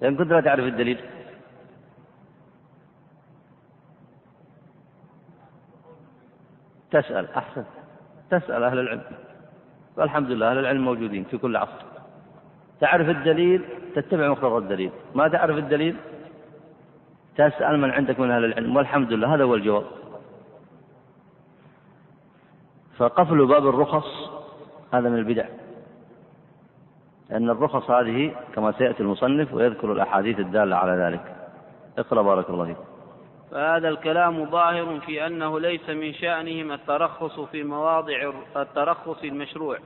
لأن 0.02 0.16
كنت 0.16 0.32
لا 0.32 0.42
تعرف 0.42 0.66
الدليل. 0.66 1.00
تسأل 6.92 7.32
أحسن. 7.32 7.66
تسأل 8.30 8.64
أهل 8.64 8.80
العلم. 8.80 9.04
والحمد 9.98 10.32
لله 10.32 10.52
أهل 10.52 10.58
العلم 10.58 10.86
موجودين 10.86 11.24
في 11.24 11.38
كل 11.38 11.58
عصر. 11.58 11.86
تعرف 12.80 13.10
الدليل 13.10 13.66
تتبع 13.96 14.30
مقتضى 14.30 14.58
الدليل. 14.58 14.92
ما 15.16 15.28
تعرف 15.28 15.58
الدليل؟ 15.58 15.96
تسأل 17.36 17.80
من 17.80 17.92
عندك 17.92 18.20
من 18.20 18.32
أهل 18.32 18.46
العلم. 18.46 18.76
والحمد 18.76 19.14
لله 19.14 19.36
هذا 19.36 19.44
هو 19.44 19.56
الجواب. 19.56 19.97
فقفل 22.98 23.46
باب 23.46 23.68
الرخص 23.68 24.08
هذا 24.94 25.10
من 25.10 25.18
البدع. 25.18 25.46
لأن 27.30 27.50
الرخص 27.50 27.92
هذه 27.92 28.36
كما 28.56 28.72
سيأتي 28.72 29.04
المصنف 29.04 29.54
ويذكر 29.54 29.92
الأحاديث 29.92 30.40
الدالة 30.40 30.76
على 30.76 30.92
ذلك. 30.92 31.36
اقرأ 31.98 32.22
بارك 32.22 32.50
الله 32.50 32.66
فيك. 32.66 32.78
فهذا 33.52 33.90
الكلام 33.90 34.46
ظاهر 34.46 35.00
في 35.00 35.28
أنه 35.28 35.60
ليس 35.60 35.90
من 35.90 36.14
شأنهم 36.14 36.72
الترخص 36.72 37.40
في 37.40 37.64
مواضع 37.64 38.32
الترخص 38.58 39.24
المشروع 39.24 39.78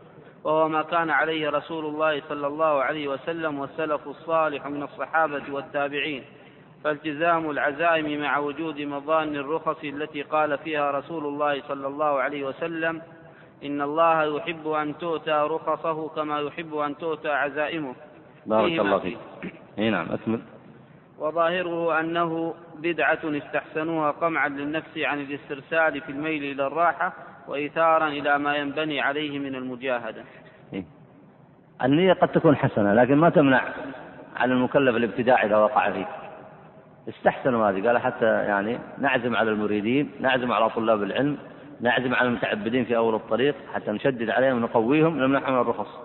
وهو 0.44 0.68
ما 0.68 0.82
كان 0.82 1.10
عليه 1.10 1.50
رسول 1.50 1.86
الله 1.86 2.22
صلى 2.30 2.48
الله 2.48 2.84
عليه 2.84 3.08
وسلم 3.08 3.60
والسلف 3.60 4.08
الصالح 4.08 4.68
من 4.68 4.84
الصحابة 4.84 5.44
والتابعين. 5.52 6.24
فالتزام 6.84 7.50
العزائم 7.50 8.22
مع 8.22 8.38
وجود 8.38 8.82
مظان 8.82 9.36
الرخص 9.36 9.84
التي 9.84 10.22
قال 10.22 10.58
فيها 10.58 10.92
رسول 10.92 11.26
الله 11.26 11.62
صلى 11.62 11.88
الله 11.88 12.22
عليه 12.22 12.44
وسلم 12.44 13.02
إن 13.64 13.82
الله 13.82 14.38
يحب 14.38 14.68
أن 14.68 14.98
تؤتى 14.98 15.32
رخصه 15.32 16.08
كما 16.08 16.40
يحب 16.40 16.76
أن 16.76 16.98
تؤتى 16.98 17.30
عزائمه. 17.30 17.96
بارك 18.46 18.80
الله 18.80 19.00
فيك. 19.00 19.18
اي 19.80 19.90
نعم 19.90 20.08
أكمل. 20.12 20.42
وظاهره 21.20 22.00
أنه 22.00 22.54
بدعة 22.78 23.20
استحسنوها 23.24 24.12
قمعا 24.12 24.50
للنفس 24.50 24.98
عن 24.98 25.20
الاسترسال 25.20 26.02
في 26.02 26.10
الميل 26.10 26.44
إلى 26.44 26.68
الراحة 26.68 27.14
وإيثارا 27.48 28.08
إلى 28.08 28.38
ما 28.38 28.56
ينبني 28.56 29.02
عليه 29.02 29.40
من 29.40 29.56
المجاهدة. 29.56 30.24
إيه. 30.74 30.86
النية 31.84 32.14
قد 32.14 32.28
تكون 32.28 32.56
حسنة 32.56 32.94
لكن 32.94 33.16
ما 33.16 33.30
تمنع 33.30 33.64
عن 34.36 34.52
المكلف 34.52 34.96
الابتداع 34.96 35.44
إذا 35.44 35.58
وقع 35.58 35.92
فيه. 35.92 36.21
استحسنوا 37.10 37.70
هذه. 37.70 37.88
قال 37.88 37.98
حتى 37.98 38.26
يعني 38.26 38.80
نعزم 38.98 39.36
على 39.36 39.52
المريدين 39.52 40.12
نعزم 40.20 40.52
على 40.52 40.70
طلاب 40.70 41.04
العلم 41.04 41.38
نعزم 41.82 42.16
على 42.16 42.28
المتعبدين 42.28 42.86
في 42.86 42.98
أول 42.98 43.16
الطريق 43.16 43.56
حتى 43.74 43.92
نشدد 43.92 44.30
عليهم 44.30 44.58
ونقويهم 44.58 45.18
نمنحهم 45.18 45.62
الرخص. 45.62 46.00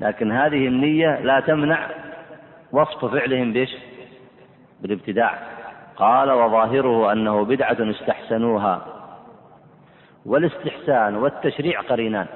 لكن 0.00 0.32
هذه 0.32 0.66
النية 0.66 1.20
لا 1.20 1.40
تمنع 1.40 1.88
وصف 2.72 3.04
فعلهم 3.04 3.52
بإيش؟ 3.52 3.76
بالابتداع. 4.80 5.38
قال 5.96 6.30
وظاهره 6.30 7.12
أنه 7.12 7.44
بدعة 7.44 7.76
استحسنوها. 7.80 8.86
والاستحسان 10.26 11.14
والتشريع 11.16 11.80
قرينان. 11.80 12.26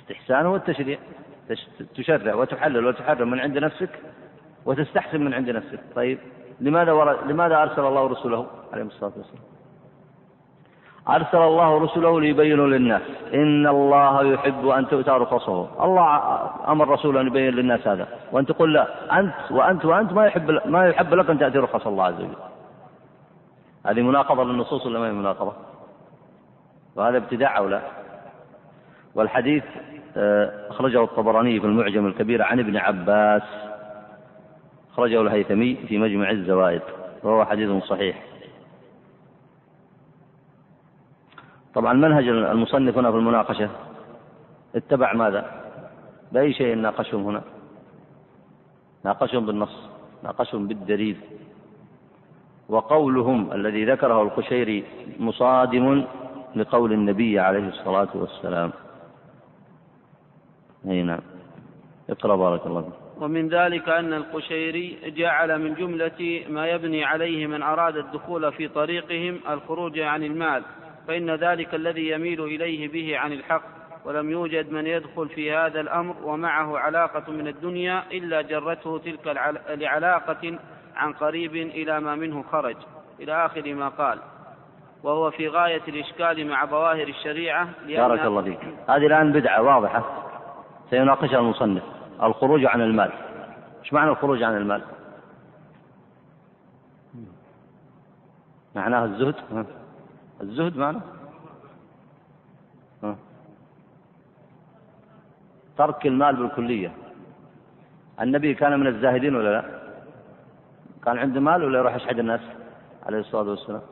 استحسان 0.00 0.46
والتشريع. 0.46 0.98
تشرع 1.94 2.34
وتحلل 2.34 2.86
وتحرم 2.86 3.30
من 3.30 3.40
عند 3.40 3.58
نفسك 3.58 3.90
وتستحسن 4.66 5.20
من 5.20 5.34
عند 5.34 5.50
نفسك. 5.50 5.80
طيب 5.94 6.18
لماذا 6.60 6.92
لماذا 7.26 7.62
أرسل 7.62 7.84
الله 7.84 8.06
رسله 8.06 8.46
عليه 8.72 8.82
الصلاة 8.82 9.12
والسلام. 9.16 9.44
أرسل 11.08 11.38
الله 11.38 11.78
رسله 11.78 12.20
ليبينوا 12.20 12.66
للناس. 12.66 13.02
إن 13.34 13.66
الله 13.66 14.24
يحب 14.24 14.68
أن 14.68 14.88
تؤتى 14.88 15.10
رخصه. 15.10 15.84
الله 15.84 16.20
أمر 16.68 16.88
رسوله 16.88 17.20
أن 17.20 17.26
يبين 17.26 17.54
للناس 17.54 17.88
هذا. 17.88 18.08
وأن 18.32 18.46
تقول 18.46 18.74
لا 18.74 19.18
أنت 19.18 19.34
وأنت 19.50 19.84
وأنت 19.84 20.12
ما 20.12 20.26
يحب 20.26 20.60
ما 20.66 20.88
يحب 20.88 21.14
لك 21.14 21.30
أن 21.30 21.38
تأتي 21.38 21.58
رخص 21.58 21.86
الله 21.86 22.04
عز 22.04 22.14
وجل. 22.14 22.36
هذه 23.86 24.02
مناقضة 24.02 24.44
للنصوص 24.44 24.86
ولا 24.86 24.98
ما 24.98 25.06
هي 25.08 25.12
مناقضة؟ 25.12 25.52
وهذا 26.96 27.16
ابتداع 27.16 27.58
أو 27.58 27.68
لا؟ 27.68 27.80
والحديث 29.14 29.64
آه، 30.16 30.70
أخرجه 30.70 31.04
الطبراني 31.04 31.60
في 31.60 31.66
المعجم 31.66 32.06
الكبير 32.06 32.42
عن 32.42 32.58
ابن 32.58 32.76
عباس 32.76 33.42
أخرجه 34.92 35.20
الهيثمي 35.20 35.74
في 35.88 35.98
مجمع 35.98 36.30
الزوائد 36.30 36.82
وهو 37.22 37.44
حديث 37.44 37.82
صحيح 37.84 38.22
طبعا 41.74 41.92
منهج 41.92 42.28
المصنف 42.28 42.98
هنا 42.98 43.10
في 43.10 43.16
المناقشة 43.16 43.70
اتبع 44.74 45.12
ماذا؟ 45.12 45.44
بأي 46.32 46.52
شيء 46.52 46.74
ناقشهم 46.76 47.24
هنا؟ 47.24 47.42
ناقشهم 49.04 49.46
بالنص 49.46 49.88
ناقشهم 50.24 50.66
بالدليل 50.68 51.16
وقولهم 52.68 53.52
الذي 53.52 53.84
ذكره 53.84 54.22
القشيري 54.22 54.84
مصادم 55.18 56.04
لقول 56.56 56.92
النبي 56.92 57.38
عليه 57.38 57.68
الصلاة 57.68 58.08
والسلام 58.14 58.72
أي 60.88 61.02
نعم. 61.02 61.20
اقرأ 62.10 62.36
بارك 62.36 62.66
الله 62.66 62.82
فيك. 62.82 63.22
ومن 63.22 63.48
ذلك 63.48 63.88
أن 63.88 64.12
القشيري 64.12 64.98
جعل 65.04 65.58
من 65.58 65.74
جملة 65.74 66.44
ما 66.48 66.66
يبني 66.66 67.04
عليه 67.04 67.46
من 67.46 67.62
أراد 67.62 67.96
الدخول 67.96 68.52
في 68.52 68.68
طريقهم 68.68 69.40
الخروج 69.50 69.98
عن 69.98 70.22
المال 70.22 70.62
فإن 71.08 71.30
ذلك 71.30 71.74
الذي 71.74 72.10
يميل 72.10 72.44
إليه 72.44 72.88
به 72.88 73.18
عن 73.18 73.32
الحق 73.32 73.62
ولم 74.04 74.30
يوجد 74.30 74.72
من 74.72 74.86
يدخل 74.86 75.28
في 75.28 75.52
هذا 75.52 75.80
الأمر 75.80 76.14
ومعه 76.24 76.78
علاقة 76.78 77.32
من 77.32 77.48
الدنيا 77.48 78.02
إلا 78.12 78.42
جرته 78.42 78.98
تلك 78.98 79.26
لعلاقة 79.68 80.58
عن 80.96 81.12
قريب 81.12 81.56
إلى 81.56 82.00
ما 82.00 82.14
منه 82.14 82.42
خرج. 82.42 82.76
إلى 83.20 83.46
آخر 83.46 83.74
ما 83.74 83.88
قال 83.88 84.18
وهو 85.02 85.30
في 85.30 85.48
غاية 85.48 85.82
الإشكال 85.88 86.46
مع 86.46 86.66
ظواهر 86.66 87.08
الشريعة 87.08 87.68
بارك 87.88 88.20
الله 88.20 88.42
فيك. 88.42 88.58
هذه 88.88 89.06
الآن 89.06 89.32
بدعة 89.32 89.62
واضحة. 89.62 90.21
سيناقشها 90.90 91.38
المصنف. 91.38 91.82
الخروج 92.22 92.64
عن 92.64 92.80
المال. 92.80 93.10
إيش 93.82 93.92
معنى 93.92 94.10
الخروج 94.10 94.42
عن 94.42 94.56
المال؟ 94.56 94.82
معناه 98.76 99.04
الزهد؟ 99.04 99.34
الزهد 100.40 100.76
معنى؟ 100.76 100.98
ترك 105.76 106.06
المال 106.06 106.36
بالكلية. 106.36 106.92
النبي 108.20 108.54
كان 108.54 108.80
من 108.80 108.86
الزاهدين 108.86 109.36
ولا 109.36 109.50
لا؟ 109.52 109.64
كان 111.04 111.18
عنده 111.18 111.40
مال 111.40 111.64
ولا 111.64 111.78
يروح 111.78 111.94
يشحد 111.94 112.18
الناس 112.18 112.40
عليه 113.06 113.18
الصلاة 113.18 113.50
والسلام؟ 113.50 113.82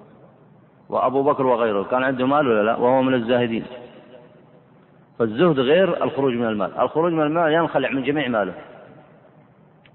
وأبو 0.89 1.23
بكر 1.23 1.47
وغيره. 1.47 1.83
كان 1.83 2.03
عنده 2.03 2.27
مال 2.27 2.49
ولا 2.49 2.63
لا؟ 2.63 2.77
وهو 2.77 3.03
من 3.03 3.15
الزاهدين. 3.15 3.65
فالزهد 5.21 5.61
غير 5.61 6.05
الخروج 6.05 6.35
من 6.35 6.47
المال. 6.47 6.81
الخروج 6.81 7.13
من 7.13 7.23
المال 7.23 7.53
ينخلع 7.53 7.91
من 7.91 8.03
جميع 8.03 8.29
ماله. 8.29 8.55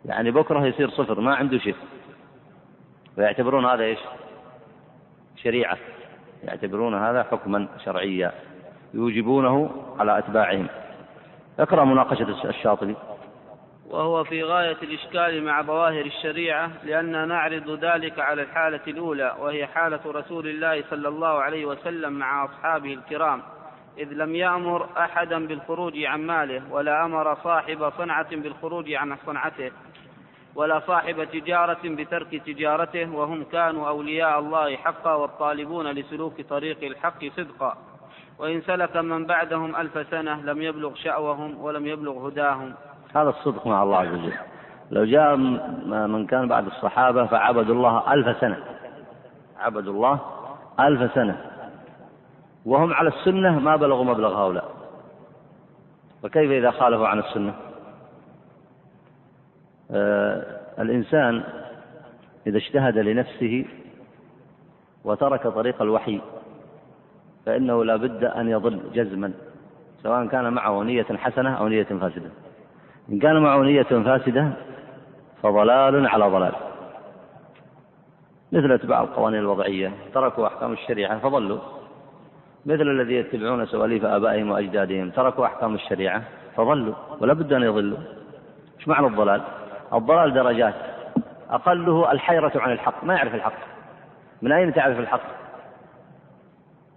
يعني 0.05 0.31
بكرة 0.31 0.65
يصير 0.65 0.89
صفر 0.89 1.19
ما 1.19 1.35
عنده 1.35 1.57
شيء. 1.57 1.75
ويعتبرون 3.17 3.65
هذا 3.65 3.83
إيش؟ 3.83 3.99
شريعة. 5.43 5.77
يعتبرون 6.43 6.95
هذا 6.95 7.23
حكما 7.23 7.67
شرعيا. 7.85 8.31
يوجبونه 8.93 9.71
على 9.99 10.17
أتباعهم. 10.17 10.67
اقرأ 11.59 11.83
مناقشة 11.83 12.49
الشاطبي. 12.49 12.95
وهو 13.89 14.23
في 14.23 14.43
غاية 14.43 14.77
الإشكال 14.83 15.43
مع 15.43 15.61
ظواهر 15.61 16.05
الشريعة 16.05 16.71
لأننا 16.83 17.25
نعرض 17.25 17.85
ذلك 17.85 18.19
على 18.19 18.41
الحالة 18.41 18.81
الأولى 18.87 19.35
وهي 19.39 19.67
حالة 19.67 19.99
رسول 20.05 20.47
الله 20.47 20.83
صلى 20.89 21.07
الله 21.07 21.41
عليه 21.41 21.65
وسلم 21.65 22.13
مع 22.13 22.45
أصحابه 22.45 22.93
الكرام. 22.93 23.41
إذ 23.97 24.13
لم 24.13 24.35
يأمر 24.35 24.87
أحدا 24.97 25.47
بالخروج 25.47 26.03
عن 26.03 26.21
ماله 26.27 26.61
ولا 26.71 27.05
أمر 27.05 27.35
صاحب 27.35 27.89
صنعة 27.97 28.35
بالخروج 28.35 28.93
عن 28.93 29.17
صنعته 29.25 29.71
ولا 30.55 30.79
صاحب 30.79 31.23
تجارة 31.23 31.83
بترك 31.83 32.41
تجارته 32.45 33.15
وهم 33.15 33.43
كانوا 33.43 33.87
أولياء 33.87 34.39
الله 34.39 34.75
حقا 34.75 35.13
والطالبون 35.13 35.87
لسلوك 35.87 36.41
طريق 36.41 36.83
الحق 36.83 37.25
صدقا. 37.25 37.77
وإن 38.39 38.61
سلك 38.61 38.97
من 38.97 39.25
بعدهم 39.25 39.75
ألف 39.75 40.07
سنة 40.11 40.41
لم 40.41 40.61
يبلغ 40.61 40.95
شأوهم 40.95 41.61
ولم 41.61 41.87
يبلغ 41.87 42.27
هداهم. 42.27 42.73
هذا 43.15 43.29
الصدق 43.29 43.67
مع 43.67 43.83
الله 43.83 43.97
عز 43.97 44.13
وجل. 44.13 44.33
لو 44.91 45.05
جاء 45.05 45.35
من 46.07 46.25
كان 46.25 46.47
بعد 46.47 46.65
الصحابة 46.65 47.25
فعبدوا 47.25 47.75
الله 47.75 48.13
ألف 48.13 48.37
سنة. 48.41 48.57
عبدوا 49.59 49.93
الله 49.93 50.19
ألف 50.79 51.13
سنة. 51.13 51.54
وهم 52.65 52.93
على 52.93 53.09
السنة 53.09 53.59
ما 53.59 53.75
بلغوا 53.75 54.03
مبلغ 54.03 54.43
هؤلاء. 54.43 54.71
فكيف 56.23 56.51
إذا 56.51 56.71
خالفوا 56.71 57.07
عن 57.07 57.19
السنة؟ 57.19 57.53
آه 59.91 60.59
الإنسان 60.79 61.43
إذا 62.47 62.57
اجتهد 62.57 62.97
لنفسه 62.97 63.65
وترك 65.03 65.47
طريق 65.47 65.81
الوحي 65.81 66.21
فإنه 67.45 67.85
لا 67.85 67.95
بد 67.95 68.23
أن 68.23 68.49
يضل 68.49 68.81
جزما 68.93 69.33
سواء 70.03 70.27
كان 70.27 70.53
معه 70.53 70.83
نية 70.83 71.03
حسنة 71.03 71.53
أو 71.53 71.67
نية 71.67 71.83
فاسدة. 71.83 72.29
إن 73.09 73.19
كان 73.19 73.41
معه 73.41 73.61
نية 73.61 73.83
فاسدة 73.83 74.49
فضلال 75.43 76.07
على 76.07 76.25
ضلال. 76.25 76.53
مثل 78.51 78.71
أتباع 78.71 79.01
القوانين 79.01 79.39
الوضعية 79.39 79.93
تركوا 80.13 80.47
أحكام 80.47 80.73
الشريعة 80.73 81.19
فضلوا. 81.19 81.59
مثل 82.65 82.81
الذي 82.81 83.15
يتبعون 83.15 83.65
سواليف 83.65 84.05
آبائهم 84.05 84.51
وأجدادهم 84.51 85.09
تركوا 85.09 85.45
أحكام 85.45 85.75
الشريعة 85.75 86.23
فضلوا 86.55 86.93
ولا 87.19 87.33
بد 87.33 87.53
أن 87.53 87.63
يضلوا. 87.63 87.97
إيش 88.79 88.87
معنى 88.87 89.07
الضلال؟ 89.07 89.41
الضلال 89.93 90.33
درجات. 90.33 90.73
أقله 91.49 92.11
الحيرة 92.11 92.51
عن 92.55 92.71
الحق 92.71 93.03
ما 93.03 93.13
يعرف 93.13 93.35
الحق. 93.35 93.53
من 94.41 94.51
أين 94.51 94.73
تعرف 94.73 94.99
الحق؟ 94.99 95.21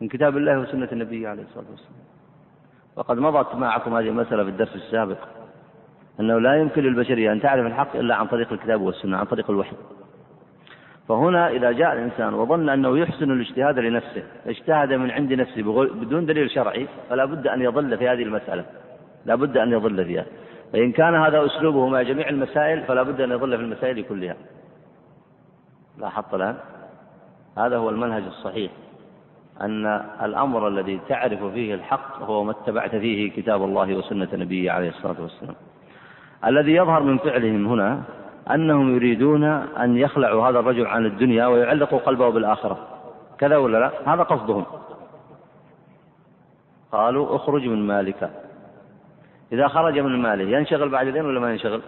من 0.00 0.08
كتاب 0.08 0.36
الله 0.36 0.58
وسنة 0.58 0.88
النبي 0.92 1.26
عليه 1.26 1.42
الصلاة 1.42 1.70
والسلام. 1.70 1.98
وقد 2.96 3.18
مضت 3.18 3.54
معكم 3.54 3.96
هذه 3.96 4.08
المسألة 4.08 4.44
في 4.44 4.50
الدرس 4.50 4.76
السابق 4.76 5.18
أنه 6.20 6.38
لا 6.38 6.54
يمكن 6.54 6.82
للبشرية 6.82 7.32
أن 7.32 7.40
تعرف 7.40 7.66
الحق 7.66 7.96
إلا 7.96 8.14
عن 8.14 8.26
طريق 8.26 8.52
الكتاب 8.52 8.80
والسنة 8.80 9.16
عن 9.16 9.24
طريق 9.24 9.50
الوحي. 9.50 9.76
فهنا 11.08 11.48
إذا 11.48 11.72
جاء 11.72 11.92
الإنسان 11.92 12.34
وظن 12.34 12.68
أنه 12.68 12.98
يحسن 12.98 13.30
الاجتهاد 13.30 13.78
لنفسه 13.78 14.22
اجتهد 14.46 14.92
من 14.92 15.10
عند 15.10 15.32
نفسه 15.32 15.62
بدون 15.84 16.26
دليل 16.26 16.50
شرعي 16.50 16.88
فلا 17.10 17.24
بد 17.24 17.46
أن 17.46 17.62
يضل 17.62 17.98
في 17.98 18.08
هذه 18.08 18.22
المسألة. 18.22 18.64
لا 19.26 19.34
بد 19.34 19.56
أن 19.56 19.72
يضل 19.72 20.04
فيها. 20.04 20.24
فإن 20.72 20.92
كان 20.92 21.14
هذا 21.14 21.46
أسلوبه 21.46 21.88
مع 21.88 22.02
جميع 22.02 22.28
المسائل 22.28 22.82
فلا 22.82 23.02
بد 23.02 23.20
أن 23.20 23.30
يضل 23.30 23.56
في 23.56 23.62
المسائل 23.62 24.02
كلها. 24.02 24.36
لاحظت 25.98 26.34
الآن. 26.34 26.56
هذا 27.58 27.76
هو 27.76 27.90
المنهج 27.90 28.22
الصحيح. 28.22 28.70
أن 29.60 29.86
الأمر 30.22 30.68
الذي 30.68 31.00
تعرف 31.08 31.44
فيه 31.44 31.74
الحق 31.74 32.22
هو 32.22 32.44
ما 32.44 32.50
اتبعت 32.50 32.96
فيه 32.96 33.30
كتاب 33.30 33.64
الله 33.64 33.94
وسنة 33.94 34.28
نبيه 34.32 34.70
عليه 34.70 34.88
الصلاة 34.88 35.22
والسلام. 35.22 35.54
الذي 36.46 36.72
يظهر 36.72 37.02
من 37.02 37.18
فعلهم 37.18 37.66
هنا 37.66 38.02
أنهم 38.54 38.96
يريدون 38.96 39.44
أن 39.44 39.96
يخلعوا 39.96 40.48
هذا 40.48 40.58
الرجل 40.58 40.86
عن 40.86 41.06
الدنيا 41.06 41.46
ويعلقوا 41.46 41.98
قلبه 41.98 42.28
بالآخرة. 42.28 42.88
كذا 43.38 43.56
ولا 43.56 43.78
لا؟ 43.78 44.14
هذا 44.14 44.22
قصدهم. 44.22 44.66
قالوا 46.92 47.36
اخرج 47.36 47.66
من 47.66 47.86
مالك. 47.86 48.30
إذا 49.52 49.68
خرج 49.68 49.98
من 49.98 50.22
ماله 50.22 50.58
ينشغل 50.58 50.88
بعد 50.88 51.06
ذلك 51.06 51.24
ولا 51.24 51.40
ما 51.40 51.52
ينشغل؟ 51.52 51.82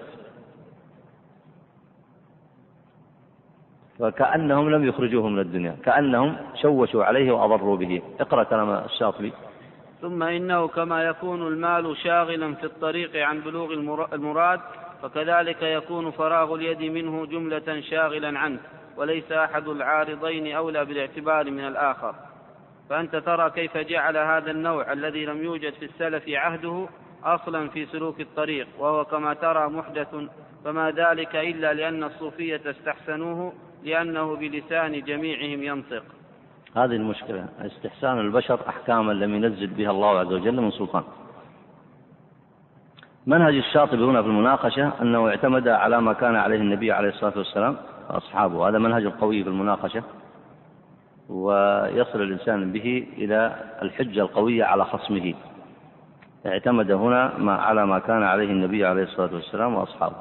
وكأنهم 4.01 4.71
لم 4.71 4.85
يخرجوه 4.85 5.29
من 5.29 5.39
الدنيا 5.39 5.77
كأنهم 5.85 6.37
شوشوا 6.55 7.05
عليه 7.05 7.33
وأضروا 7.33 7.77
به. 7.77 8.03
اقرأ 8.21 8.43
كلام 8.45 8.71
الشاطبي. 8.71 9.33
ثم 10.01 10.23
إنه 10.23 10.69
كما 10.69 11.03
يكون 11.05 11.47
المال 11.47 11.97
شاغلا 11.97 12.55
في 12.55 12.65
الطريق 12.65 13.17
عن 13.17 13.41
بلوغ 13.41 13.73
المراد 14.13 14.61
فكذلك 15.03 15.62
يكون 15.62 16.11
فراغ 16.11 16.55
اليد 16.55 16.82
منه 16.82 17.26
جملة 17.26 17.80
شاغلا 17.80 18.38
عنه 18.38 18.59
وليس 18.96 19.32
أحد 19.32 19.68
العارضين 19.68 20.57
أولى 20.57 20.84
بالاعتبار 20.84 21.51
من 21.51 21.66
الآخر. 21.66 22.14
فأنت 22.90 23.16
ترى 23.16 23.51
كيف 23.51 23.76
جعل 23.76 24.16
هذا 24.16 24.51
النوع 24.51 24.92
الذي 24.92 25.26
لم 25.26 25.44
يوجد 25.44 25.72
في 25.72 25.84
السلف 25.84 26.24
عهده 26.28 26.88
أصلا 27.24 27.68
في 27.68 27.86
سلوك 27.86 28.20
الطريق 28.20 28.66
وهو 28.78 29.05
كما 29.05 29.34
ترى 29.34 29.68
محدث 29.68 30.09
فما 30.64 30.90
ذلك 30.90 31.36
إلا 31.36 31.74
لأن 31.74 32.05
الصوفية 32.05 32.61
استحسنوه 32.66 33.53
لأنه 33.84 34.36
بلسان 34.36 35.01
جميعهم 35.05 35.62
ينطق. 35.62 36.03
هذه 36.76 36.84
المشكلة 36.84 37.48
استحسان 37.61 38.18
البشر 38.18 38.68
أحكاما 38.68 39.12
لم 39.12 39.34
ينزل 39.34 39.66
بها 39.66 39.90
الله 39.90 40.18
عز 40.18 40.32
وجل 40.32 40.61
من 40.61 40.70
سلطان. 40.70 41.03
منهج 43.27 43.55
الشاطبي 43.55 44.05
هنا 44.05 44.23
في 44.23 44.29
المناقشة 44.29 44.93
أنه 45.03 45.29
اعتمد 45.29 45.68
على 45.68 46.01
ما 46.01 46.12
كان 46.12 46.37
عليه 46.37 46.57
النبي 46.57 46.93
عليه 46.93 47.09
الصلاة 47.09 47.33
والسلام 47.39 47.77
وأصحابه. 48.11 48.68
هذا 48.68 48.79
منهج 48.79 49.05
القوي 49.05 49.43
في 49.43 49.49
المناقشة 49.49 50.03
ويصل 51.29 52.23
الإنسان 52.23 52.73
به 52.73 53.07
إلى 53.18 53.57
الحجة 53.83 54.21
القوية 54.21 54.64
على 54.64 54.85
خصمه. 54.85 55.35
اعتمد 56.47 56.91
هنا 56.91 57.39
ما 57.39 57.53
على 57.53 57.87
ما 57.87 57.99
كان 57.99 58.23
عليه 58.23 58.51
النبي 58.51 58.87
عليه 58.87 59.03
الصلاة 59.03 59.35
والسلام 59.35 59.75
وأصحابه. 59.75 60.16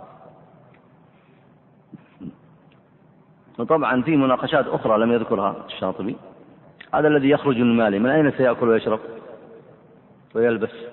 وطبعا 3.60 4.02
في 4.02 4.18
مناقشات 4.18 4.68
أخرى 4.68 4.98
لم 4.98 5.12
يذكرها 5.12 5.56
الشاطبي. 5.68 6.16
هذا 6.94 7.08
الذي 7.08 7.30
يخرج 7.30 7.58
من 7.58 7.78
ماله 7.78 8.00
من 8.00 8.10
أين 8.10 8.32
سيأكل 8.32 8.68
ويشرب 8.68 9.00
ويلبس؟ 10.36 10.89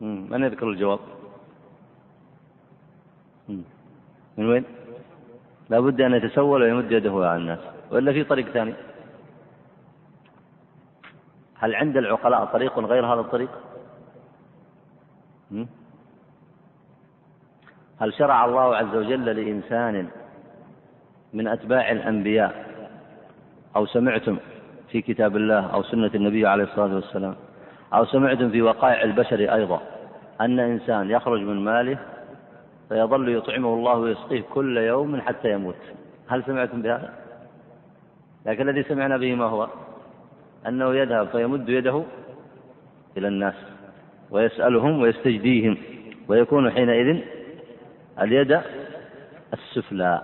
من 0.00 0.42
يذكر 0.44 0.68
الجواب؟ 0.70 0.98
من 4.36 4.46
وين؟ 4.46 4.64
لا 5.70 5.80
بد 5.80 6.00
أن 6.00 6.14
يتسول 6.14 6.62
ويمد 6.62 6.92
يده 6.92 7.12
على 7.28 7.36
الناس. 7.36 7.58
وإلا 7.90 8.12
في 8.12 8.24
طريق 8.24 8.48
ثاني؟ 8.48 8.74
هل 11.54 11.74
عند 11.74 11.96
العقلاء 11.96 12.44
طريق 12.44 12.78
غير 12.78 13.06
هذا 13.06 13.20
الطريق؟ 13.20 13.50
هل 18.00 18.14
شرع 18.14 18.44
الله 18.44 18.76
عز 18.76 18.96
وجل 18.96 19.24
لإنسان 19.24 20.08
من 21.32 21.48
أتباع 21.48 21.90
الأنبياء 21.92 22.66
أو 23.76 23.86
سمعتم 23.86 24.38
في 24.88 25.02
كتاب 25.02 25.36
الله 25.36 25.66
أو 25.66 25.82
سنة 25.82 26.10
النبي 26.14 26.46
عليه 26.46 26.64
الصلاة 26.64 26.94
والسلام؟ 26.94 27.36
أو 27.94 28.04
سمعتم 28.04 28.50
في 28.50 28.62
وقائع 28.62 29.02
البشر 29.02 29.54
أيضا 29.54 29.80
أن 30.40 30.60
إنسان 30.60 31.10
يخرج 31.10 31.40
من 31.40 31.64
ماله 31.64 31.98
فيظل 32.88 33.28
يطعمه 33.28 33.74
الله 33.74 33.94
ويسقيه 33.94 34.42
كل 34.54 34.76
يوم 34.76 35.20
حتى 35.20 35.52
يموت 35.52 35.76
هل 36.28 36.44
سمعتم 36.46 36.82
بهذا؟ 36.82 37.12
لكن 38.46 38.68
الذي 38.68 38.82
سمعنا 38.82 39.16
به 39.16 39.34
ما 39.34 39.44
هو؟ 39.44 39.68
أنه 40.68 40.94
يذهب 40.94 41.28
فيمد 41.28 41.68
يده 41.68 42.02
إلى 43.16 43.28
الناس 43.28 43.54
ويسألهم 44.30 45.00
ويستجديهم 45.00 45.76
ويكون 46.28 46.70
حينئذ 46.70 47.20
اليد 48.20 48.60
السفلى 49.52 50.22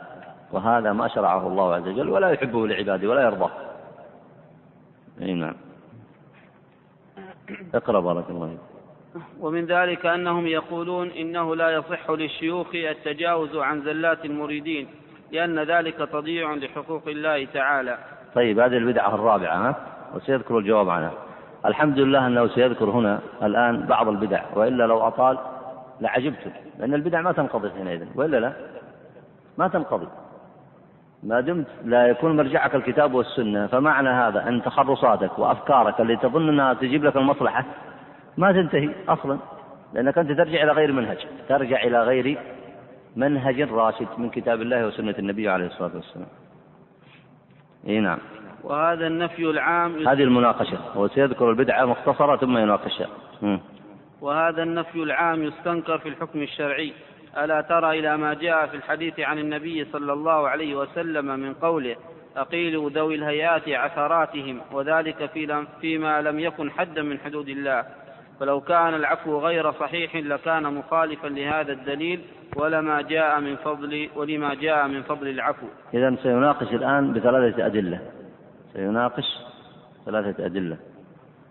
وهذا 0.53 0.93
ما 0.93 1.09
شرعه 1.09 1.47
الله 1.47 1.75
عز 1.75 1.89
وجل 1.89 2.09
ولا 2.09 2.31
يحبه 2.31 2.67
لعباده 2.67 3.09
ولا 3.09 3.23
يرضاه 3.23 3.51
أي 5.23 5.35
نعم 5.35 5.55
اقرأ 7.75 8.01
بارك 8.01 8.25
الله 8.31 8.49
فيك. 8.49 8.59
ومن 9.41 9.66
ذلك 9.66 10.07
أنهم 10.07 10.47
يقولون 10.47 11.09
إنه 11.11 11.57
لا 11.57 11.70
يصح 11.70 12.11
للشيوخ 12.11 12.75
التجاوز 12.75 13.57
عن 13.57 13.83
زلات 13.83 14.25
المريدين 14.25 14.89
لأن 15.33 15.59
ذلك 15.59 15.95
تضييع 15.95 16.55
لحقوق 16.55 17.03
الله 17.09 17.45
تعالى. 17.45 17.99
طيب 18.35 18.59
هذه 18.59 18.77
البدعة 18.77 19.14
الرابعة 19.14 19.68
ها؟ 19.68 19.77
وسيذكر 20.14 20.59
الجواب 20.59 20.91
عنها. 20.91 21.12
الحمد 21.66 21.99
لله 21.99 22.27
أنه 22.27 22.47
سيذكر 22.47 22.91
هنا 22.91 23.20
الآن 23.43 23.87
بعض 23.87 24.09
البدع 24.09 24.43
وإلا 24.55 24.85
لو 24.87 25.07
أطال 25.07 25.39
لعجبت 26.01 26.53
لأن 26.79 26.95
البدع 26.95 27.20
ما 27.20 27.33
تنقضي 27.33 27.70
حينئذ 27.70 28.07
وإلا 28.14 28.37
لا؟ 28.37 28.53
ما 29.59 29.68
تنقضي. 29.68 30.07
ما 31.23 31.41
دمت 31.41 31.66
لا 31.85 32.07
يكون 32.07 32.37
مرجعك 32.37 32.75
الكتاب 32.75 33.14
والسنة 33.14 33.66
فمعنى 33.66 34.09
هذا 34.09 34.49
أن 34.49 34.62
تخرصاتك 34.62 35.39
وأفكارك 35.39 36.01
اللي 36.01 36.16
تظن 36.16 36.49
أنها 36.49 36.75
تجيب 36.75 37.05
لك 37.05 37.16
المصلحة 37.16 37.64
ما 38.37 38.53
تنتهي 38.53 38.91
أصلا 39.09 39.39
لأنك 39.95 40.18
أنت 40.18 40.33
ترجع 40.33 40.62
إلى 40.62 40.73
غير 40.73 40.93
منهج 40.93 41.18
ترجع 41.49 41.83
إلى 41.83 42.03
غير 42.03 42.39
منهج 43.16 43.62
راشد 43.62 44.09
من 44.18 44.31
كتاب 44.31 44.62
الله 44.62 44.87
وسنة 44.87 45.14
النبي 45.18 45.49
عليه 45.49 45.66
الصلاة 45.66 45.91
والسلام. 45.95 46.29
إي 47.89 48.01
نعم. 48.01 48.18
وهذا 48.64 49.07
النفي 49.07 49.51
العام 49.51 50.09
هذه 50.09 50.23
المناقشة 50.23 50.79
هو 50.95 51.09
سيذكر 51.09 51.51
البدعة 51.51 51.85
مختصرة 51.85 52.37
ثم 52.37 52.59
يناقشها. 52.59 53.09
وهذا 54.20 54.62
النفي 54.62 55.03
العام 55.03 55.43
يستنكر 55.43 55.99
في 55.99 56.09
الحكم 56.09 56.43
الشرعي. 56.43 56.93
ألا 57.39 57.61
ترى 57.61 57.99
إلى 57.99 58.16
ما 58.16 58.35
جاء 58.35 58.66
في 58.66 58.76
الحديث 58.76 59.20
عن 59.20 59.39
النبي 59.39 59.85
صلى 59.85 60.12
الله 60.12 60.49
عليه 60.49 60.74
وسلم 60.74 61.26
من 61.26 61.55
قوله 61.55 61.97
أقيلوا 62.37 62.91
ذوي 62.91 63.14
الهيات 63.14 63.68
عثراتهم 63.68 64.61
وذلك 64.72 65.26
في 65.26 65.66
فيما 65.80 66.22
لم 66.22 66.41
يكن 66.41 66.70
حدا 66.70 67.03
من 67.03 67.18
حدود 67.18 67.49
الله 67.49 67.85
فلو 68.41 68.61
كان 68.61 68.95
العفو 68.95 69.39
غير 69.39 69.72
صحيح 69.72 70.16
لكان 70.16 70.74
مخالفا 70.74 71.28
لهذا 71.28 71.72
الدليل 71.72 72.20
ولما 72.57 73.03
جاء 73.03 73.41
من 73.41 73.57
فضل 73.57 74.09
ولما 74.16 74.55
جاء 74.55 74.89
من 74.89 75.03
فضل 75.03 75.28
العفو. 75.28 75.66
إذا 75.95 76.16
سيناقش 76.22 76.74
الآن 76.74 77.12
بثلاثة 77.12 77.66
أدلة. 77.66 78.01
سيناقش 78.72 79.24
ثلاثة 80.07 80.47
أدلة. 80.47 80.76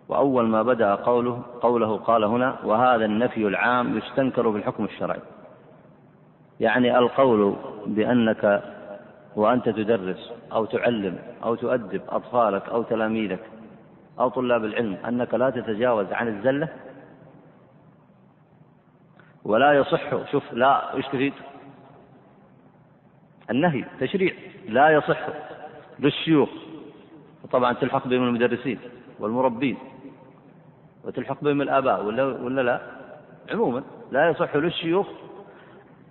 وأول 0.10 0.48
ما 0.48 0.64
بدأ 0.64 0.96
قوله 0.96 1.44
قوله 1.62 1.98
قال 1.98 2.24
هنا 2.24 2.56
وهذا 2.64 3.06
النفي 3.06 3.48
العام 3.48 3.98
يستنكر 3.98 4.52
في 4.52 4.58
الحكم 4.58 4.86
الشرعي. 4.86 5.20
يعني 6.62 6.98
القول 6.98 7.56
بأنك 7.86 8.64
وأنت 9.36 9.70
تدرس 9.70 10.32
أو 10.52 10.66
تعلم 10.66 11.20
أو 11.44 11.56
تؤدب 11.56 12.02
أطفالك 12.10 12.70
أو 12.70 12.84
تلاميذك 12.84 13.40
أو 14.20 14.30
طلاب 14.30 14.66
العلم 14.66 14.98
أنك 15.08 15.34
لا 15.34 15.50
تتجاوز 15.50 16.14
عن 16.14 16.28
الزلة 16.28 16.70
ولا 19.44 19.74
يصح 19.74 20.32
شوف 20.32 20.54
لا 20.54 20.96
إيش 20.96 21.08
تفيد؟ 21.08 21.34
النهي 23.50 23.86
تشريع 24.00 24.34
لا 24.68 24.90
يصح 24.90 25.28
للشيوخ 26.00 26.50
وطبعا 27.44 27.74
تلحق 27.74 28.08
بهم 28.08 28.24
المدرسين 28.24 28.80
والمربين 29.20 29.78
وتلحق 31.04 31.44
بهم 31.44 31.62
الآباء 31.62 32.06
ولا 32.06 32.24
ولا 32.24 32.62
لا؟ 32.62 32.82
عموما 33.52 33.84
لا 34.12 34.30
يصح 34.30 34.56
للشيوخ 34.56 35.08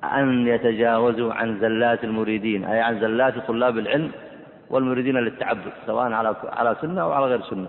أن 0.05 0.47
يتجاوزوا 0.47 1.35
عن 1.35 1.61
زلات 1.61 2.05
المريدين 2.05 2.65
أي 2.65 2.81
عن 2.81 3.01
زلات 3.01 3.47
طلاب 3.47 3.79
العلم 3.79 4.13
والمريدين 4.71 5.17
للتعبد 5.17 5.73
سواء 5.87 6.13
على 6.13 6.37
على 6.45 6.77
سنة 6.81 7.03
أو 7.03 7.13
على 7.13 7.27
غير 7.27 7.43
سنة. 7.43 7.69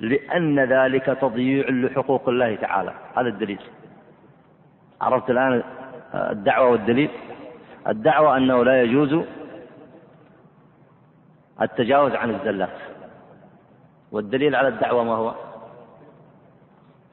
لأن 0.00 0.60
ذلك 0.60 1.04
تضييع 1.06 1.68
لحقوق 1.68 2.28
الله 2.28 2.56
تعالى. 2.56 2.92
هذا 3.16 3.28
الدليل. 3.28 3.60
عرفت 5.00 5.30
الآن 5.30 5.62
الدعوة 6.14 6.68
والدليل؟ 6.68 7.10
الدعوة 7.88 8.36
أنه 8.36 8.64
لا 8.64 8.82
يجوز 8.82 9.24
التجاوز 11.62 12.12
عن 12.12 12.30
الزلات. 12.30 12.78
والدليل 14.12 14.54
على 14.54 14.68
الدعوة 14.68 15.04
ما 15.04 15.16
هو؟ 15.16 15.34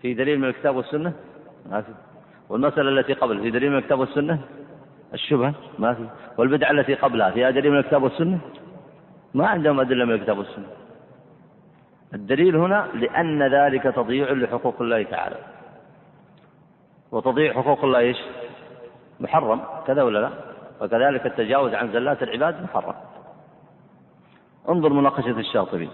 في 0.01 0.13
دليل 0.13 0.39
من 0.39 0.47
الكتاب 0.47 0.75
والسنة؟ 0.75 1.13
ما 1.69 1.81
في. 1.81 1.91
والمسألة 2.51 2.89
التي 2.89 3.13
قبل 3.13 3.41
في 3.41 3.51
دليل 3.51 3.71
من 3.71 3.77
الكتاب 3.77 3.99
والسنة 3.99 4.39
الشبهة 5.13 5.53
ما 5.79 5.93
في 5.93 6.07
والبدعة 6.37 6.71
التي 6.71 6.93
قبلها 6.93 7.31
فيها 7.31 7.49
دليل 7.51 7.71
من 7.71 7.77
الكتاب 7.77 8.03
والسنة 8.03 8.39
ما 9.33 9.47
عندهم 9.47 9.79
أدلة 9.79 10.05
من 10.05 10.13
الكتاب 10.13 10.37
والسنة 10.37 10.65
الدليل 12.13 12.55
هنا 12.55 12.87
لأن 12.93 13.43
ذلك 13.43 13.83
تضييع 13.83 14.31
لحقوق 14.31 14.81
الله 14.81 15.03
تعالى 15.03 15.35
وتضيع 17.11 17.53
حقوق 17.53 17.83
الله 17.83 17.99
إيش؟ 17.99 18.17
محرم 19.19 19.61
كذا 19.87 20.03
ولا 20.03 20.19
لا؟ 20.19 20.29
وكذلك 20.81 21.25
التجاوز 21.25 21.73
عن 21.73 21.91
زلات 21.91 22.23
العباد 22.23 22.63
محرم. 22.63 22.93
انظر 24.69 24.93
مناقشة 24.93 25.39
الشاطبي. 25.39 25.89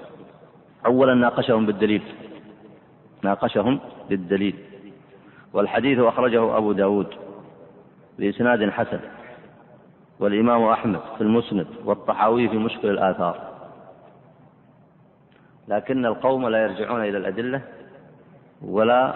أولا 0.85 1.13
ناقشهم 1.13 1.65
بالدليل. 1.65 2.01
ناقشهم 3.23 3.79
بالدليل. 4.09 4.55
والحديث 5.53 5.99
أخرجه 5.99 6.57
أبو 6.57 6.71
داود 6.71 7.07
بإسناد 8.19 8.69
حسن 8.69 8.99
والإمام 10.19 10.63
أحمد 10.63 10.99
في 11.17 11.21
المسند 11.21 11.67
والطحاوي 11.85 12.49
في 12.49 12.57
مشكل 12.57 12.89
الآثار. 12.89 13.37
لكن 15.67 16.05
القوم 16.05 16.47
لا 16.47 16.63
يرجعون 16.63 17.01
إلى 17.01 17.17
الأدلة 17.17 17.61
ولا 18.61 19.13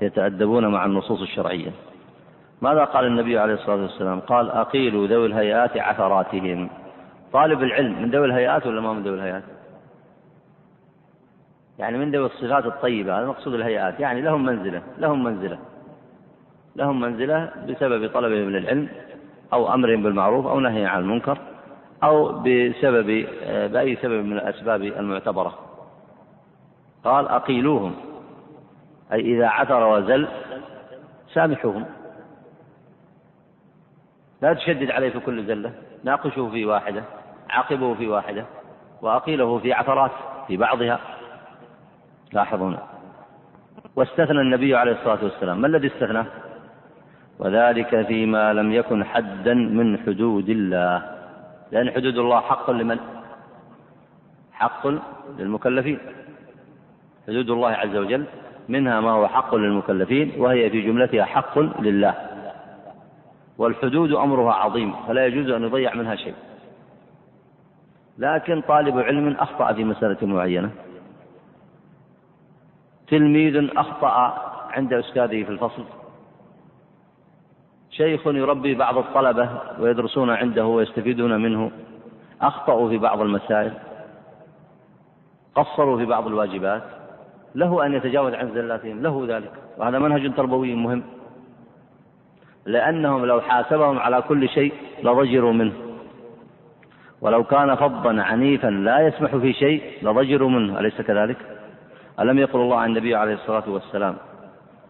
يتأدبون 0.00 0.66
مع 0.66 0.84
النصوص 0.84 1.20
الشرعية. 1.20 1.70
ماذا 2.62 2.84
قال 2.84 3.06
النبي 3.06 3.38
عليه 3.38 3.54
الصلاة 3.54 3.82
والسلام؟ 3.82 4.20
قال 4.20 4.50
أقيلوا 4.50 5.06
ذوي 5.06 5.26
الهيئات 5.26 5.76
عثراتهم. 5.76 6.70
طالب 7.32 7.62
العلم 7.62 8.02
من 8.02 8.10
ذوي 8.10 8.26
الهيئات 8.26 8.66
ولا 8.66 8.80
ما 8.80 8.92
من 8.92 9.02
ذوي 9.02 9.14
الهيئات؟ 9.14 9.42
يعني 11.78 11.98
من 11.98 12.10
ذوي 12.10 12.26
الصفات 12.26 12.66
الطيبة 12.66 13.18
هذا 13.18 13.26
مقصود 13.26 13.54
الهيئات. 13.54 14.00
يعني 14.00 14.20
لهم 14.20 14.44
منزلة 14.44 14.82
لهم 14.98 15.24
منزلة. 15.24 15.58
لهم 16.76 17.00
منزلة 17.00 17.50
بسبب 17.68 18.10
طلبهم 18.10 18.50
للعلم 18.50 18.88
أو 19.52 19.74
أمرهم 19.74 20.02
بالمعروف 20.02 20.46
أو 20.46 20.60
نهي 20.60 20.86
عن 20.86 21.00
المنكر 21.00 21.38
أو 22.02 22.32
بسبب 22.32 23.26
بأي 23.72 23.96
سبب 23.96 24.24
من 24.24 24.32
الأسباب 24.32 24.82
المعتبرة. 24.82 25.58
قال 27.04 27.28
أقيلوهم. 27.28 27.94
أي 29.12 29.20
إذا 29.20 29.46
عثر 29.46 29.86
وزل 29.86 30.28
سامحوهم. 31.32 31.84
لا 34.42 34.54
تشدد 34.54 34.90
عليه 34.90 35.10
في 35.10 35.20
كل 35.20 35.46
زلة. 35.46 35.72
ناقشه 36.04 36.50
في 36.50 36.64
واحدة 36.66 37.02
عاقبه 37.50 37.94
في 37.94 38.08
واحدة 38.08 38.44
وأقيله 39.02 39.58
في 39.58 39.72
عثرات 39.72 40.10
في 40.46 40.56
بعضها. 40.56 41.00
لاحظون 42.32 42.78
واستثنى 43.96 44.40
النبي 44.40 44.76
عليه 44.76 44.92
الصلاة 44.92 45.24
والسلام. 45.24 45.60
ما 45.60 45.66
الذي 45.66 45.86
استثناه 45.86 46.26
وذلك 47.38 48.06
فيما 48.06 48.52
لم 48.52 48.72
يكن 48.72 49.04
حدا 49.04 49.54
من 49.54 49.98
حدود 49.98 50.48
الله. 50.48 51.02
لأن 51.72 51.90
حدود 51.90 52.18
الله 52.18 52.40
حق 52.40 52.70
لمن؟ 52.70 52.98
حق 54.52 54.86
للمكلفين. 55.38 55.98
حدود 57.26 57.50
الله 57.50 57.70
عز 57.70 57.96
وجل 57.96 58.24
منها 58.68 59.00
ما 59.00 59.10
هو 59.10 59.28
حق 59.28 59.54
للمكلفين 59.54 60.32
وهي 60.38 60.70
في 60.70 60.80
جملتها 60.82 61.24
حق 61.24 61.58
لله. 61.80 62.14
والحدود 63.58 64.12
أمرها 64.12 64.52
عظيم 64.52 64.94
فلا 65.08 65.26
يجوز 65.26 65.50
أن 65.50 65.62
يضيع 65.62 65.94
منها 65.94 66.16
شيء. 66.16 66.34
لكن 68.18 68.60
طالب 68.60 68.98
علم 68.98 69.36
أخطأ 69.38 69.72
في 69.72 69.84
مسألة 69.84 70.26
معينة. 70.26 70.70
تلميذ 73.08 73.70
أخطأ 73.76 74.42
عند 74.70 74.92
أستاذه 74.92 75.42
في 75.42 75.50
الفصل. 75.50 75.84
شيخ 77.90 78.26
يربي 78.26 78.74
بعض 78.74 78.98
الطلبة 78.98 79.48
ويدرسون 79.80 80.30
عنده 80.30 80.66
ويستفيدون 80.66 81.42
منه. 81.42 81.70
أخطأوا 82.42 82.88
في 82.88 82.98
بعض 82.98 83.20
المسائل. 83.20 83.72
قصروا 85.54 85.98
في 85.98 86.04
بعض 86.04 86.26
الواجبات. 86.26 86.82
له 87.54 87.86
أن 87.86 87.94
يتجاوز 87.94 88.34
عن 88.34 88.50
زلاتهم. 88.54 89.02
له 89.02 89.26
ذلك. 89.28 89.52
وهذا 89.78 89.98
منهج 89.98 90.34
تربوي 90.34 90.74
مهم. 90.74 91.02
لأنهم 92.66 93.24
لو 93.24 93.40
حاسبهم 93.40 93.98
على 93.98 94.22
كل 94.22 94.48
شيء 94.48 94.74
لضجروا 95.02 95.52
منه. 95.52 95.72
ولو 97.20 97.44
كان 97.44 97.74
فظا 97.74 98.22
عنيفا 98.22 98.68
لا 98.68 99.00
يسمح 99.00 99.36
في 99.36 99.52
شيء 99.52 99.82
لضجروا 100.02 100.50
منه. 100.50 100.80
أليس 100.80 101.00
كذلك؟ 101.00 101.55
ألم 102.20 102.38
يقل 102.38 102.60
الله 102.60 102.76
عن 102.78 102.88
النبي 102.90 103.14
عليه 103.14 103.34
الصلاة 103.34 103.64
والسلام 103.66 104.16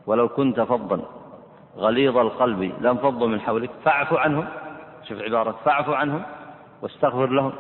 ولو 0.07 0.29
كنت 0.29 0.61
فظا 0.61 1.01
غليظ 1.77 2.19
القلب 2.19 2.73
لانفضوا 2.81 3.29
من 3.29 3.41
حولك 3.41 3.71
فاعف 3.85 4.15
عنهم 4.15 4.47
شوف 5.09 5.23
عبارة 5.23 5.57
فاعف 5.65 5.91
عنهم 5.91 6.23
واستغفر 6.83 7.27
لهم 7.27 7.53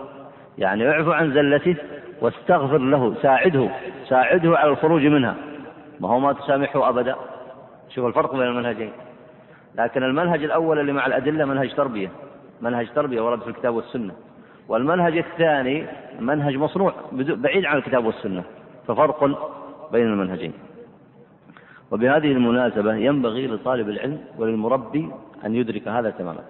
يعني 0.59 0.91
اعفو 0.91 1.12
عن 1.12 1.33
زلته 1.35 1.77
واستغفر 2.21 2.79
له 2.79 3.14
ساعده 3.23 3.71
ساعده 4.09 4.59
على 4.59 4.71
الخروج 4.71 5.07
منها. 5.07 5.35
ما 6.01 6.09
هو 6.09 6.19
ما 6.21 6.33
تسامحه 6.33 6.89
أبدا. 6.89 7.17
شوف 7.89 8.07
الفرق 8.07 8.33
بين 8.33 8.43
المنهجين. 8.43 8.93
لكن 9.75 10.03
المنهج 10.03 10.45
الأول 10.45 10.79
اللي 10.79 10.93
مع 10.93 11.07
الأدلة 11.07 11.45
منهج 11.45 11.75
تربية 11.75 12.11
منهج 12.61 12.89
تربية 12.95 13.21
ورد 13.21 13.41
في 13.41 13.49
الكتاب 13.49 13.75
والسنة. 13.75 14.14
والمنهج 14.69 15.17
الثاني 15.19 15.87
منهج 16.21 16.57
مصنوع 16.57 16.93
بعيد 17.12 17.64
عن 17.64 17.77
الكتاب 17.77 18.07
والسنة. 18.07 18.45
ففرق 18.89 19.24
بين 19.93 20.07
المنهجين. 20.07 20.53
وبهذه 21.91 22.32
المناسبة 22.32 22.95
ينبغي 22.95 23.47
لطالب 23.47 23.89
العلم 23.89 24.24
وللمربي 24.39 25.12
أن 25.45 25.55
يدرك 25.55 25.89
هذا 25.89 26.11
تماما. 26.11 26.45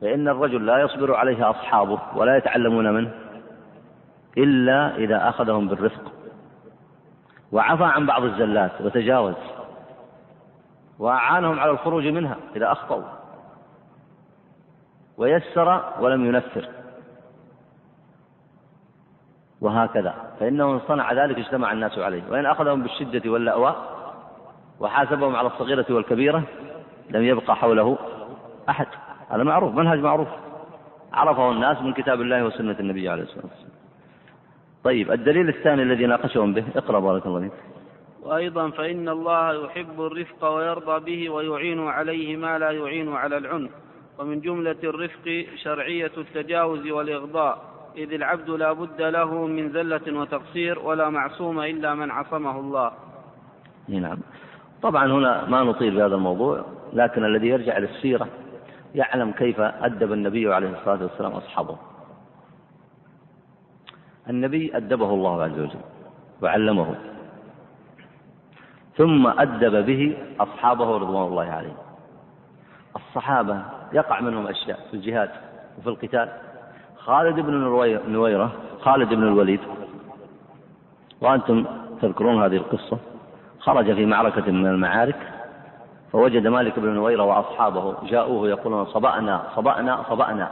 فإن 0.00 0.28
الرجل 0.28 0.66
لا 0.66 0.78
يصبر 0.78 1.14
عليه 1.14 1.50
أصحابه 1.50 2.00
ولا 2.16 2.36
يتعلمون 2.36 2.94
منه 2.94 3.10
إلا 4.38 4.96
إذا 4.96 5.28
أخذهم 5.28 5.68
بالرفق. 5.68 6.12
وعفى 7.52 7.84
عن 7.84 8.06
بعض 8.06 8.22
الزلات 8.22 8.80
وتجاوز. 8.80 9.34
وأعانهم 10.98 11.58
على 11.60 11.70
الخروج 11.70 12.06
منها 12.06 12.36
إذا 12.56 12.72
أخطأوا. 12.72 13.04
ويسر 15.16 15.84
ولم 16.00 16.26
ينفر. 16.26 16.68
وهكذا. 19.60 20.14
فإنه 20.40 20.72
إن 20.74 20.80
صنع 20.88 21.12
ذلك 21.12 21.38
اجتمع 21.38 21.72
الناس 21.72 21.98
عليه. 21.98 22.22
وإن 22.30 22.46
أخذهم 22.46 22.82
بالشدة 22.82 23.30
واللأواء 23.30 23.94
وحاسبهم 24.80 25.36
على 25.36 25.46
الصغيرة 25.46 25.86
والكبيرة 25.90 26.42
لم 27.10 27.22
يبقى 27.22 27.56
حوله 27.56 27.98
أحد. 28.68 28.86
هذا 29.28 29.42
معروف 29.42 29.74
منهج 29.74 29.98
معروف. 29.98 30.28
عرفه 31.12 31.50
الناس 31.50 31.82
من 31.82 31.92
كتاب 31.92 32.20
الله 32.20 32.44
وسنة 32.44 32.76
النبي 32.80 33.08
عليه 33.08 33.22
الصلاة 33.22 33.44
والسلام. 33.44 33.74
طيب 34.84 35.12
الدليل 35.12 35.48
الثاني 35.48 35.82
الذي 35.82 36.06
ناقشهم 36.06 36.54
به 36.54 36.64
اقرأ 36.76 36.98
بارك 36.98 37.26
الله 37.26 37.40
فيك. 37.40 37.52
وأيضا 38.22 38.70
فإن 38.70 39.08
الله 39.08 39.64
يحب 39.64 40.00
الرفق 40.00 40.44
ويرضى 40.44 41.00
به 41.04 41.30
ويعين 41.30 41.86
عليه 41.86 42.36
ما 42.36 42.58
لا 42.58 42.70
يعين 42.70 43.12
على 43.12 43.36
العنف. 43.36 43.70
ومن 44.18 44.40
جملة 44.40 44.76
الرفق 44.84 45.46
شرعية 45.56 46.12
التجاوز 46.16 46.86
والإغضاء. 46.86 47.73
إذ 47.96 48.12
العبد 48.12 48.50
لا 48.50 48.72
بد 48.72 49.02
له 49.02 49.46
من 49.46 49.72
زلة 49.72 50.20
وتقصير 50.20 50.78
ولا 50.78 51.10
معصوم 51.10 51.60
إلا 51.60 51.94
من 51.94 52.10
عصمه 52.10 52.60
الله. 52.60 52.90
نعم. 53.88 54.18
طبعا 54.82 55.06
هنا 55.06 55.46
ما 55.48 55.62
نطيل 55.62 55.96
بهذا 55.96 56.14
الموضوع 56.14 56.64
لكن 56.92 57.24
الذي 57.24 57.46
يرجع 57.48 57.78
للسيرة 57.78 58.28
يعلم 58.94 59.30
كيف 59.30 59.60
أدب 59.60 60.12
النبي 60.12 60.54
عليه 60.54 60.68
الصلاة 60.68 61.02
والسلام 61.02 61.32
أصحابه. 61.32 61.76
النبي 64.30 64.76
أدبه 64.76 65.10
الله 65.10 65.42
عز 65.42 65.58
وجل 65.58 65.80
وعلمه 66.42 66.94
ثم 68.96 69.26
أدب 69.26 69.86
به 69.86 70.16
أصحابه 70.40 70.96
رضوان 70.96 71.26
الله 71.26 71.44
عليهم 71.44 71.76
الصحابة 72.96 73.62
يقع 73.92 74.20
منهم 74.20 74.46
أشياء 74.46 74.78
في 74.90 74.94
الجهاد 74.94 75.30
وفي 75.78 75.88
القتال 75.88 76.28
خالد 77.04 77.40
بن 77.40 77.54
نويرة 78.08 78.52
خالد 78.80 79.08
بن 79.08 79.22
الوليد. 79.22 79.60
وأنتم 81.20 81.64
تذكرون 82.02 82.42
هذه 82.42 82.56
القصة. 82.56 82.98
خرج 83.58 83.94
في 83.94 84.06
معركة 84.06 84.52
من 84.52 84.66
المعارك 84.66 85.16
فوجد 86.12 86.46
مالك 86.46 86.78
بن 86.78 86.88
نويرة 86.88 87.22
وأصحابه 87.22 87.94
جاءوه 88.02 88.48
يقولون 88.48 88.84
صبأنا 88.84 89.42
صبأنا 89.56 90.04
صبأنا. 90.08 90.50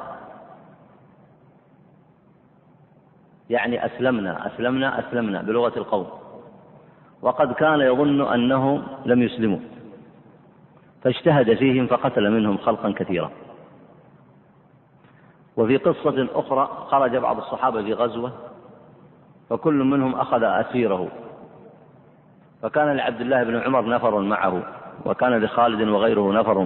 يعني 3.51 3.87
أسلمنا 3.87 4.47
أسلمنا 4.47 4.99
أسلمنا 4.99 5.43
بلغة 5.43 5.79
القوم 5.79 6.07
وقد 7.23 7.53
كان 7.53 7.81
يظن 7.81 8.33
أنه 8.33 8.83
لم 9.07 9.23
يسلموا. 9.23 9.59
فاجتهد 11.03 11.55
فيهم 11.55 11.87
فقتل 11.87 12.31
منهم 12.31 12.59
خلقا 12.59 12.93
كثيرا. 12.93 13.31
وفي 15.57 15.77
قصة 15.77 16.29
أخرى 16.35 16.69
خرج 16.91 17.17
بعض 17.17 17.39
الصحابة 17.39 17.83
في 17.83 17.93
غزوة 17.93 18.33
فكل 19.51 19.75
منهم 19.75 20.15
أخذ 20.15 20.43
أسيره. 20.43 21.09
فكان 22.63 22.97
لعبد 22.97 23.21
الله 23.21 23.43
بن 23.43 23.57
عمر 23.57 23.89
نفر 23.89 24.21
معه 24.21 24.63
وكان 25.07 25.33
لخالد 25.39 25.89
وغيره 25.89 26.33
نفر 26.33 26.59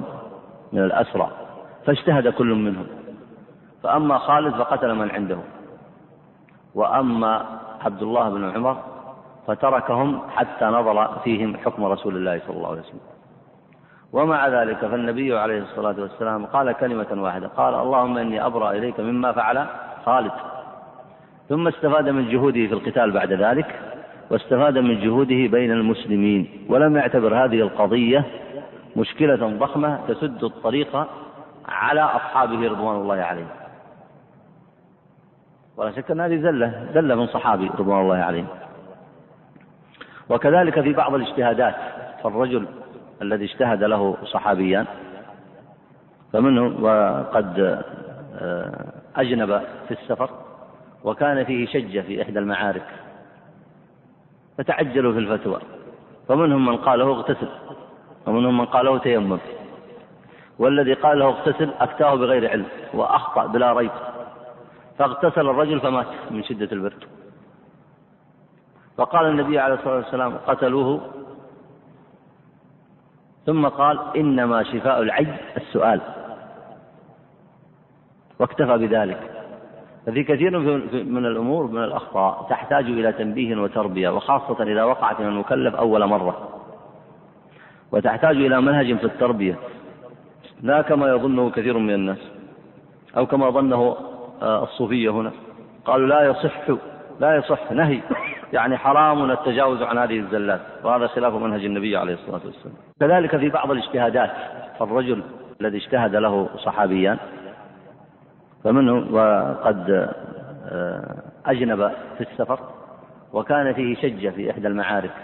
من 0.72 0.84
الأسرى 0.84 1.30
فاجتهد 1.86 2.28
كل 2.28 2.54
منهم. 2.54 2.86
فأما 3.82 4.18
خالد 4.18 4.54
فقتل 4.54 4.94
من 4.94 5.10
عنده. 5.10 5.38
وأما 6.74 7.46
عبد 7.80 8.02
الله 8.02 8.28
بن 8.28 8.50
عمر 8.50 8.76
فتركهم 9.46 10.20
حتى 10.30 10.64
نظر 10.64 11.18
فيهم 11.24 11.56
حكم 11.56 11.84
رسول 11.84 12.16
الله 12.16 12.40
صلى 12.46 12.56
الله 12.56 12.70
عليه 12.70 12.80
وسلم. 12.80 13.15
ومع 14.12 14.48
ذلك 14.48 14.76
فالنبي 14.76 15.38
عليه 15.38 15.62
الصلاة 15.62 15.94
والسلام 15.98 16.46
قال 16.46 16.72
كلمة 16.72 17.06
واحدة 17.22 17.46
قال 17.46 17.74
اللهم 17.74 18.18
إني 18.18 18.46
أبرأ 18.46 18.70
إليك 18.70 19.00
مما 19.00 19.32
فعل 19.32 19.66
خالد. 20.06 20.32
ثم 21.48 21.68
استفاد 21.68 22.08
من 22.08 22.28
جهوده 22.28 22.66
في 22.66 22.72
القتال 22.72 23.10
بعد 23.10 23.32
ذلك 23.32 23.80
واستفاد 24.30 24.78
من 24.78 25.00
جهوده 25.00 25.46
بين 25.46 25.70
المسلمين 25.72 26.66
ولم 26.68 26.96
يعتبر 26.96 27.44
هذه 27.44 27.60
القضية 27.60 28.24
مشكلة 28.96 29.58
ضخمة 29.58 29.98
تسد 30.08 30.44
الطريق 30.44 31.06
على 31.68 32.00
أصحابه 32.00 32.68
رضوان 32.68 32.96
الله 32.96 33.14
عليهم. 33.14 33.48
ولا 35.76 35.92
شك 35.92 36.10
أن 36.10 36.20
هذه 36.20 36.36
زلة 36.36 36.88
زلة 36.94 37.14
من 37.14 37.26
صحابي 37.26 37.68
رضوان 37.78 38.00
الله 38.00 38.16
عليهم. 38.16 38.46
وكذلك 40.28 40.80
في 40.80 40.92
بعض 40.92 41.14
الاجتهادات 41.14 41.74
فالرجل 42.24 42.66
الذي 43.22 43.44
اجتهد 43.44 43.84
له 43.84 44.16
صحابيان 44.24 44.86
فمنه 46.32 46.84
وقد 46.84 47.82
آه، 48.38 48.92
أجنب 49.16 49.62
في 49.88 49.90
السفر 49.90 50.30
وكان 51.04 51.44
فيه 51.44 51.66
شجة 51.66 52.00
في 52.00 52.22
إحدى 52.22 52.38
المعارك 52.38 52.86
فتعجلوا 54.58 55.12
في 55.12 55.18
الفتوى 55.18 55.60
فمنهم 56.28 56.66
من 56.66 56.76
قال 56.76 56.98
له 56.98 57.04
اغتسل 57.04 57.48
ومنهم 58.26 58.58
من 58.58 58.64
قال 58.66 58.84
له 58.84 58.98
تيمم 58.98 59.38
والذي 60.58 60.92
قال 60.92 61.18
له 61.18 61.28
اغتسل 61.28 61.70
أفتاه 61.80 62.14
بغير 62.14 62.50
علم 62.50 62.66
وأخطأ 62.94 63.46
بلا 63.46 63.72
ريب 63.72 63.90
فاغتسل 64.98 65.48
الرجل 65.48 65.80
فمات 65.80 66.06
من 66.30 66.42
شدة 66.42 66.68
البرد. 66.72 67.04
فقال 68.96 69.26
النبي 69.26 69.58
عليه 69.58 69.74
الصلاة 69.74 69.96
والسلام 69.96 70.36
قتلوه 70.46 71.00
ثم 73.46 73.68
قال 73.68 73.98
إنما 74.16 74.62
شفاء 74.62 75.02
العي 75.02 75.26
السؤال. 75.56 76.00
واكتفى 78.38 78.78
بذلك. 78.78 79.20
ففي 80.06 80.24
كثير 80.24 80.58
من 81.04 81.26
الأمور 81.26 81.66
من 81.66 81.84
الأخطاء 81.84 82.46
تحتاج 82.50 82.84
إلى 82.84 83.12
تنبيه 83.12 83.56
وتربية 83.56 84.08
وخاصة 84.08 84.62
إذا 84.62 84.84
وقعت 84.84 85.20
من 85.20 85.26
المكلف 85.26 85.74
أول 85.74 86.06
مرة. 86.06 86.48
وتحتاج 87.92 88.36
إلى 88.36 88.60
منهج 88.60 88.96
في 88.96 89.04
التربية. 89.04 89.58
لا 90.62 90.82
كما 90.82 91.08
يظنه 91.08 91.50
كثير 91.50 91.78
من 91.78 91.94
الناس 91.94 92.30
أو 93.16 93.26
كما 93.26 93.50
ظنه 93.50 93.96
آه، 94.42 94.62
الصوفية 94.62 95.10
هنا. 95.10 95.32
قالوا 95.84 96.08
لا 96.08 96.22
يصح 96.22 96.70
لا 97.20 97.36
يصح 97.36 97.72
نهي 97.72 98.00
يعني 98.52 98.76
حرام 98.76 99.30
التجاوز 99.30 99.82
عن 99.82 99.98
هذه 99.98 100.18
الزلات. 100.18 100.60
وهذا 100.84 101.06
خلاف 101.06 101.34
منهج 101.34 101.64
النبي 101.64 101.96
عليه 101.96 102.14
الصلاة 102.14 102.40
والسلام. 102.44 102.74
كذلك 103.00 103.36
في 103.36 103.48
بعض 103.48 103.70
الاجتهادات 103.70 104.30
فالرجل 104.78 105.22
الذي 105.60 105.76
اجتهد 105.78 106.16
له 106.16 106.48
صحابيان 106.56 107.18
فمنه 108.64 108.94
وقد 109.16 110.10
آه، 110.68 111.22
أجنب 111.46 111.90
في 112.18 112.20
السفر 112.20 112.58
وكان 113.32 113.72
فيه 113.72 113.94
شجة 113.96 114.30
في 114.30 114.50
إحدى 114.50 114.66
المعارك 114.66 115.14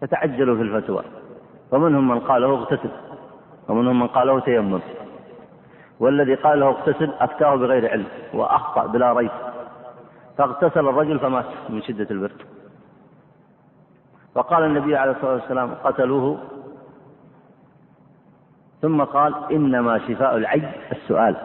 فتعجلوا 0.00 0.56
في 0.56 0.62
الفتوى. 0.62 1.02
فمنهم 1.70 2.08
من 2.08 2.20
قال 2.20 2.42
له 2.42 2.48
اغتسل 2.48 2.90
ومنهم 3.68 4.00
من 4.00 4.06
قال 4.06 4.26
له 4.26 4.40
تيمم. 4.40 4.80
والذي 6.00 6.34
قال 6.34 6.60
له 6.60 6.68
اغتسل 6.68 7.12
أفتاه 7.20 7.56
بغير 7.56 7.90
علم 7.90 8.06
وأخطأ 8.34 8.86
بلا 8.86 9.12
ريب. 9.12 9.30
فاغتسل 10.38 10.88
الرجل 10.88 11.18
فمات 11.18 11.44
من 11.68 11.82
شدة 11.82 12.06
البرد. 12.10 12.42
فقال 14.34 14.64
النبي 14.64 14.96
عليه 14.96 15.12
الصلاة 15.12 15.32
والسلام 15.32 15.74
قتلوه. 15.84 16.38
ثم 18.82 19.04
قال 19.04 19.34
إنما 19.52 19.98
شفاء 19.98 20.36
العي 20.36 20.62
السؤال. 20.92 21.36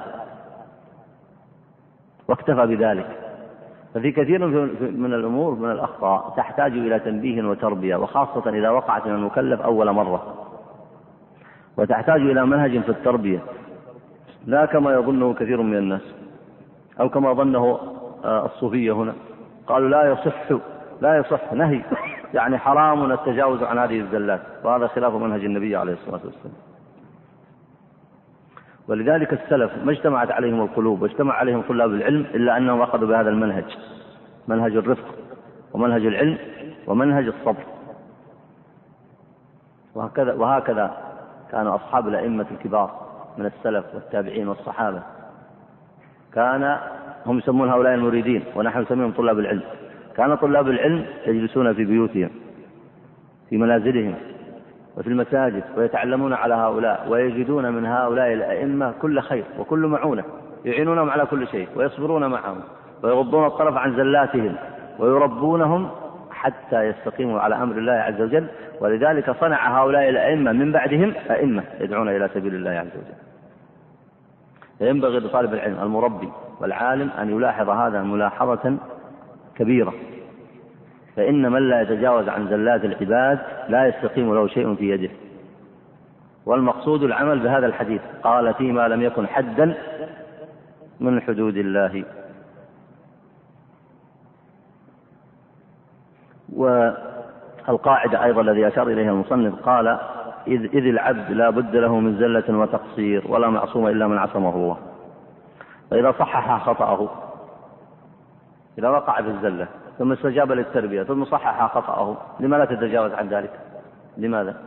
واكتفى 2.27 2.65
بذلك. 2.65 3.19
ففي 3.93 4.11
كثير 4.11 4.47
من 4.91 5.13
الأمور 5.13 5.55
من 5.55 5.71
الأخطاء 5.71 6.33
تحتاج 6.38 6.71
إلى 6.71 6.99
تنبيه 6.99 7.43
وتربية 7.43 7.95
وخاصة 7.95 8.49
إذا 8.49 8.69
وقعت 8.69 9.07
من 9.07 9.15
المكلف 9.15 9.61
أول 9.61 9.91
مرة. 9.91 10.47
وتحتاج 11.77 12.21
إلى 12.21 12.45
منهج 12.45 12.79
في 12.79 12.89
التربية. 12.89 13.39
لا 14.45 14.65
كما 14.65 14.93
يظنه 14.93 15.33
كثير 15.33 15.61
من 15.61 15.77
الناس 15.77 16.13
أو 16.99 17.09
كما 17.09 17.33
ظنه 17.33 17.79
الصوفية 18.26 18.91
هنا. 18.91 19.13
قالوا 19.68 19.89
لا 19.89 20.11
يصح 20.11 20.51
لا 21.01 21.18
يصح 21.18 21.53
نهي. 21.53 21.82
يعني 22.34 22.57
حرام 22.57 23.11
التجاوز 23.11 23.63
عن 23.63 23.78
هذه 23.78 23.99
الزلات 23.99 24.41
وهذا 24.63 24.88
خلاف 24.88 25.13
منهج 25.13 25.45
النبي 25.45 25.76
عليه 25.76 25.93
الصلاة 25.93 26.22
والسلام. 26.26 26.53
ولذلك 28.88 29.34
السلف 29.34 29.72
ما 29.84 29.91
اجتمعت 29.91 30.32
عليهم 30.32 30.61
القلوب 30.61 31.01
واجتمع 31.01 31.34
عليهم 31.34 31.61
طلاب 31.61 31.89
العلم 31.89 32.22
إلا 32.22 32.57
أنهم 32.57 32.82
أخذوا 32.82 33.07
بهذا 33.07 33.30
المنهج. 33.30 33.78
منهج 34.47 34.76
الرفق 34.76 35.15
ومنهج 35.74 36.05
العلم 36.05 36.38
ومنهج 36.88 37.28
الصبر. 37.28 37.63
وهكذا 39.95 40.34
وهكذا 40.34 40.97
كان 41.51 41.68
أصحاب 41.68 42.07
الأئمة 42.07 42.45
الكبار 42.51 43.07
من 43.38 43.45
السلف 43.45 43.86
والتابعين 43.93 44.47
والصحابة. 44.47 45.03
كان 46.34 46.78
هم 47.28 47.38
يسمون 47.38 47.69
هؤلاء 47.69 47.93
المريدين 47.93 48.43
ونحن 48.55 48.82
نسميهم 48.82 49.11
طلاب 49.11 49.39
العلم. 49.39 49.61
كان 50.17 50.36
طلاب 50.36 50.67
العلم 50.67 51.05
يجلسون 51.25 51.73
في 51.73 51.86
بيوتهم 51.86 52.30
في 53.49 53.57
منازلهم 53.57 54.15
وفي 54.97 55.07
المساجد 55.07 55.63
ويتعلمون 55.78 56.34
على 56.34 56.55
هؤلاء 56.55 57.05
ويجدون 57.09 57.71
من 57.71 57.86
هؤلاء 57.86 58.34
الأئمة 58.34 58.93
كل 59.01 59.19
خير 59.19 59.43
وكل 59.59 59.80
معونة 59.80 60.23
يعينونهم 60.65 61.09
على 61.09 61.25
كل 61.25 61.47
شيء 61.47 61.67
ويصبرون 61.75 62.28
معهم 62.28 62.57
ويغضون 63.03 63.45
الطرف 63.45 63.78
عن 63.78 63.95
زلاتهم 63.95 64.55
ويربونهم 64.99 65.89
حتى 66.32 66.84
يستقيموا 66.84 67.39
على 67.39 67.55
أمر 67.55 67.78
الله 67.78 67.93
عز 67.93 68.21
وجل. 68.21 68.47
ولذلك 68.82 69.32
صنع 69.32 69.82
هؤلاء 69.82 70.09
الأئمة 70.09 70.51
من 70.51 70.71
بعدهم 70.71 71.13
أئمة 71.32 71.63
يدعون 71.80 72.09
إلى 72.09 72.30
سبيل 72.34 72.55
الله 72.55 72.71
عز 72.71 72.88
وجل. 72.88 73.17
فينبغي 74.80 75.19
لطالب 75.19 75.53
العلم 75.53 75.84
المربي 75.84 76.30
والعالم 76.62 77.10
أن 77.10 77.30
يلاحظ 77.30 77.70
هذا 77.70 78.01
ملاحظة 78.01 78.78
كبيرة. 79.55 79.93
فإن 81.16 81.51
من 81.51 81.70
لا 81.70 81.82
يتجاوز 81.82 82.30
عن 82.30 82.47
زلات 82.47 82.86
العباد 82.86 83.39
لا 83.70 83.88
يستقيم 83.88 84.34
له 84.34 84.47
شيء 84.47 84.76
في 84.76 84.89
يده. 84.89 85.10
والمقصود 86.45 87.03
العمل 87.03 87.39
بهذا 87.39 87.66
الحديث. 87.66 88.01
قال 88.24 88.53
فيما 88.53 88.88
لم 88.88 89.01
يكن 89.01 89.28
حدا 89.28 89.74
من 90.99 91.22
حدود 91.22 91.58
الله. 91.58 92.03
والقاعدة 97.68 98.24
أيضا 98.24 98.41
الذي 98.41 98.68
أشار 98.68 98.88
إليها 98.88 99.12
المصنف. 99.12 99.55
قال 99.55 99.88
إذ, 100.47 100.64
إذ 100.64 100.88
العبد 100.88 101.32
لا 101.32 101.49
بد 101.49 101.76
له 101.76 101.99
من 101.99 102.18
زلة 102.18 102.58
وتقصير 102.58 103.24
ولا 103.28 103.49
معصوم 103.49 103.88
إلا 103.88 104.08
من 104.08 104.18
عصمه 104.18 104.55
الله. 104.55 104.78
فإذا 105.91 106.11
صحح 106.11 106.65
خطأه. 106.65 107.09
إذا 108.77 108.89
وقع 108.89 109.21
في 109.21 109.27
الزلة 109.27 109.67
ثم 109.97 110.11
استجاب 110.11 110.51
للتربية 110.51 111.03
ثم 111.03 111.25
صحح 111.25 111.73
خطأه. 111.75 112.17
لما 112.39 112.55
لا 112.55 112.65
تتجاوز 112.65 113.11
عن 113.11 113.27
ذلك؟ 113.27 113.59
لماذا؟ 114.17 114.61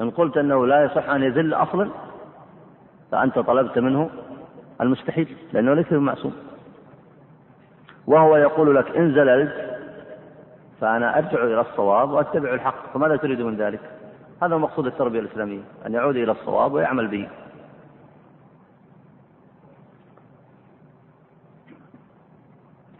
إن 0.00 0.10
قلت 0.10 0.36
أنه 0.36 0.66
لا 0.66 0.84
يصح 0.84 1.08
أن 1.08 1.22
يزل 1.22 1.54
أصلا 1.54 1.90
فأنت 3.12 3.38
طلبت 3.38 3.78
منه 3.78 4.10
المستحيل 4.80 5.36
لأنه 5.52 5.74
ليس 5.74 5.92
بمعصوم. 5.92 6.32
وهو 8.06 8.36
يقول 8.36 8.76
لك 8.76 8.96
إن 8.96 9.14
زللت 9.14 9.78
فأنا 10.80 11.18
أرجع 11.18 11.44
إلى 11.44 11.60
الصواب 11.60 12.10
وأتبع 12.10 12.54
الحق 12.54 12.92
فماذا 12.94 13.16
تريد 13.16 13.40
من 13.40 13.56
ذلك؟ 13.56 13.80
هذا 14.42 14.56
مقصود 14.56 14.86
التربية 14.86 15.20
الإسلامية 15.20 15.60
أن 15.86 15.94
يعود 15.94 16.16
إلى 16.16 16.32
الصواب 16.32 16.72
ويعمل 16.72 17.08
به. 17.08 17.28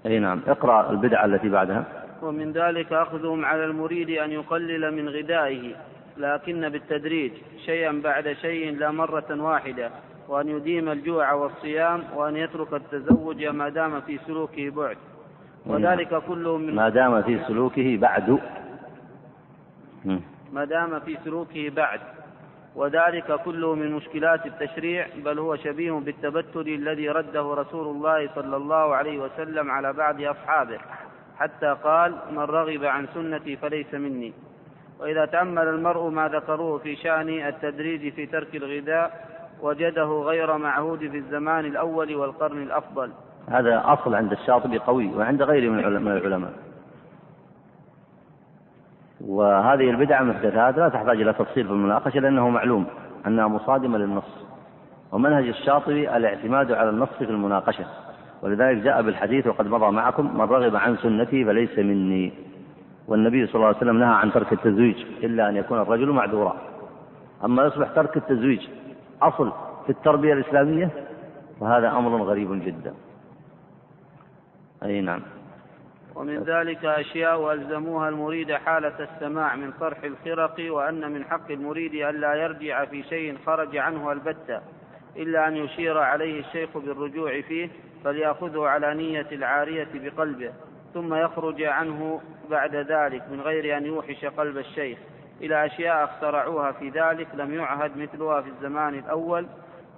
أي 0.06 0.18
نعم. 0.18 0.40
اقرأ 0.46 0.90
البدعة 0.90 1.24
التي 1.24 1.48
بعدها. 1.48 1.84
ومن 2.22 2.52
ذلك 2.52 2.92
أخذهم 2.92 3.44
على 3.44 3.64
المريد 3.64 4.10
أن 4.10 4.32
يقلل 4.32 4.94
من 4.94 5.08
غذائه 5.08 5.74
لكن 6.16 6.68
بالتدريج 6.68 7.32
شيئا 7.66 8.00
بعد 8.04 8.32
شيء 8.32 8.76
لا 8.76 8.90
مرة 8.90 9.42
واحدة 9.42 9.90
وأن 10.28 10.48
يديم 10.48 10.88
الجوع 10.88 11.32
والصيام 11.32 12.02
وأن 12.14 12.36
يترك 12.36 12.72
التزوج 12.72 13.44
ما 13.44 13.68
دام 13.68 14.00
في 14.00 14.18
سلوكه 14.26 14.70
بعد. 14.70 14.96
وذلك 15.66 16.22
كله 16.28 16.56
من 16.56 16.74
ما 16.74 16.88
دام 16.88 17.22
في 17.22 17.38
سلوكه 17.48 17.96
بعد. 17.96 18.38
ما 20.52 20.64
دام 20.64 21.00
في 21.00 21.16
سلوكه 21.24 21.70
بعد. 21.70 22.00
وذلك 22.76 23.40
كله 23.44 23.74
من 23.74 23.92
مشكلات 23.92 24.46
التشريع 24.46 25.06
بل 25.24 25.38
هو 25.38 25.56
شبيه 25.56 25.92
بالتبتل 25.92 26.68
الذي 26.68 27.08
رده 27.08 27.54
رسول 27.54 27.86
الله 27.96 28.28
صلى 28.34 28.56
الله 28.56 28.94
عليه 28.96 29.18
وسلم 29.18 29.70
على 29.70 29.92
بعض 29.92 30.22
أصحابه 30.22 30.78
حتى 31.38 31.76
قال 31.84 32.14
من 32.30 32.38
رغب 32.38 32.84
عن 32.84 33.06
سنتي 33.14 33.56
فليس 33.56 33.94
مني. 33.94 34.32
وإذا 35.00 35.24
تأمل 35.24 35.68
المرء 35.68 36.08
ما 36.08 36.28
ذكروه 36.28 36.78
في 36.78 36.96
شأن 36.96 37.28
التدريج 37.28 38.12
في 38.12 38.26
ترك 38.26 38.56
الغذاء 38.56 39.26
وجده 39.62 40.22
غير 40.22 40.56
معهود 40.56 40.98
في 40.98 41.16
الزمان 41.16 41.64
الأول 41.64 42.14
والقرن 42.14 42.62
الأفضل. 42.62 43.10
هذا 43.48 43.82
أصل 43.84 44.14
عند 44.14 44.32
الشاطبي 44.32 44.78
قوي 44.78 45.14
وعند 45.14 45.42
غيره 45.42 45.70
من 45.70 45.78
العلماء. 45.78 46.52
وهذه 49.20 49.90
البدع 49.90 50.22
محدثات 50.22 50.78
لا 50.78 50.88
تحتاج 50.88 51.20
إلى 51.20 51.32
تفصيل 51.32 51.66
في 51.66 51.72
المناقشة 51.72 52.20
لأنه 52.20 52.48
معلوم 52.48 52.86
أنها 53.26 53.48
مصادمة 53.48 53.98
للنص. 53.98 54.46
ومنهج 55.12 55.48
الشاطبي 55.48 56.16
الاعتماد 56.16 56.72
على 56.72 56.90
النص 56.90 57.08
في 57.18 57.24
المناقشة. 57.24 57.84
ولذلك 58.42 58.76
جاء 58.76 59.02
بالحديث 59.02 59.46
وقد 59.46 59.66
مضى 59.66 59.90
معكم 59.90 60.34
من 60.34 60.40
رغب 60.40 60.76
عن 60.76 60.96
سنتي 60.96 61.44
فليس 61.44 61.78
مني. 61.78 62.32
والنبي 63.08 63.46
صلى 63.46 63.54
الله 63.54 63.66
عليه 63.66 63.76
وسلم 63.76 63.98
نهى 63.98 64.14
عن 64.14 64.32
ترك 64.32 64.52
التزويج 64.52 64.96
إلا 65.22 65.48
أن 65.48 65.56
يكون 65.56 65.80
الرجل 65.80 66.10
معذورا. 66.10 66.56
أما 67.44 67.64
يصبح 67.64 67.88
ترك 67.90 68.16
التزويج 68.16 68.68
أصل 69.22 69.52
في 69.84 69.90
التربية 69.90 70.32
الإسلامية 70.32 70.90
فهذا 71.60 71.90
أمر 71.90 72.22
غريب 72.22 72.64
جدا. 72.64 72.94
أي 74.82 75.00
نعم. 75.00 75.20
ومن 76.16 76.42
ذلك 76.42 76.84
أشياء 76.84 77.52
ألزموها 77.52 78.08
المريد 78.08 78.52
حالة 78.52 78.94
السماع 79.00 79.56
من 79.56 79.72
طرح 79.72 79.98
الخرق 80.04 80.72
وأن 80.72 81.12
من 81.12 81.24
حق 81.24 81.50
المريد 81.50 81.94
ألا 81.94 82.34
يرجع 82.34 82.84
في 82.84 83.02
شيء 83.02 83.38
خرج 83.46 83.76
عنه 83.76 84.12
البتة 84.12 84.60
إلا 85.16 85.48
أن 85.48 85.56
يشير 85.56 85.98
عليه 85.98 86.40
الشيخ 86.40 86.78
بالرجوع 86.78 87.40
فيه 87.40 87.68
فليأخذه 88.04 88.66
على 88.66 88.94
نية 88.94 89.26
العارية 89.32 89.88
بقلبه 89.94 90.52
ثم 90.94 91.14
يخرج 91.14 91.62
عنه 91.62 92.20
بعد 92.50 92.76
ذلك 92.76 93.22
من 93.30 93.40
غير 93.40 93.76
أن 93.76 93.86
يوحش 93.86 94.24
قلب 94.24 94.58
الشيخ. 94.58 94.98
إلى 95.40 95.66
أشياء 95.66 96.04
اخترعوها 96.04 96.72
في 96.72 96.88
ذلك 96.88 97.28
لم 97.34 97.54
يعهد 97.54 97.96
مثلها 97.96 98.40
في 98.40 98.48
الزمان 98.48 98.94
الأول 98.94 99.46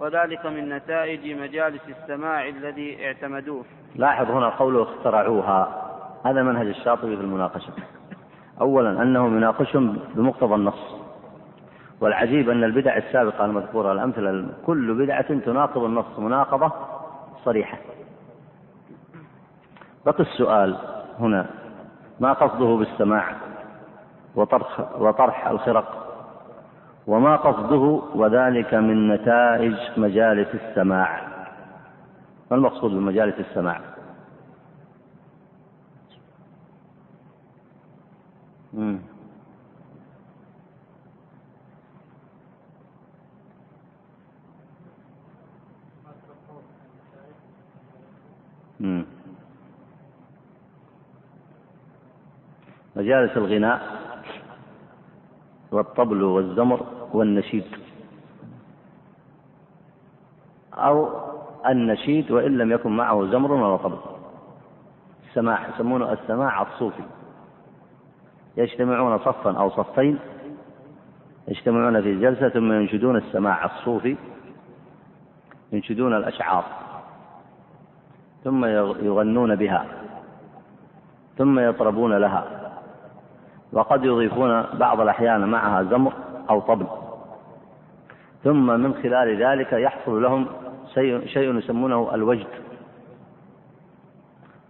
وذلك 0.01 0.47
من 0.47 0.69
نتائج 0.69 1.41
مجالس 1.41 1.83
السماع 1.89 2.49
الذي 2.49 3.07
اعتمدوه. 3.07 3.65
لاحظ 3.95 4.31
هنا 4.31 4.49
قوله 4.49 4.83
اخترعوها. 4.83 5.88
هذا 6.25 6.43
منهج 6.43 6.67
الشاطبي 6.67 7.17
في 7.17 7.23
المناقشة. 7.23 7.73
أولا 8.61 9.03
أنهم 9.03 9.37
يناقشهم 9.37 9.99
بمقتضى 10.15 10.55
النص. 10.55 10.95
والعجيب 12.01 12.51
أن 12.51 12.65
البدع 12.65 12.97
السابقة 12.97 13.45
المذكورة 13.45 13.93
الأمثلة 13.93 14.47
كل 14.67 14.95
بدعة 14.95 15.39
تناقض 15.39 15.85
النص 15.85 16.19
مناقضة 16.19 16.73
صريحة. 17.45 17.79
بقي 20.07 20.21
السؤال 20.21 20.77
هنا. 21.21 21.47
ما 22.21 22.33
قصده 22.33 22.77
بالسماع 22.77 23.35
وطرح, 24.35 24.81
وطرح 24.99 25.49
الخرق؟ 25.49 26.09
وما 27.07 27.37
قصده 27.37 28.03
وذلك 28.15 28.75
من 28.75 29.09
نتائج 29.09 29.75
مجالس 29.97 30.49
السماع؟ 30.55 31.21
ما 32.51 32.57
المقصود 32.57 32.91
بمجالس 32.91 33.41
السماع؟ 33.41 33.81
مجالس 52.97 53.37
الغناء 53.37 53.81
والطبل 55.73 56.23
والزمر 56.23 56.87
والنشيد. 57.13 57.65
أو 60.75 61.09
النشيد 61.67 62.31
وإن 62.31 62.59
لم 62.59 62.73
يكن 62.73 62.97
معه 62.97 63.31
زمر 63.31 63.53
ولا 63.53 63.77
طبل. 63.77 63.99
السماع 65.29 65.69
يسمونه 65.69 66.13
السماع 66.13 66.63
الصوفي. 66.63 67.03
يجتمعون 68.59 69.19
صفا 69.19 69.59
أو 69.59 69.71
صفين 69.71 70.19
يجتمعون 71.49 72.03
في 72.03 72.21
جلسة 72.21 72.49
ثم 72.49 72.73
ينشدون 72.73 73.17
السماع 73.17 73.65
الصوفي 73.65 74.17
ينشدون 75.73 76.17
الأشعار 76.17 76.65
ثم 78.45 78.65
يغنون 79.05 79.57
بها 79.57 79.87
ثم 81.39 81.59
يطربون 81.59 82.13
لها. 82.13 82.45
وقد 83.73 84.05
يضيفون 84.05 84.63
بعض 84.63 85.01
الأحيان 85.01 85.49
معها 85.49 85.83
زمر 85.83 86.13
أو 86.51 86.61
طبل. 86.61 86.87
ثم 88.45 88.81
من 88.81 88.95
خلال 88.95 89.43
ذلك 89.43 89.73
يحصل 89.73 90.23
لهم 90.23 90.47
شيء, 90.95 91.27
شيء 91.27 91.59
يسمونه 91.59 92.15
الوجد. 92.15 92.47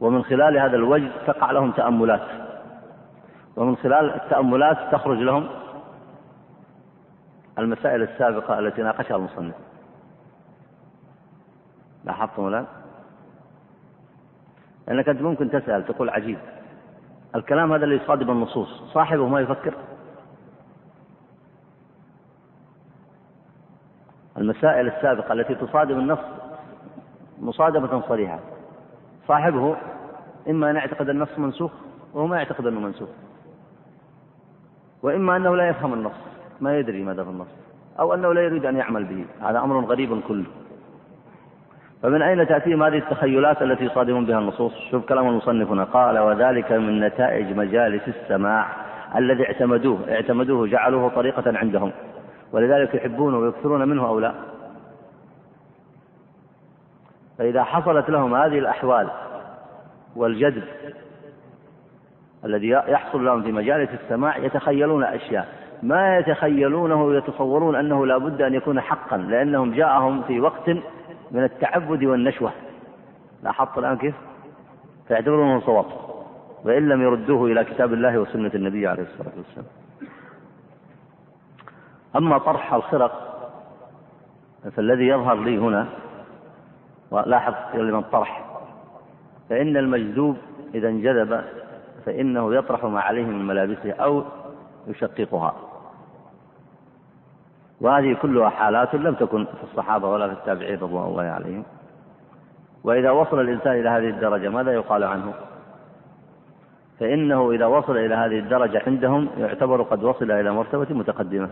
ومن 0.00 0.22
خلال 0.22 0.58
هذا 0.58 0.76
الوجد 0.76 1.10
تقع 1.26 1.50
لهم 1.50 1.70
تأملات. 1.70 2.47
ومن 3.58 3.76
خلال 3.76 4.14
التأملات 4.14 4.92
تخرج 4.92 5.18
لهم 5.18 5.48
المسائل 7.58 8.02
السابقة 8.02 8.58
التي 8.58 8.82
ناقشها 8.82 9.16
المصنف. 9.16 9.54
لاحظتم 12.04 12.48
الآن؟ 12.48 12.66
لأنك 14.88 15.08
أنت 15.08 15.22
ممكن 15.22 15.50
تسأل 15.50 15.84
تقول 15.84 16.10
عجيب. 16.10 16.38
الكلام 17.34 17.72
هذا 17.72 17.84
اللي 17.84 17.96
يصادم 17.96 18.30
النصوص 18.30 18.82
صاحبه 18.94 19.28
ما 19.28 19.40
يفكر. 19.40 19.74
المسائل 24.36 24.88
السابقة 24.88 25.32
التي 25.32 25.54
تصادم 25.54 25.98
النص 25.98 26.18
مصادمة 27.40 28.02
صريحة. 28.08 28.38
صاحبه 29.28 29.76
إما 30.48 30.70
أن 30.70 30.76
يعتقد 30.76 31.08
النص 31.08 31.38
منسوخ 31.38 31.72
وهو 32.14 32.26
ما 32.26 32.36
يعتقد 32.36 32.66
أنه 32.66 32.80
منسوخ. 32.80 33.08
وإما 35.02 35.36
أنه 35.36 35.56
لا 35.56 35.68
يفهم 35.68 35.94
النص 35.94 36.12
ما 36.60 36.78
يدري 36.78 37.02
ماذا 37.02 37.24
في 37.24 37.30
النص 37.30 37.48
أو 38.00 38.14
أنه 38.14 38.34
لا 38.34 38.40
يريد 38.40 38.66
أن 38.66 38.76
يعمل 38.76 39.04
به 39.04 39.24
هذا 39.48 39.58
أمر 39.58 39.84
غريب 39.84 40.20
كله. 40.28 40.44
فمن 42.02 42.22
أين 42.22 42.48
تأتيهم 42.48 42.82
هذه 42.82 42.98
التخيلات 42.98 43.62
التي 43.62 43.84
يصادمون 43.84 44.26
بها 44.26 44.38
النصوص؟ 44.38 44.72
شوف 44.90 45.06
كلام 45.06 45.28
المصنف 45.28 45.70
هنا 45.70 45.84
قال 45.84 46.18
وذلك 46.18 46.72
من 46.72 47.00
نتائج 47.00 47.56
مجالس 47.56 48.02
السماع 48.08 48.66
الذي 49.16 49.46
اعتمدوه 49.46 49.98
اعتمدوه 50.08 50.66
جعلوه 50.66 51.08
طريقة 51.08 51.58
عندهم. 51.58 51.92
ولذلك 52.52 52.94
يحبونه 52.94 53.38
ويكثرون 53.38 53.88
منه 53.88 54.08
أو 54.08 54.20
لا؟ 54.20 54.34
فإذا 57.38 57.64
حصلت 57.64 58.10
لهم 58.10 58.34
هذه 58.34 58.58
الأحوال 58.58 59.08
والجذب 60.16 60.64
الذي 62.48 62.68
يحصل 62.68 63.24
لهم 63.24 63.42
في 63.42 63.52
مجالس 63.52 63.90
السماع 64.02 64.36
يتخيلون 64.36 65.04
أشياء. 65.04 65.48
ما 65.82 66.18
يتخيلونه 66.18 67.02
ويتصورون 67.04 67.76
أنه 67.76 68.06
لا 68.06 68.18
بد 68.18 68.42
أن 68.42 68.54
يكون 68.54 68.80
حقا 68.80 69.16
لأنهم 69.16 69.74
جاءهم 69.74 70.22
في 70.22 70.40
وقت 70.40 70.68
من 71.30 71.44
التعبد 71.44 72.04
والنشوة. 72.04 72.52
لاحظت 73.42 73.78
الآن 73.78 73.96
كيف؟ 73.96 74.14
فيعتبرونه 75.08 75.60
صواب 75.60 75.86
وإن 76.64 76.88
لم 76.88 77.02
يردوه 77.02 77.46
إلى 77.52 77.64
كتاب 77.64 77.92
الله 77.92 78.18
وسنة 78.18 78.50
النبي 78.54 78.86
عليه 78.86 79.02
الصلاة 79.02 79.32
والسلام. 79.36 79.66
أما 82.16 82.38
طرح 82.38 82.74
الخرق 82.74 83.28
فالذي 84.76 85.06
يظهر 85.06 85.34
لي 85.34 85.58
هنا 85.58 85.86
ولاحظ 87.10 87.54
كلمة 87.72 88.00
طرح 88.00 88.44
فإن 89.50 89.76
المجذوب 89.76 90.36
إذا 90.74 90.88
انجذب 90.88 91.44
فإنه 92.08 92.54
يطرح 92.54 92.84
ما 92.84 93.00
عليه 93.00 93.24
من 93.24 93.46
ملابسه 93.46 93.92
أو 93.92 94.24
يشققها. 94.86 95.54
وهذه 97.80 98.16
كلها 98.22 98.48
حالات 98.48 98.94
لم 98.94 99.14
تكن 99.14 99.44
في 99.44 99.64
الصحابة 99.64 100.08
ولا 100.10 100.26
في 100.26 100.32
التابعين 100.32 100.78
رضوان 100.80 101.06
الله 101.06 101.22
عليهم. 101.22 101.64
وإذا 102.84 103.10
وصل 103.10 103.40
الإنسان 103.40 103.72
إلى 103.72 103.88
هذه 103.88 104.08
الدرجة 104.08 104.48
ماذا 104.48 104.72
يقال 104.72 105.04
عنه؟ 105.04 105.34
فإنه 107.00 107.50
إذا 107.50 107.66
وصل 107.66 107.96
إلى 107.96 108.14
هذه 108.14 108.38
الدرجة 108.38 108.82
عندهم 108.86 109.28
يعتبر 109.38 109.82
قد 109.82 110.04
وصل 110.04 110.30
إلى 110.30 110.52
مرتبة 110.52 110.94
متقدمة. 110.94 111.50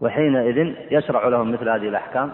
وحينئذ 0.00 0.74
يشرع 0.90 1.28
لهم 1.28 1.52
مثل 1.52 1.68
هذه 1.68 1.88
الأحكام. 1.88 2.32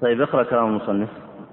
طيب 0.00 0.22
اقرأ 0.22 0.42
كلام 0.42 0.66
المصنف. 0.66 1.08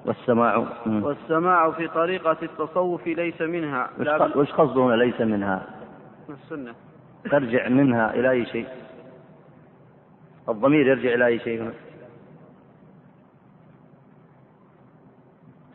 والسماع. 0.06 0.68
والسماع 0.86 1.72
في 1.72 1.88
طريقة 1.88 2.38
التصوف 2.44 3.08
ليس 3.08 3.42
منها. 3.42 3.90
وش 4.36 4.52
قصده 4.52 4.86
هنا 4.86 4.94
ليس 4.94 5.22
منها؟ 5.22 5.68
السنة. 6.30 6.74
ترجع 7.32 7.68
منها 7.68 8.14
إلى 8.14 8.32
أي 8.32 8.46
شيء؟ 8.46 8.68
الضمير 10.50 10.88
يرجع 10.88 11.14
إلى 11.14 11.26
أي 11.26 11.40
شيء 11.40 11.62
هنا؟ 11.62 11.74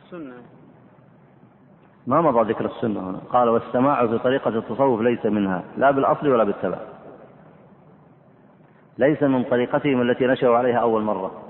السنة. 0.05 0.35
ما 2.07 2.21
مضى 2.21 2.53
ذكر 2.53 2.65
السنة 2.67 3.11
هنا. 3.11 3.19
قال 3.19 3.49
والسماع 3.49 4.07
في 4.07 4.19
طريقة 4.19 4.49
التصوف 4.49 5.01
ليس 5.01 5.27
منها. 5.27 5.65
لا 5.77 5.91
بالأصل 5.91 6.29
ولا 6.29 6.45
بالتبع. 6.45 6.79
ليس 8.99 9.23
من 9.23 9.45
طريقتهم 9.45 10.03
التي 10.03 10.27
نشأوا 10.27 10.57
عليها 10.57 10.79
أول 10.79 11.03
مرة. 11.03 11.48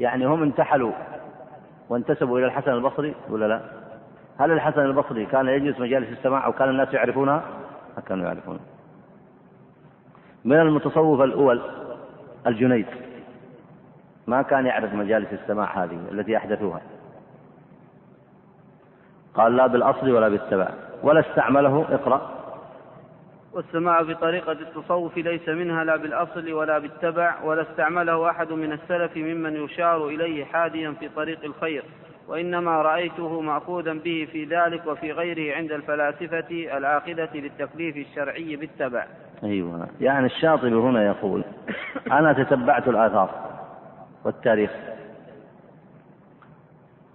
يعني 0.00 0.26
هم 0.26 0.42
انتحلوا 0.42 0.92
وانتسبوا 1.88 2.38
إلى 2.38 2.46
الحسن 2.46 2.70
البصري 2.72 3.14
ولا 3.28 3.48
لا؟ 3.48 3.60
هل 4.38 4.52
الحسن 4.52 4.80
البصري 4.80 5.26
كان 5.26 5.48
يجلس 5.48 5.80
مجالس 5.80 6.18
السماع 6.18 6.46
أو 6.46 6.52
كان 6.52 6.68
الناس 6.68 6.94
يعرفونها 6.94 7.42
ما 7.96 8.02
كانوا 8.02 8.26
يعرفونها 8.26 8.60
من 10.44 10.60
المتصوف 10.60 11.20
الأول 11.20 11.60
الجنيد. 12.46 12.86
ما 14.26 14.42
كان 14.42 14.66
يعرف 14.66 14.94
مجالس 14.94 15.32
السماع 15.32 15.84
هذه 15.84 15.98
التي 16.12 16.36
أحدثوها. 16.36 16.80
قال 19.34 19.56
لا 19.56 19.66
بالأصل 19.66 20.10
ولا 20.10 20.28
بالتبع. 20.28 20.68
ولا 21.02 21.20
استعمله 21.20 21.94
اقرأ. 21.94 22.39
والسماع 23.52 24.04
في 24.04 24.14
طريقة 24.14 24.52
التصوف 24.52 25.16
ليس 25.16 25.48
منها 25.48 25.84
لا 25.84 25.96
بالأصل 25.96 26.52
ولا 26.52 26.78
بالتبع 26.78 27.34
ولا 27.44 27.62
استعمله 27.62 28.30
أحد 28.30 28.52
من 28.52 28.72
السلف 28.72 29.16
ممن 29.16 29.64
يشار 29.64 30.08
إليه 30.08 30.44
حاديا 30.44 30.90
في 31.00 31.08
طريق 31.08 31.44
الخير. 31.44 31.84
وإنما 32.28 32.82
رأيته 32.82 33.40
مأخوذا 33.40 33.92
به 33.92 34.28
في 34.32 34.44
ذلك 34.44 34.86
وفي 34.86 35.12
غيره 35.12 35.56
عند 35.56 35.72
الفلاسفة 35.72 36.76
العاقدة 36.76 37.28
للتكليف 37.34 37.96
الشرعي 37.96 38.56
بالتبع. 38.56 39.06
أيوة. 39.42 39.88
يعني 40.00 40.26
الشاطبي 40.26 40.74
هنا 40.74 41.06
يقول 41.06 41.44
أنا 42.12 42.32
تتبعت 42.32 42.88
الآثار 42.88 43.30
والتاريخ. 44.24 44.70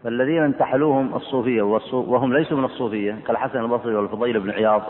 فالذين 0.04 0.44
انتحلوهم 0.44 1.16
الصوفية 1.16 1.62
وهم 1.94 2.34
ليسوا 2.34 2.58
من 2.58 2.66
الصوفية 2.66 3.18
كالحسن 3.28 3.60
البصري 3.60 3.96
والفضيل 3.96 4.40
بن 4.40 4.50
عياض. 4.50 4.82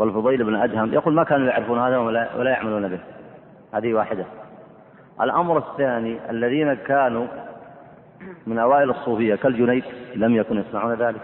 والفضيل 0.00 0.44
بن 0.44 0.54
أدهم 0.54 0.92
يقول 0.92 1.14
ما 1.14 1.24
كانوا 1.24 1.48
يعرفون 1.48 1.78
هذا 1.78 1.98
ولا, 1.98 2.36
ولا 2.36 2.50
يعملون 2.50 2.88
به. 2.88 2.98
هذه 3.72 3.94
واحدة. 3.94 4.24
الأمر 5.20 5.58
الثاني 5.58 6.18
الذين 6.30 6.74
كانوا 6.74 7.26
من 8.46 8.58
أوائل 8.58 8.90
الصوفية 8.90 9.34
كالجنيد 9.34 9.84
لم 10.14 10.36
يكن 10.36 10.58
يصنعون 10.58 10.94
ذلك. 10.94 11.20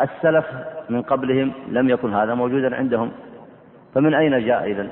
السلف 0.00 0.46
من 0.90 1.02
قبلهم 1.02 1.52
لم 1.68 1.88
يكن 1.88 2.14
هذا 2.14 2.34
موجودا 2.34 2.76
عندهم. 2.76 3.12
فمن 3.94 4.14
أين 4.14 4.46
جاء 4.46 4.70
إذن؟ 4.70 4.90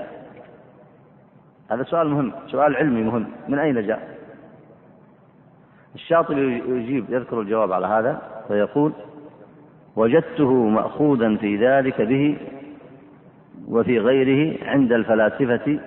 هذا 1.71 1.83
سؤال 1.83 2.09
مهم 2.09 2.33
سؤال 2.47 2.77
علمي 2.77 3.03
مهم. 3.03 3.27
من 3.49 3.59
أين 3.59 3.87
جاء؟ 3.87 4.09
الشاطبي 5.95 6.63
يجيب 6.69 7.05
يذكر 7.09 7.41
الجواب 7.41 7.73
على 7.73 7.87
هذا 7.87 8.23
فيقول 8.49 8.93
وجدته 9.97 10.53
مأخوذا 10.69 11.37
في 11.37 11.67
ذلك 11.67 12.01
به 12.01 12.37
وفي 13.69 13.99
غيره 13.99 14.69
عند 14.69 14.93
الفلاسفة 14.93 15.81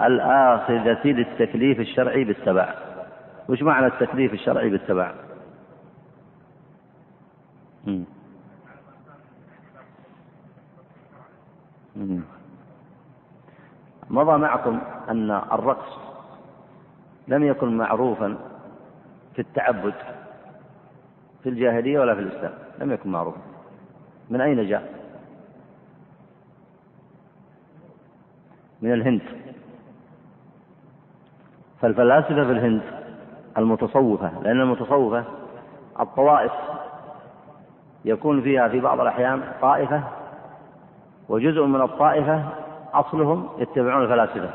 الآخذة 0.00 1.06
للتكليف 1.06 1.80
الشرعي 1.80 2.24
بالتبع. 2.24 2.74
وش 3.48 3.62
معنى 3.62 3.86
التكليف 3.86 4.32
الشرعي 4.32 4.70
بالتبع؟ 4.70 5.14
مضى 14.10 14.38
معكم 14.38 14.80
أن 15.08 15.30
الرقص 15.30 15.98
لم 17.28 17.44
يكن 17.44 17.76
معروفا 17.76 18.36
في 19.34 19.38
التعبد 19.38 19.94
في 21.42 21.48
الجاهلية 21.48 22.00
ولا 22.00 22.14
في 22.14 22.20
الإسلام. 22.20 22.63
لم 22.78 22.92
يكن 22.92 23.10
معروفا. 23.10 23.40
من 24.30 24.40
أين 24.40 24.68
جاء؟ 24.68 24.94
من 28.82 28.92
الهند. 28.92 29.22
فالفلاسفة 31.80 32.44
في 32.44 32.52
الهند 32.52 32.82
المتصوفة 33.58 34.42
لأن 34.42 34.60
المتصوفة 34.60 35.24
الطوائف 36.00 36.52
يكون 38.04 38.42
فيها 38.42 38.68
في 38.68 38.80
بعض 38.80 39.00
الأحيان 39.00 39.42
طائفة 39.60 40.02
وجزء 41.28 41.64
من 41.64 41.80
الطائفة 41.80 42.44
أصلهم 42.92 43.48
يتبعون 43.58 44.02
الفلاسفة. 44.02 44.50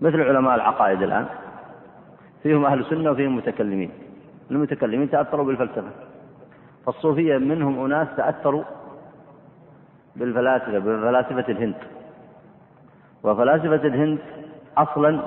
مثل 0.00 0.20
علماء 0.20 0.54
العقائد 0.54 1.02
الآن 1.02 1.26
فيهم 2.42 2.66
أهل 2.66 2.80
السنة 2.80 3.10
وفيهم 3.10 3.36
متكلمين. 3.36 4.05
المتكلمين 4.50 5.10
تأثروا 5.10 5.44
بالفلسفة. 5.44 5.90
فالصوفية 6.86 7.38
منهم 7.38 7.84
أناس 7.84 8.08
تأثروا 8.16 8.64
بالفلاسفة 10.16 10.78
بفلاسفة 10.78 11.52
الهند. 11.52 11.74
وفلاسفة 13.22 13.86
الهند 13.88 14.18
أصلا 14.78 15.20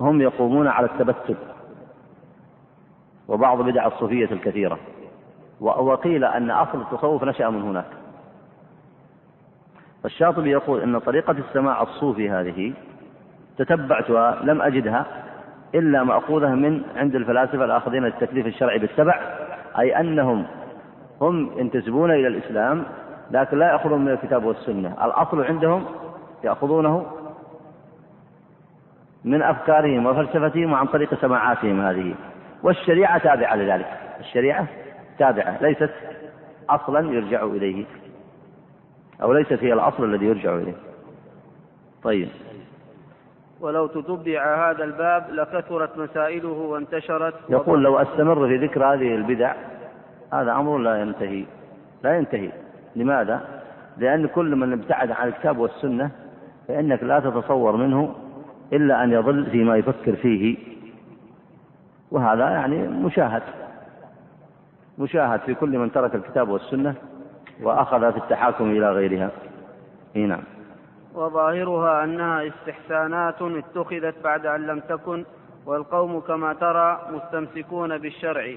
هم 0.00 0.20
يقومون 0.20 0.68
على 0.68 0.86
التبتل. 0.86 1.36
وبعض 3.28 3.62
بدع 3.62 3.86
الصوفية 3.86 4.30
الكثيرة. 4.32 4.78
وقيل 5.60 6.24
أن 6.24 6.50
أصل 6.50 6.80
التصوف 6.80 7.24
نشأ 7.24 7.48
من 7.48 7.62
هناك. 7.62 7.86
فالشاطبي 10.02 10.50
يقول 10.50 10.80
أن 10.80 10.98
طريقة 10.98 11.32
السماع 11.32 11.82
الصوفي 11.82 12.30
هذه 12.30 12.72
تتبعتها 13.58 14.38
لم 14.42 14.62
أجدها 14.62 15.06
إلا 15.74 16.04
مأخوذة 16.04 16.48
من 16.48 16.82
عند 16.96 17.14
الفلاسفة 17.14 17.64
الآخذين 17.64 18.04
التكليف 18.04 18.46
الشرعي 18.46 18.78
بالتبع 18.78 19.20
أي 19.78 20.00
أنهم 20.00 20.46
هم 21.20 21.50
ينتسبون 21.58 22.10
إلى 22.10 22.26
الإسلام 22.26 22.84
لكن 23.30 23.58
لا 23.58 23.72
يأخذون 23.72 24.04
من 24.04 24.08
الكتاب 24.08 24.44
والسنة. 24.44 25.04
الأصل 25.04 25.44
عندهم 25.44 25.84
يأخذونه 26.44 27.06
من 29.24 29.42
أفكارهم 29.42 30.06
وفلسفتهم 30.06 30.72
وعن 30.72 30.86
طريق 30.86 31.14
سماعاتهم 31.14 31.80
هذه. 31.80 32.14
والشريعة 32.62 33.18
تابعة 33.18 33.56
لذلك. 33.56 33.86
الشريعة 34.20 34.66
تابعة 35.18 35.62
ليست 35.62 35.90
أصلا 36.70 37.12
يرجع 37.12 37.44
إليه 37.44 37.84
أو 39.22 39.32
ليست 39.32 39.64
هي 39.64 39.72
الأصل 39.72 40.04
الذي 40.04 40.26
يرجع 40.26 40.54
إليه. 40.54 40.74
طيب. 42.02 42.28
ولو 43.60 43.86
تتبع 43.86 44.70
هذا 44.70 44.84
الباب 44.84 45.30
لكثرت 45.30 45.98
مسائله 45.98 46.48
وانتشرت 46.48 47.34
يقول 47.48 47.82
لو 47.82 47.98
أستمر 47.98 48.48
في 48.48 48.56
ذكر 48.56 48.84
هذه 48.84 49.14
البدع 49.14 49.54
هذا 50.32 50.52
أمر 50.52 50.78
لا 50.78 51.00
ينتهي 51.00 51.44
لا 52.04 52.16
ينتهي. 52.16 52.50
لماذا؟ 52.96 53.40
لأن 53.96 54.26
كل 54.26 54.56
من 54.56 54.72
ابتعد 54.72 55.10
عن 55.10 55.28
الكتاب 55.28 55.58
والسنة 55.58 56.10
فإنك 56.68 57.02
لا 57.02 57.20
تتصور 57.20 57.76
منه 57.76 58.14
إلا 58.72 59.04
أن 59.04 59.12
يظل 59.12 59.46
فيما 59.46 59.76
يفكر 59.76 60.16
فيه. 60.16 60.56
وهذا 62.10 62.50
يعني 62.50 62.88
مشاهد 62.88 63.42
مشاهد 64.98 65.40
في 65.40 65.54
كل 65.54 65.78
من 65.78 65.92
ترك 65.92 66.14
الكتاب 66.14 66.48
والسنة 66.48 66.94
وأخذ 67.62 68.12
في 68.12 68.18
التحاكم 68.18 68.70
إلى 68.70 68.92
غيرها. 68.92 69.30
إيه 70.16 70.26
نعم. 70.26 70.42
وظاهرها 71.18 72.04
أنها 72.04 72.46
استحسانات 72.46 73.42
اتخذت 73.42 74.14
بعد 74.24 74.46
أن 74.46 74.66
لم 74.66 74.80
تكن 74.80 75.24
والقوم 75.66 76.20
كما 76.20 76.52
ترى 76.52 77.00
مستمسكون 77.10 77.98
بالشرع. 77.98 78.54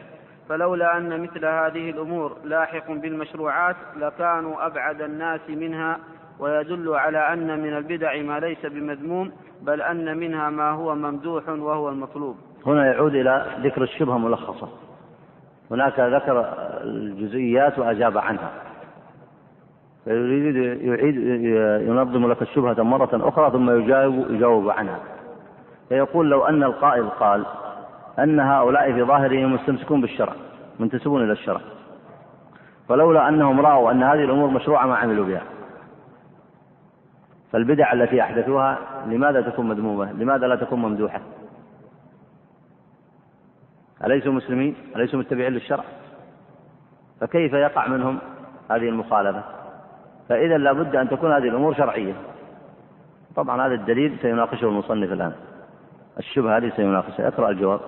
فلولا 0.50 0.98
أن 0.98 1.22
مثل 1.22 1.46
هذه 1.46 1.90
الأمور 1.90 2.38
لاحق 2.44 2.92
بالمشروعات 2.92 3.76
لكانوا 3.98 4.66
أبعد 4.66 5.02
الناس 5.02 5.42
منها 5.50 6.00
ويدل 6.40 6.96
على 6.96 7.34
أن 7.34 7.60
من 7.60 7.78
البدع 7.78 8.22
ما 8.22 8.40
ليس 8.40 8.66
بمذموم 8.66 9.32
بل 9.62 9.82
أن 9.82 10.18
منها 10.18 10.50
ما 10.50 10.70
هو 10.72 10.96
ممدوح 10.96 11.50
وهو 11.50 11.90
المطلوب. 11.90 12.36
هنا 12.66 12.86
يعود 12.86 13.16
إلى 13.16 13.46
ذكر 13.64 13.84
الشبهة 13.84 14.18
ملخصة. 14.18 14.70
هناك 15.72 16.00
ذكر 16.00 16.54
الجزئيات 16.84 17.80
وأجاب 17.80 18.18
عنها. 18.18 18.71
فيريد 20.06 20.56
يعيد 20.82 21.18
ينظم 21.88 22.32
لك 22.32 22.42
الشبهة 22.42 22.84
مرة 22.84 23.10
أخرى 23.14 23.52
ثم 23.52 23.70
يجاوب 23.70 24.32
يجاوب 24.32 24.70
عنها. 24.70 25.00
فيقول 25.90 26.30
لو 26.30 26.46
أن 26.46 26.64
القائل 26.64 27.10
قال 27.10 27.46
أن 28.20 28.40
هؤلاء 28.40 28.94
في 28.94 29.04
ظاهرهم 29.04 29.54
مستمسكون 29.54 30.02
بالشرع 30.02 30.34
منتسبون 30.80 31.24
إلى 31.24 31.32
الشرع. 31.32 31.62
فلولا 32.90 33.30
أنهم 33.30 33.62
رأوا 33.62 33.92
أن 33.92 34.04
هذه 34.04 34.24
الأمور 34.24 34.50
مشروعة 34.50 34.86
ما 34.86 34.96
عملوا 34.96 35.26
بها. 35.26 35.44
فالبدع 37.52 37.94
التي 37.94 38.22
أحدثوها 38.22 38.78
لماذا 39.08 39.42
تكون 39.42 39.68
مذمومة؟ 39.68 40.12
لماذا 40.12 40.48
لا 40.48 40.56
تكون 40.56 40.80
ممدوحة؟ 40.80 41.22
أليسوا 44.06 44.34
مسلمين؟ 44.34 44.76
أليسوا 44.96 45.20
متبعين 45.20 45.54
للشرع؟ 45.54 45.84
فكيف 47.22 47.54
يقع 47.54 47.88
منهم 47.88 48.20
هذه 48.72 48.90
المخالفة؟ 48.90 49.61
فإذا 50.32 50.58
لابد 50.58 50.96
أن 50.96 51.10
تكون 51.10 51.32
هذه 51.32 51.44
الأمور 51.44 51.74
شرعية. 51.74 52.14
طبعا 53.36 53.68
هذا 53.68 53.74
الدليل 53.74 54.18
سيناقشه 54.22 54.66
المصنف 54.66 55.12
الآن. 55.12 55.34
الشبهة 56.20 56.58
هذه 56.58 56.72
سيناقشها. 56.76 57.28
اقرأ 57.28 57.50
الجواب. 57.50 57.80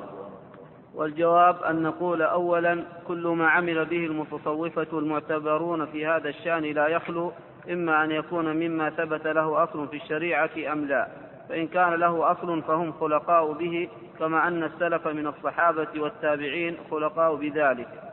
والجواب 0.95 1.63
أن 1.63 1.83
نقول 1.83 2.21
أولا 2.21 2.83
كل 3.07 3.27
ما 3.27 3.47
عمل 3.47 3.85
به 3.85 4.05
المتصوفة 4.05 4.87
المعتبرون 4.93 5.85
في 5.85 6.07
هذا 6.07 6.29
الشأن 6.29 6.63
لا 6.63 6.87
يخلو 6.87 7.31
إما 7.71 8.03
أن 8.03 8.11
يكون 8.11 8.45
مما 8.55 8.89
ثبت 8.89 9.27
له 9.27 9.63
أصل 9.63 9.87
في 9.87 9.95
الشريعة 9.95 10.73
أم 10.73 10.85
لا. 10.85 11.07
فإن 11.49 11.67
كان 11.67 11.93
له 11.93 12.31
أصل 12.31 12.61
فهم 12.61 12.91
خلقاء 12.91 13.51
به 13.53 13.89
كما 14.19 14.47
أن 14.47 14.63
السلف 14.63 15.07
من 15.07 15.27
الصحابة 15.27 15.87
والتابعين 15.97 16.77
خلقاء 16.91 17.35
بذلك. 17.35 18.12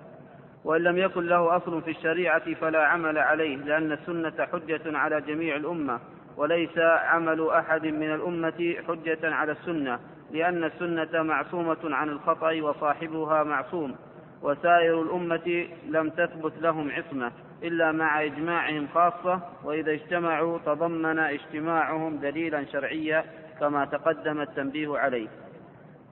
وإن 0.65 0.83
لم 0.83 0.99
يكن 0.99 1.27
له 1.27 1.57
أصل 1.57 1.83
في 1.83 1.91
الشريعة 1.91 2.55
فلا 2.55 2.87
عمل 2.87 3.19
عليه 3.19 3.57
لأن 3.57 3.93
السنة 3.93 4.47
حجة 4.53 4.99
على 4.99 5.21
جميع 5.21 5.57
الأمة 5.57 6.01
وليس 6.37 6.79
عمل 6.79 7.49
أحد 7.49 7.87
من 7.87 8.15
الأمة 8.15 8.77
حجة 8.89 9.35
على 9.35 9.53
السنة 9.53 9.99
لأن 10.31 10.65
السنة 10.65 11.23
معصومة 11.23 11.79
عن 11.85 12.09
الخطأ 12.09 12.63
وصاحبها 12.63 13.43
معصوم 13.43 13.97
وسائر 14.43 15.03
الأمة 15.03 15.69
لم 15.89 16.11
تثبت 16.11 16.53
لهم 16.61 16.91
عصمة 16.91 17.33
إلا 17.63 17.93
مع 17.93 18.25
إجماعهم 18.25 18.89
خاصة 18.95 19.41
وإذا 19.65 19.93
اجتمعوا 19.93 20.59
تضمن 20.59 21.19
اجتماعهم 21.19 22.17
دليلا 22.17 22.65
شرعيا 22.65 23.25
كما 23.61 23.85
تقدم 23.85 24.41
التنبيه 24.41 24.99
عليه. 24.99 25.29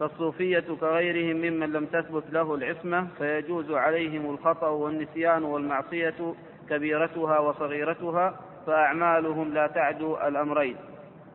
فالصوفية 0.00 0.64
كغيرهم 0.80 1.36
ممن 1.36 1.72
لم 1.72 1.84
تثبت 1.86 2.24
له 2.32 2.54
العصمة 2.54 3.06
فيجوز 3.18 3.70
عليهم 3.70 4.30
الخطأ 4.30 4.68
والنسيان 4.68 5.44
والمعصية 5.44 6.34
كبيرتها 6.70 7.38
وصغيرتها 7.38 8.34
فأعمالهم 8.66 9.54
لا 9.54 9.66
تعدو 9.66 10.16
الأمرين. 10.16 10.76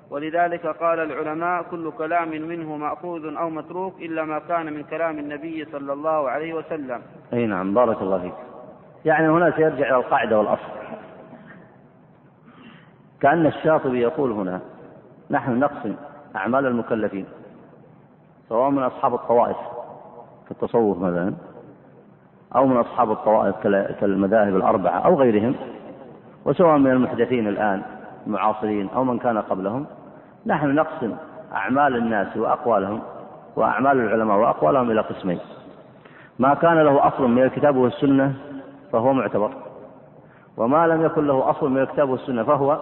ولذلك 0.09 0.67
قال 0.67 0.99
العلماء 0.99 1.63
كل 1.63 1.91
كلام 1.91 2.29
منه 2.29 2.77
مأخوذ 2.77 3.35
أو 3.35 3.49
متروك 3.49 4.01
إلا 4.01 4.23
ما 4.25 4.39
كان 4.39 4.73
من 4.73 4.83
كلام 4.83 5.19
النبي 5.19 5.65
صلى 5.71 5.93
الله 5.93 6.29
عليه 6.29 6.53
وسلم. 6.53 7.01
أي 7.33 7.45
نعم 7.45 7.73
بارك 7.73 8.01
الله 8.01 8.19
فيك. 8.21 8.33
يعني 9.05 9.29
هنا 9.29 9.51
سيرجع 9.55 9.87
إلى 9.87 9.95
القاعدة 9.95 10.39
والأصل. 10.39 10.71
كأن 13.21 13.45
الشاطبي 13.45 14.01
يقول 14.01 14.31
هنا 14.31 14.61
نحن 15.29 15.59
نقسم 15.59 15.95
أعمال 16.35 16.65
المكلفين. 16.65 17.25
سواء 18.53 18.69
من 18.69 18.83
أصحاب 18.83 19.13
الطوائف 19.13 19.57
في 20.45 20.51
التصوف 20.51 20.97
مثلا 20.97 21.33
أو 22.55 22.65
من 22.65 22.77
أصحاب 22.77 23.11
الطوائف 23.11 23.55
كالمذاهب 23.99 24.55
الأربعة 24.55 24.99
أو 24.99 25.15
غيرهم 25.15 25.55
وسواء 26.45 26.77
من 26.77 26.91
المحدثين 26.91 27.47
الآن 27.47 27.81
المعاصرين 28.27 28.89
أو 28.89 29.03
من 29.03 29.19
كان 29.19 29.37
قبلهم 29.37 29.85
نحن 30.45 30.75
نقسم 30.75 31.15
أعمال 31.53 31.95
الناس 31.95 32.37
وأقوالهم 32.37 33.01
وأعمال 33.55 33.99
العلماء 33.99 34.37
وأقوالهم 34.37 34.91
إلى 34.91 35.01
قسمين. 35.01 35.39
ما 36.39 36.53
كان 36.53 36.77
له 36.77 37.07
أصل 37.07 37.27
من 37.27 37.43
الكتاب 37.43 37.75
والسنة 37.75 38.33
فهو 38.91 39.13
معتبر 39.13 39.51
وما 40.57 40.87
لم 40.87 41.05
يكن 41.05 41.27
له 41.27 41.49
أصل 41.49 41.69
من 41.69 41.81
الكتاب 41.81 42.09
والسنة 42.09 42.43
فهو 42.43 42.79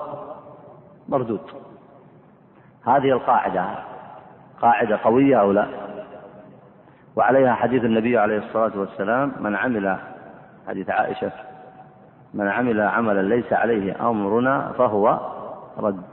مردود. 1.09 1.41
هذه 2.85 3.11
القاعدة 3.11 3.90
قاعدة 4.61 4.99
قوية 5.03 5.41
أو 5.41 5.51
لا؟ 5.51 5.67
وعليها 7.15 7.53
حديث 7.53 7.83
النبي 7.83 8.17
عليه 8.17 8.37
الصلاة 8.37 8.71
والسلام 8.75 9.31
من 9.39 9.55
عمل 9.55 9.97
حديث 10.67 10.89
عائشة 10.89 11.31
من 12.33 12.47
عمل 12.47 12.81
عملا 12.81 13.21
ليس 13.21 13.53
عليه 13.53 14.09
أمرنا 14.09 14.71
فهو 14.77 15.19
رد. 15.77 16.03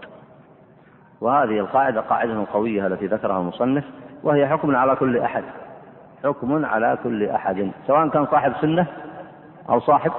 وهذه 1.21 1.59
القاعدة 1.59 2.01
قاعدة 2.01 2.45
قوية 2.53 2.87
التي 2.87 3.07
ذكرها 3.07 3.41
المصنف 3.41 3.85
وهي 4.23 4.49
حكم 4.49 4.77
على 4.77 4.97
كل 4.97 5.19
أحد 5.19 5.45
حكم 6.25 6.65
على 6.65 6.99
كل 7.03 7.29
أحد 7.29 7.71
سواء 7.87 8.09
كان 8.09 8.27
صاحب 8.27 8.53
سنة 8.61 8.87
أو 9.69 9.81
صاحب 9.81 10.13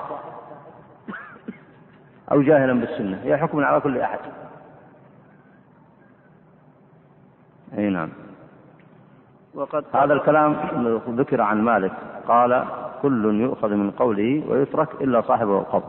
أو 2.31 2.41
جاهلا 2.41 2.79
بالسنة 2.79 3.19
هي 3.23 3.37
حكم 3.37 3.63
على 3.63 3.79
كل 3.79 3.97
أحد. 3.97 4.19
أي 7.77 7.89
نعم. 7.89 8.09
وقد 9.53 9.83
هذا 9.93 10.13
الكلام 10.13 10.55
ذكر 11.09 11.41
عن 11.41 11.61
مالك. 11.61 11.91
قال 12.27 12.65
كل 13.01 13.41
يؤخذ 13.41 13.69
من 13.69 13.91
قوله 13.91 14.43
ويترك 14.49 15.01
إلا 15.01 15.21
صاحب 15.21 15.47
القول 15.47 15.83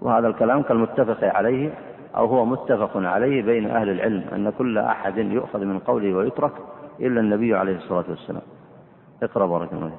وهذا 0.00 0.28
الكلام 0.28 0.62
كالمتفق 0.62 1.24
عليه 1.36 1.74
أو 2.16 2.26
هو 2.26 2.44
متفق 2.44 2.90
عليه 2.96 3.42
بين 3.42 3.70
أهل 3.70 3.90
العلم 3.90 4.24
أن 4.32 4.50
كل 4.58 4.78
أحد 4.78 5.18
يؤخذ 5.18 5.64
من 5.64 5.78
قوله 5.78 6.14
ويترك 6.14 6.52
إلا 7.00 7.20
النبي 7.20 7.54
عليه 7.54 7.76
الصلاة 7.76 8.04
والسلام. 8.08 8.42
اقرأ 9.22 9.46
بارك 9.46 9.72
الله 9.72 9.92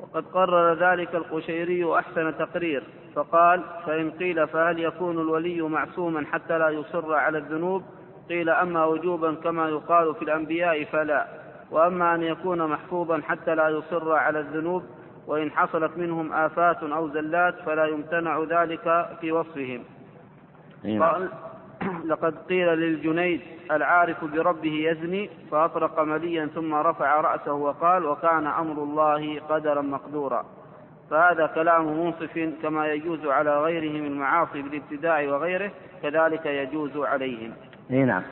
وقد 0.00 0.24
قرر 0.34 0.74
ذلك 0.74 1.14
القشيري 1.14 1.94
أحسن 1.98 2.38
تقرير 2.38 2.82
فقال 3.14 3.62
فإن 3.86 4.10
قيل 4.10 4.48
فهل 4.48 4.78
يكون 4.78 5.18
الولي 5.18 5.62
معصوما 5.62 6.26
حتى 6.26 6.58
لا 6.58 6.68
يصر 6.68 7.14
على 7.14 7.38
الذنوب؟ 7.38 7.82
قيل 8.30 8.50
أما 8.50 8.84
وجوبا 8.84 9.34
كما 9.34 9.68
يقال 9.68 10.14
في 10.14 10.22
الأنبياء 10.22 10.84
فلا 10.84 11.26
وأما 11.70 12.14
أن 12.14 12.22
يكون 12.22 12.66
محفوظا 12.66 13.20
حتى 13.20 13.54
لا 13.54 13.68
يصر 13.68 14.12
على 14.12 14.40
الذنوب 14.40 14.82
وإن 15.26 15.50
حصلت 15.50 15.98
منهم 15.98 16.32
آفات 16.32 16.82
أو 16.82 17.08
زلات 17.08 17.54
فلا 17.66 17.86
يمتنع 17.86 18.44
ذلك 18.50 19.08
في 19.20 19.32
وصفهم. 19.32 19.84
نعم. 20.84 21.02
قال 21.02 21.28
لقد 22.10 22.34
قيل 22.48 22.66
للجنيد 22.66 23.40
العارف 23.70 24.24
بربه 24.24 24.72
يزني 24.72 25.30
فأطرق 25.50 26.00
مليا 26.00 26.46
ثم 26.46 26.74
رفع 26.74 27.20
رأسه 27.20 27.52
وقال 27.52 28.06
وكان 28.06 28.46
أمر 28.46 28.82
الله 28.82 29.40
قدرا 29.40 29.82
مقدورا. 29.82 30.44
فهذا 31.10 31.46
كلام 31.46 31.98
منصف 31.98 32.52
كما 32.62 32.86
يجوز 32.86 33.26
على 33.26 33.62
غيرهم 33.62 34.04
المعاصي 34.04 34.62
بالابتداع 34.62 35.22
وغيره 35.22 35.70
كذلك 36.02 36.46
يجوز 36.46 36.96
عليهم. 36.96 37.52
اي 37.90 38.04
نعم. 38.04 38.22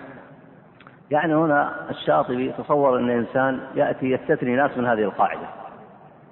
يعني 1.10 1.34
هنا 1.34 1.90
الشاطبي 1.90 2.52
تصور 2.52 2.98
أن 2.98 3.04
الانسان 3.04 3.60
يأتي 3.74 4.10
يستثني 4.10 4.56
ناس 4.56 4.78
من 4.78 4.86
هذه 4.86 5.02
القاعدة 5.02 5.46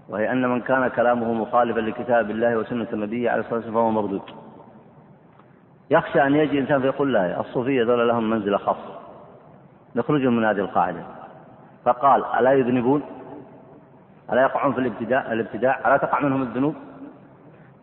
وهي 0.09 0.33
أن 0.33 0.49
من 0.49 0.61
كان 0.61 0.89
كلامه 0.89 1.33
مخالفا 1.33 1.81
لكتاب 1.81 2.31
الله 2.31 2.57
وسنة 2.57 2.87
النبي 2.93 3.29
عليه 3.29 3.41
الصلاة 3.41 3.55
والسلام 3.55 3.75
فهو 3.75 3.91
مردود. 3.91 4.23
يخشى 5.91 6.23
أن 6.23 6.35
يجي 6.35 6.59
إنسان 6.59 6.81
فيقول 6.81 7.13
لا 7.13 7.41
الصوفية 7.41 7.85
ذولا 7.85 8.03
لهم 8.03 8.31
منزله 8.31 8.59
خاصه 8.59 8.99
نخرجهم 9.97 10.37
من 10.37 10.45
هذه 10.45 10.59
القاعدة. 10.59 11.03
فقال 11.85 12.25
ألا 12.25 12.53
يذنبون؟ 12.53 13.03
ألا 14.33 14.43
يقعون 14.43 14.73
في 14.73 14.79
الابتداع 14.79 15.33
الابتداع 15.33 15.89
ألا 15.89 15.97
تقع 15.97 16.21
منهم 16.21 16.43
الذنوب؟ 16.43 16.75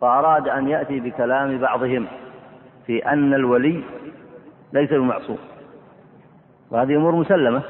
فأراد 0.00 0.48
أن 0.48 0.68
يأتي 0.68 1.00
بكلام 1.00 1.58
بعضهم 1.58 2.06
في 2.86 3.06
أن 3.06 3.34
الولي 3.34 3.84
ليس 4.72 4.90
بمعصوم. 4.90 5.38
وهذه 6.70 6.96
أمور 6.96 7.14
مسلمة 7.14 7.62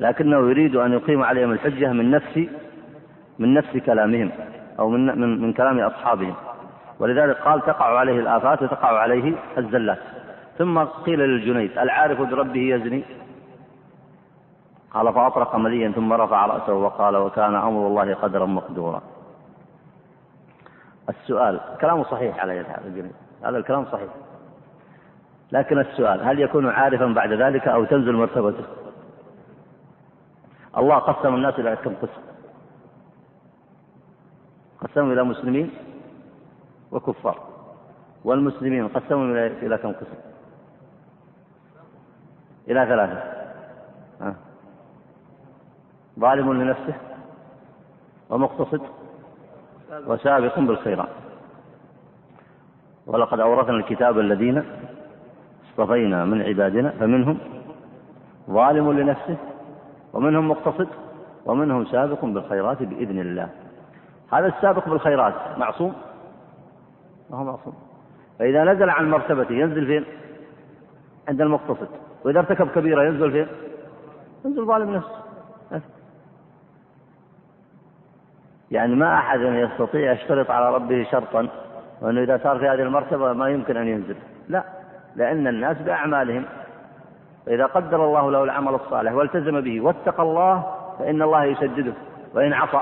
لكنه 0.00 0.36
يريد 0.36 0.76
أن 0.76 0.92
يقيم 0.92 1.22
عليهم 1.22 1.52
الحجة 1.52 1.92
من 1.92 2.10
نفس 2.10 2.40
من 3.38 3.54
نفس 3.54 3.76
كلامهم 3.76 4.30
أو 4.78 4.88
من 4.88 5.20
من, 5.20 5.42
من 5.42 5.52
كلام 5.52 5.80
أصحابهم. 5.80 6.34
ولذلك 6.98 7.36
قال 7.36 7.60
تقع 7.60 7.98
عليه 7.98 8.20
الآفات 8.20 8.62
وتقع 8.62 8.98
عليه 8.98 9.34
الزلات. 9.58 9.98
ثم 10.58 10.78
قيل 10.78 11.18
للجنيد 11.18 11.78
العارف 11.78 12.20
بربه 12.20 12.60
يزني؟ 12.60 13.04
قال 14.90 15.14
فأطرق 15.14 15.56
مليا 15.56 15.92
ثم 15.92 16.12
رفع 16.12 16.46
رأسه 16.46 16.74
وقال 16.74 17.16
وكان 17.16 17.54
أمر 17.54 17.86
الله 17.86 18.14
قدرا 18.14 18.46
مقدورا. 18.46 19.02
السؤال 21.08 21.60
كلامه 21.80 22.04
صحيح 22.04 22.40
على 22.40 22.64
الجنيد. 22.84 23.12
هذا 23.44 23.56
الكلام 23.56 23.84
صحيح. 23.84 24.08
لكن 25.52 25.78
السؤال 25.78 26.24
هل 26.24 26.40
يكون 26.40 26.68
عارفا 26.68 27.06
بعد 27.06 27.32
ذلك 27.32 27.68
أو 27.68 27.84
تنزل 27.84 28.12
مرتبته؟ 28.12 28.64
الله 30.76 30.98
قسم 30.98 31.34
الناس 31.34 31.54
إلى 31.58 31.76
كم 31.76 31.94
قسم؟ 31.94 32.22
قسموا 34.80 35.12
إلى 35.12 35.24
مسلمين 35.24 35.70
وكفار 36.92 37.38
والمسلمين 38.24 38.88
قسموا 38.88 39.46
إلى 39.46 39.78
كم 39.78 39.92
قسم؟ 39.92 40.18
إلى 42.68 42.86
ثلاثة. 42.86 43.22
ظالم 46.18 46.52
لنفسه 46.52 46.94
ومقتصد 48.30 48.82
وسابق 50.06 50.58
بالخيرات. 50.58 51.08
ولقد 53.06 53.40
أورثنا 53.40 53.76
الكتاب 53.76 54.18
الذين 54.18 54.64
اصطفينا 55.78 56.24
من 56.24 56.42
عبادنا 56.42 56.90
فمنهم 56.90 57.38
ظالم 58.50 58.92
لنفسه 58.92 59.36
ومنهم 60.12 60.48
مقتصد 60.48 60.88
ومنهم 61.46 61.84
سابق 61.84 62.24
بالخيرات 62.24 62.82
بإذن 62.82 63.18
الله. 63.18 63.48
هذا 64.32 64.46
السابق 64.46 64.88
بالخيرات 64.88 65.34
معصوم؟ 65.58 65.94
ما 67.30 67.38
هو 67.38 67.44
معصوم. 67.44 67.74
فإذا 68.38 68.64
نزل 68.64 68.90
عن 68.90 69.10
مرتبته 69.10 69.54
ينزل 69.54 69.86
فين؟ 69.86 70.04
عند 71.28 71.40
المقتصد. 71.40 71.88
وإذا 72.24 72.38
ارتكب 72.38 72.68
كبيرة 72.68 73.02
ينزل 73.02 73.32
فين؟ 73.32 73.46
ينزل 74.44 74.66
ظالم 74.66 74.94
نفسه. 74.94 75.18
يعني 78.70 78.94
ما 78.94 79.14
أحد 79.14 79.40
يستطيع 79.40 80.12
يشترط 80.12 80.50
على 80.50 80.74
ربه 80.74 81.06
شرطا 81.10 81.48
وأنه 82.00 82.22
إذا 82.22 82.40
صار 82.42 82.58
في 82.58 82.68
هذه 82.68 82.82
المرتبة 82.82 83.32
ما 83.32 83.48
يمكن 83.48 83.76
أن 83.76 83.88
ينزل. 83.88 84.16
لا. 84.48 84.77
لأن 85.16 85.46
الناس 85.46 85.78
بأعمالهم. 85.78 86.44
فإذا 87.46 87.66
قدر 87.66 88.04
الله 88.04 88.30
له 88.30 88.44
العمل 88.44 88.74
الصالح 88.74 89.12
والتزم 89.12 89.60
به 89.60 89.80
واتقى 89.80 90.22
الله 90.22 90.74
فإن 90.98 91.22
الله 91.22 91.44
يسدده 91.44 91.92
وإن 92.34 92.52
عصى. 92.52 92.80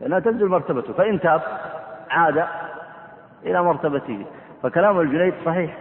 فإنها 0.00 0.18
تنزل 0.20 0.48
مرتبته. 0.48 0.92
فإن 0.92 1.20
تاب 1.20 1.42
عاد 2.10 2.44
إلى 3.44 3.62
مرتبته. 3.62 4.26
فكلام 4.62 5.00
الجنيد 5.00 5.34
صحيح. 5.44 5.76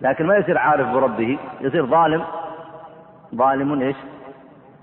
لكن 0.00 0.26
ما 0.26 0.36
يصير 0.36 0.58
عارف 0.58 0.88
بربه. 0.88 1.38
يصير 1.60 1.86
ظالم. 1.86 2.24
ظالم 3.34 3.80
إيش؟ 3.80 3.96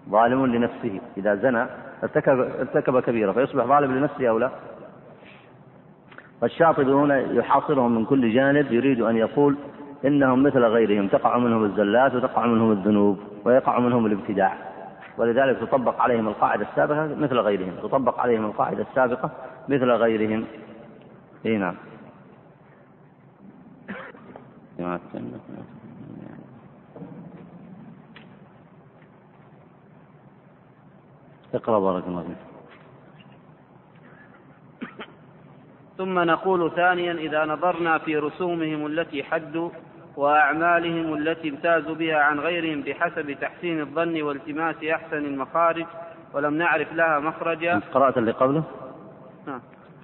ظالم 0.09 0.45
لنفسه. 0.45 1.01
إذا 1.17 1.36
زنى 1.36 1.65
ارتكب 2.03 2.39
ارتكب 2.39 2.99
كبيرة 2.99 3.32
فيصبح 3.32 3.65
ظالم 3.65 3.97
لنفسه 3.97 4.30
أو 4.30 4.38
لا؟ 4.38 4.49
فالشاطبي 6.46 6.93
هنا 6.93 7.18
يحاصرهم 7.18 7.96
من 7.96 8.06
كل 8.06 8.34
جانب 8.34 8.72
يريد 8.72 9.02
أن 9.02 9.18
يقول 9.18 9.58
إنهم 10.06 10.43
مثل 10.43 10.60
غيرهم 10.60 11.08
تقع 11.08 11.38
منهم 11.38 11.64
الزلات 11.64 12.16
وتقع 12.16 12.46
منهم 12.46 12.72
الذنوب 12.72 13.20
ويقع 13.46 13.80
منهم 13.80 14.06
الابتداع. 14.06 14.58
ولذلك 15.18 15.58
تطبق 15.58 16.02
عليهم 16.02 16.28
القاعدة 16.28 16.66
السابقة 16.72 17.16
مثل 17.16 17.39
غيرهم 17.39 17.74
تطبق 17.84 18.20
عليهم 18.20 18.46
القاعدة 18.46 18.86
السابقة 18.89 19.32
مثل 19.70 19.91
غيرهم. 19.91 20.46
إي 21.46 21.58
نعم. 21.58 21.76
اقرأ 31.54 31.80
بارك 31.80 32.04
الله 32.08 32.24
فيك. 32.24 32.55
ثم 35.98 36.20
نقول 36.20 36.72
ثانيا 36.72 37.14
إذا 37.14 37.46
نظرنا 37.46 37.98
في 37.98 38.18
رسومهم 38.18 38.86
التي 38.86 39.24
حدوا 39.24 39.70
وأعمالهم 40.18 41.14
التي 41.14 41.50
امتازوا 41.50 41.96
بها 41.96 42.18
عن 42.18 42.39
غيرهم 42.39 42.82
بحسب 42.82 43.32
تحسين 43.32 43.82
الظن 43.82 44.22
والتماس 44.22 44.76
أحسن 44.84 45.18
المخارج 45.18 45.86
ولم 46.34 46.54
نعرف 46.54 46.93
لها 46.93 47.20
مخرجا. 47.20 47.82
قرأت 47.93 48.18
اللي 48.18 48.32
قبله؟ 48.32 48.64
نعم. 49.48 49.62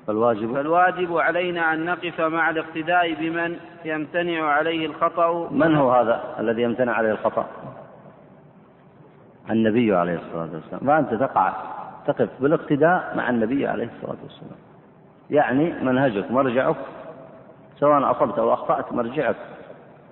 فالواجب. 0.08 0.54
فالواجب 0.54 1.18
علينا 1.18 1.74
أن 1.74 1.86
نقف 1.86 2.22
مع 2.22 2.50
الاقتداء 2.50 3.14
بمن 3.14 3.58
يمتنع 3.86 4.44
عليه 4.44 4.86
الخطأ. 4.86 5.50
من 5.52 5.76
هو 5.76 5.92
هذا 5.92 6.36
الذي 6.40 6.62
يمتنع 6.62 6.94
عليه 6.94 7.12
الخطأ؟ 7.12 7.48
النبي 9.50 9.96
عليه 9.96 10.16
الصلاة 10.16 10.50
والسلام. 10.54 10.80
فأنت 10.80 11.22
تقع 11.22 11.54
تقف 12.08 12.30
بالاقتداء 12.40 13.14
مع 13.18 13.30
النبي 13.30 13.68
عليه 13.68 13.90
الصلاة 13.96 14.18
والسلام. 14.24 14.71
يعني 15.32 15.74
منهجك 15.82 16.32
مرجعك 16.32 16.76
سواء 17.80 18.12
أصبت 18.12 18.40
أو 18.40 18.54
أخطأت 18.54 18.94
مرجعك 18.94 19.36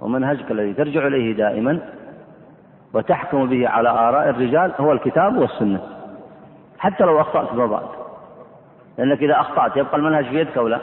ومنهجك 0.02 0.52
الذي 0.52 0.74
ترجع 0.74 1.08
إليه 1.08 1.36
دائما 1.36 1.80
وتحكم 2.94 3.50
به 3.50 3.70
على 3.70 3.90
آراء 3.90 4.30
الرجال 4.30 4.74
هو 4.80 4.92
الكتاب 4.92 5.38
والسنة 5.38 5.82
حتى 6.78 7.04
لو 7.04 7.22
أخطأت 7.22 7.50
فيما 7.50 7.66
بعد. 7.66 7.86
لأنك 8.98 9.24
إذا 9.24 9.40
أخطأت 9.40 9.78
يبقى 9.78 9.98
المنهج 9.98 10.26
في 10.26 10.40
يدك 10.40 10.58
أو 10.58 10.68
لا؟ 10.68 10.80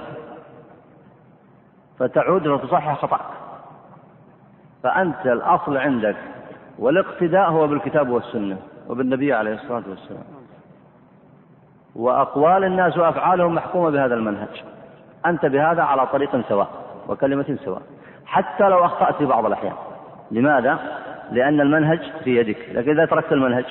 فتعود 1.99 2.47
وتصحح 2.47 3.03
خطأك. 3.03 3.27
فأنت 4.83 5.27
الأصل 5.27 5.77
عندك 5.77 6.17
والاقتداء 6.79 7.51
هو 7.51 7.67
بالكتاب 7.67 8.09
والسنة 8.09 8.59
وبالنبي 8.89 9.33
عليه 9.33 9.55
الصلاة 9.55 9.83
والسلام. 9.89 10.25
وأقوال 11.97 12.65
الناس 12.65 12.99
وأفعالهم 12.99 13.55
محكومة 13.55 13.91
بهذا 13.91 14.15
المنهج. 14.15 14.63
أنت 15.27 15.47
بهذا 15.47 15.83
على 15.83 16.07
طريق 16.07 16.49
سواء 16.49 16.69
وكلمة 17.09 17.59
سواء. 17.65 17.83
حتى 18.27 18.69
لو 18.69 18.85
أخطأت 18.85 19.15
في 19.15 19.25
بعض 19.25 19.47
الأحيان. 19.47 19.75
لماذا؟ 20.31 20.79
لأن 21.33 21.61
المنهج 21.61 22.01
في 22.25 22.37
يدك. 22.37 22.69
لكن 22.73 22.91
إذا 22.91 23.07
تركت 23.07 23.33
المنهج 23.33 23.65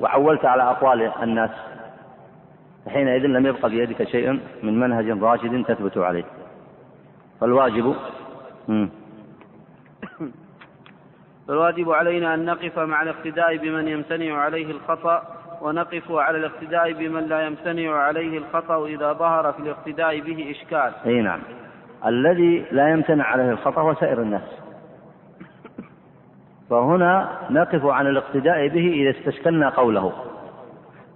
وعولت 0.00 0.44
على 0.44 0.62
أقوال 0.62 1.12
الناس 1.22 1.50
فحينئذ 2.86 3.22
لم 3.22 3.46
يبقى 3.46 3.70
بيدك 3.70 4.04
شيء 4.04 4.40
من 4.62 4.80
منهج 4.80 5.22
راشد 5.22 5.64
تثبت 5.64 5.98
عليه. 5.98 6.24
فالواجب 7.40 7.94
فالواجب 11.48 11.90
علينا 11.90 12.34
أن 12.34 12.44
نقف 12.44 12.78
مع 12.78 13.02
الاقتداء 13.02 13.56
بمن 13.56 13.88
يمتنع 13.88 14.36
عليه 14.36 14.70
الخطأ 14.70 15.22
ونقف 15.62 16.12
على 16.12 16.38
الاقتداء 16.38 16.92
بمن 16.92 17.26
لا 17.26 17.46
يمتنع 17.46 17.92
عليه 17.96 18.38
الخطأ 18.38 18.86
إذا 18.86 19.12
ظهر 19.12 19.52
في 19.52 19.58
الاقتداء 19.58 20.20
به 20.20 20.50
إشكال. 20.50 20.92
أي 21.06 21.22
نعم. 21.22 21.40
الذي 22.06 22.64
لا 22.72 22.88
يمتنع 22.88 23.24
عليه 23.24 23.50
الخطأ 23.50 23.80
هو 23.80 23.94
سائر 23.94 24.22
الناس. 24.22 24.60
فهنا 26.70 27.28
نقف 27.50 27.86
عن 27.86 28.06
الاقتداء 28.06 28.68
به 28.68 28.92
إذا 28.92 29.10
استشكلنا 29.10 29.68
قوله. 29.68 30.12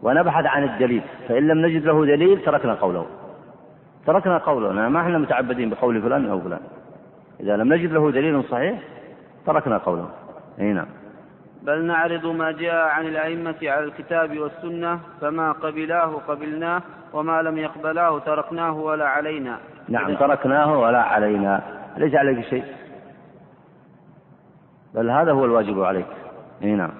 ونبحث 0.02 0.46
عن 0.46 0.64
الدليل. 0.64 1.02
فإن 1.28 1.48
لم 1.48 1.66
نجد 1.66 1.84
له 1.84 2.06
دليل 2.06 2.44
تركنا 2.44 2.74
قوله. 2.74 3.06
تركنا 4.06 4.38
قوله. 4.38 4.72
ما 4.88 5.00
إحنا 5.00 5.18
متعبدين 5.18 5.70
بقول 5.70 6.02
فلان 6.02 6.30
أو 6.30 6.40
فلان. 6.40 6.60
إذا 7.40 7.56
لم 7.56 7.72
نجد 7.72 7.92
له 7.92 8.10
دليل 8.10 8.44
صحيح 8.44 8.78
تركنا 9.46 9.78
قوله. 9.78 10.08
أي 10.60 10.72
نعم. 10.72 10.86
بل 11.64 11.84
نعرض 11.84 12.26
ما 12.26 12.52
جاء 12.52 12.88
عن 12.88 13.06
الأئمة 13.06 13.56
على 13.62 13.84
الكتاب 13.84 14.38
والسنة 14.38 15.00
فما 15.20 15.52
قبلاه 15.52 16.20
قبلناه 16.28 16.82
وما 17.12 17.42
لم 17.42 17.58
يقبلاه 17.58 18.18
تركناه 18.18 18.72
ولا 18.72 19.08
علينا. 19.08 19.58
نعم 19.88 20.14
تركناه 20.14 20.78
ولا 20.78 21.02
علينا. 21.02 21.62
ليس 21.96 22.14
عليك 22.14 22.46
شيء. 22.46 22.64
بل 24.94 25.10
هذا 25.10 25.32
هو 25.32 25.44
الواجب 25.44 25.82
عليك. 25.82 26.06
إي 26.62 26.74
نعم. 26.74 26.90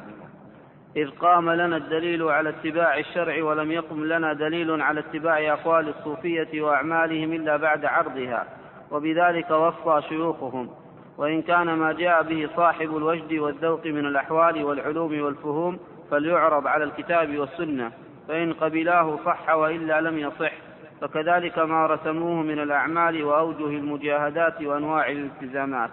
إذ 0.96 1.10
قام 1.10 1.50
لنا 1.50 1.76
الدليل 1.76 2.22
على 2.22 2.48
اتباع 2.48 2.98
الشرع 2.98 3.44
ولم 3.44 3.70
يقم 3.72 4.04
لنا 4.04 4.32
دليل 4.32 4.82
على 4.82 5.00
اتباع 5.00 5.52
أقوال 5.52 5.88
الصوفية 5.88 6.62
وأعمالهم 6.62 7.32
إلا 7.32 7.56
بعد 7.56 7.84
عرضها 7.84 8.44
وبذلك 8.90 9.50
وصى 9.50 10.08
شيوخهم. 10.08 10.68
وإن 11.18 11.42
كان 11.42 11.74
ما 11.74 11.92
جاء 11.92 12.22
به 12.22 12.48
صاحب 12.56 12.96
الوجد 12.96 13.32
والذوق 13.32 13.86
من 13.86 14.06
الأحوال 14.06 14.64
والعلوم 14.64 15.20
والفهوم 15.20 15.78
فليعرض 16.10 16.66
على 16.66 16.84
الكتاب 16.84 17.38
والسنة 17.38 17.92
فإن 18.28 18.52
قبلاه 18.52 19.18
صح 19.24 19.54
وإلا 19.54 20.00
لم 20.00 20.18
يصح 20.18 20.52
فكذلك 21.00 21.58
ما 21.58 21.86
رسموه 21.86 22.42
من 22.42 22.58
الأعمال 22.58 23.24
وأوجه 23.24 23.66
المجاهدات 23.66 24.62
وأنواع 24.62 25.10
الالتزامات. 25.10 25.90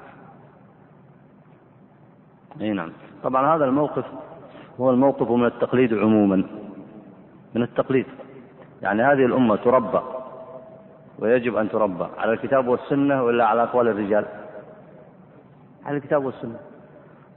أي 2.61 2.71
نعم. 2.71 2.91
طبعا 3.23 3.55
هذا 3.55 3.65
الموقف 3.65 4.05
هو 4.79 4.89
الموقف 4.89 5.31
من 5.31 5.45
التقليد 5.45 5.93
عموما 5.93 6.43
من 7.55 7.63
التقليد. 7.63 8.05
يعني 8.81 9.03
هذه 9.03 9.25
الأمة 9.25 9.55
تربى 9.55 10.01
ويجب 11.19 11.55
أن 11.55 11.69
تربى 11.69 12.07
على 12.17 12.33
الكتاب 12.33 12.67
والسنة 12.67 13.23
ولا 13.23 13.45
على 13.45 13.63
أقوال 13.63 13.87
الرجال؟ 13.87 14.25
على 15.85 15.97
الكتاب 15.97 16.25
والسنة. 16.25 16.59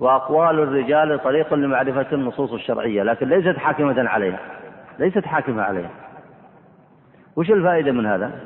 وأقوال 0.01 0.61
الرجال 0.61 1.23
طريق 1.23 1.55
لمعرفة 1.55 2.07
النصوص 2.13 2.53
الشرعية 2.53 3.03
لكن 3.03 3.29
ليست 3.29 3.59
حاكمة 3.59 4.09
عليها. 4.09 4.39
ليست 4.99 5.25
حاكمة 5.25 5.63
عليها. 5.63 5.91
وش 7.37 7.51
الفائدة 7.51 7.93
من 7.93 8.07
هذا؟ 8.07 8.41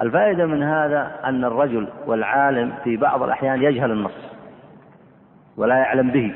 الفائدة 0.00 0.46
من 0.46 0.62
هذا 0.62 1.20
أن 1.24 1.44
الرجل 1.44 1.88
والعالم 2.06 2.72
في 2.84 2.96
بعض 2.96 3.22
الأحيان 3.22 3.62
يجهل 3.62 3.90
النص 3.90 4.34
ولا 5.56 5.76
يعلم 5.76 6.10
به. 6.10 6.34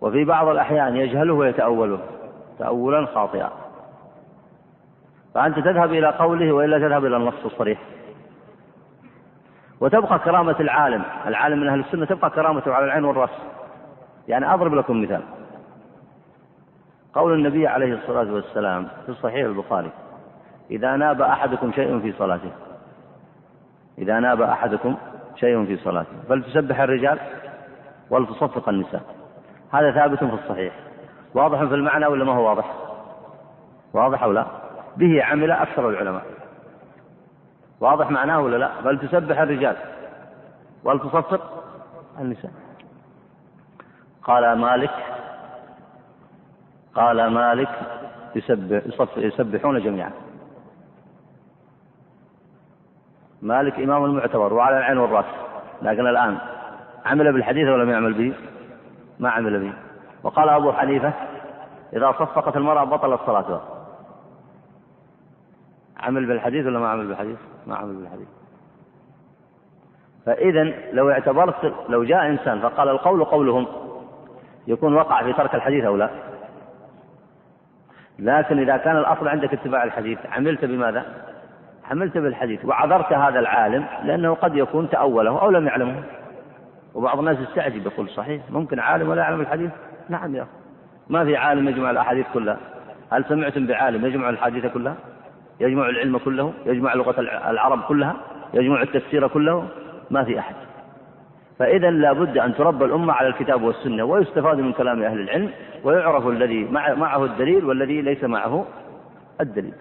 وفي 0.00 0.24
بعض 0.24 0.48
الأحيان 0.48 0.96
يجهله 0.96 1.32
ويتأوله 1.32 2.00
تأولا 2.58 3.06
خاطئا. 3.06 3.50
فأنت 5.34 5.58
تذهب 5.58 5.92
إلى 5.92 6.08
قوله 6.08 6.52
وإلا 6.52 6.78
تذهب 6.78 7.04
إلى 7.04 7.16
النص 7.16 7.44
الصريح. 7.44 7.78
وتبقى 9.80 10.18
كرامة 10.18 10.56
العالم. 10.60 11.02
العالم 11.26 11.60
من 11.60 11.68
أهل 11.68 11.80
السنة 11.80 12.06
تبقى 12.06 12.30
كرامته 12.30 12.74
على 12.74 12.84
العين 12.84 13.04
والرأس. 13.04 13.30
يعني 14.28 14.54
أضرب 14.54 14.74
لكم 14.74 15.02
مثال. 15.02 15.22
قول 17.14 17.32
النبي 17.32 17.66
عليه 17.66 17.94
الصلاة 17.94 18.32
والسلام 18.32 18.88
في 19.06 19.08
الصحيح 19.08 19.46
البخاري 19.46 19.90
إذا 20.70 20.96
ناب 20.96 21.22
أحدكم 21.22 21.72
شيء 21.72 22.00
في 22.00 22.12
صلاته. 22.12 22.50
إذا 23.98 24.20
ناب 24.20 24.42
أحدكم 24.42 24.96
شيء 25.36 25.64
في 25.64 25.76
صلاته. 25.76 26.16
فلتسبح 26.28 26.80
الرجال 26.80 27.18
ولتصفق 28.10 28.68
النساء. 28.68 29.02
هذا 29.72 29.92
ثابت 29.92 30.24
في 30.24 30.34
الصحيح. 30.34 30.72
واضح 31.34 31.58
في 31.58 31.74
المعنى 31.74 32.06
ولا 32.06 32.24
ما 32.24 32.32
هو 32.32 32.48
واضح؟ 32.48 32.74
واضح 33.92 34.22
أو 34.22 34.32
لا؟ 34.32 34.46
به 34.96 35.24
عمل 35.24 35.50
أكثر 35.50 35.88
العلماء. 35.88 36.22
واضح 37.80 38.10
معناه 38.10 38.40
ولا 38.40 38.56
لا؟ 38.56 38.70
فلتسبح 38.82 39.40
الرجال. 39.40 39.76
ولتصفق 40.84 41.64
النساء. 42.20 42.52
قال 44.22 44.58
مالك 44.58 44.90
قال 46.94 47.26
مالك 47.26 47.68
يسبح 48.36 48.82
يسبحون 49.16 49.82
جميعا. 49.82 50.12
مالك 53.42 53.78
إمام 53.78 54.04
المعتبر 54.04 54.52
وعلى 54.52 54.78
العين 54.78 54.98
والرأس 54.98 55.24
لكن 55.82 56.06
الآن 56.06 56.38
عمل 57.06 57.32
بالحديث 57.32 57.68
ولم 57.68 57.90
يعمل 57.90 58.14
به؟ 58.14 58.34
ما 59.18 59.30
عمل 59.30 59.60
به. 59.60 59.72
وقال 60.22 60.48
أبو 60.48 60.72
حنيفة 60.72 61.12
إذا 61.92 62.12
صفقت 62.12 62.56
المرأة 62.56 62.84
بطلت 62.84 63.20
صلاتها 63.26 63.77
عمل 66.00 66.26
بالحديث 66.26 66.66
ولا 66.66 66.78
ما 66.78 66.88
عمل 66.88 67.06
بالحديث؟ 67.06 67.38
ما 67.66 67.76
عمل 67.76 67.94
بالحديث. 67.94 68.28
فإذا 70.26 70.62
لو 70.92 71.10
اعتبرت 71.10 71.74
لو 71.88 72.04
جاء 72.04 72.26
إنسان 72.26 72.60
فقال 72.60 72.88
القول 72.88 73.24
قولهم 73.24 73.66
يكون 74.66 74.94
وقع 74.94 75.22
في 75.22 75.32
ترك 75.32 75.54
الحديث 75.54 75.84
أو 75.84 75.96
لا؟ 75.96 76.10
لكن 78.18 78.58
إذا 78.58 78.76
كان 78.76 78.96
الأصل 78.96 79.28
عندك 79.28 79.52
اتباع 79.52 79.84
الحديث 79.84 80.18
عملت 80.32 80.64
بماذا؟ 80.64 81.04
عملت 81.90 82.18
بالحديث 82.18 82.64
وعذرت 82.64 83.12
هذا 83.12 83.38
العالم 83.38 83.84
لأنه 84.04 84.34
قد 84.34 84.56
يكون 84.56 84.90
تأوله 84.90 85.42
أو 85.42 85.50
لم 85.50 85.66
يعلمه. 85.66 86.02
وبعض 86.94 87.18
الناس 87.18 87.38
يستعجب 87.38 87.86
يقول 87.86 88.08
صحيح 88.08 88.42
ممكن 88.50 88.80
عالم 88.80 89.08
ولا 89.08 89.22
يعلم 89.22 89.40
الحديث؟ 89.40 89.70
نعم 90.08 90.34
يا 90.34 90.42
أخي. 90.42 90.50
ما 91.08 91.24
في 91.24 91.36
عالم 91.36 91.68
يجمع 91.68 91.90
الأحاديث 91.90 92.26
كلها. 92.34 92.58
هل 93.12 93.24
سمعتم 93.24 93.66
بعالم 93.66 94.06
يجمع 94.06 94.28
الحديث 94.28 94.66
كلها؟ 94.66 94.94
يجمع 95.60 95.88
العلم 95.88 96.18
كله 96.18 96.52
يجمع 96.66 96.94
لغة 96.94 97.20
العرب 97.50 97.82
كلها 97.82 98.16
يجمع 98.54 98.82
التفسير 98.82 99.28
كله 99.28 99.68
ما 100.10 100.24
في 100.24 100.38
أحد. 100.38 100.54
فإذا 101.58 101.90
لابد 101.90 102.38
أن 102.38 102.54
تربى 102.54 102.84
الأمة 102.84 103.12
على 103.12 103.28
الكتاب 103.28 103.62
والسنة 103.62 104.04
ويستفاد 104.04 104.58
من 104.58 104.72
كلام 104.72 105.02
أهل 105.02 105.20
العلم 105.20 105.50
ويعرف 105.84 106.26
الذي 106.26 106.64
معه 106.70 107.24
الدليل 107.24 107.64
والذي 107.64 108.02
ليس 108.02 108.24
معه 108.24 108.66
الدليل. 109.40 109.74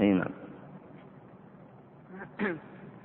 أي 0.00 0.12
نعم. 0.12 0.30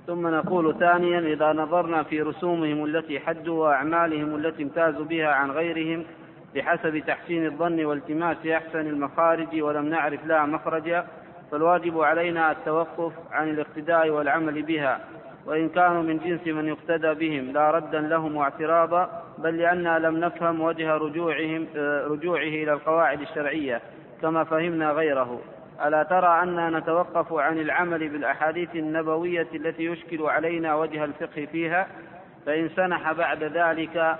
ثم 0.06 0.26
نقول 0.26 0.78
ثانيا 0.78 1.18
إذا 1.18 1.52
نظرنا 1.52 2.02
في 2.02 2.22
رسومهم 2.22 2.84
التي 2.84 3.20
حدوا 3.20 3.64
وأعمالهم 3.64 4.34
التي 4.34 4.62
امتازوا 4.62 5.04
بها 5.04 5.28
عن 5.28 5.50
غيرهم 5.50 6.04
بحسب 6.54 6.98
تحسين 6.98 7.46
الظن 7.46 7.84
والتماس 7.84 8.46
أحسن 8.46 8.80
المخارج 8.80 9.62
ولم 9.62 9.88
نعرف 9.88 10.26
لها 10.26 10.46
مخرجا 10.46 11.06
فالواجب 11.52 12.00
علينا 12.00 12.50
التوقف 12.50 13.12
عن 13.32 13.48
الاقتداء 13.48 14.10
والعمل 14.10 14.62
بها 14.62 15.00
وإن 15.46 15.68
كانوا 15.68 16.02
من 16.02 16.18
جنس 16.18 16.46
من 16.46 16.68
يقتدى 16.68 17.14
بهم 17.14 17.52
لا 17.52 17.70
ردا 17.70 18.00
لهم 18.00 18.36
واعتراضا 18.36 19.22
بل 19.38 19.58
لأننا 19.58 19.98
لم 19.98 20.16
نفهم 20.16 20.60
وجه 20.60 20.96
رجوعهم 20.96 21.66
رجوعه 22.06 22.42
إلى 22.42 22.72
القواعد 22.72 23.20
الشرعية 23.20 23.80
كما 24.22 24.44
فهمنا 24.44 24.90
غيره. 24.90 25.40
ألا 25.84 26.02
ترى 26.02 26.42
أننا 26.42 26.78
نتوقف 26.78 27.32
عن 27.32 27.58
العمل 27.58 28.08
بالأحاديث 28.08 28.76
النبوية 28.76 29.48
التي 29.54 29.84
يشكل 29.84 30.22
علينا 30.22 30.74
وجه 30.74 31.04
الفقه 31.04 31.48
فيها؟ 31.52 31.86
فإن 32.46 32.68
سنح 32.68 33.12
بعد 33.12 33.44
ذلك 33.44 34.16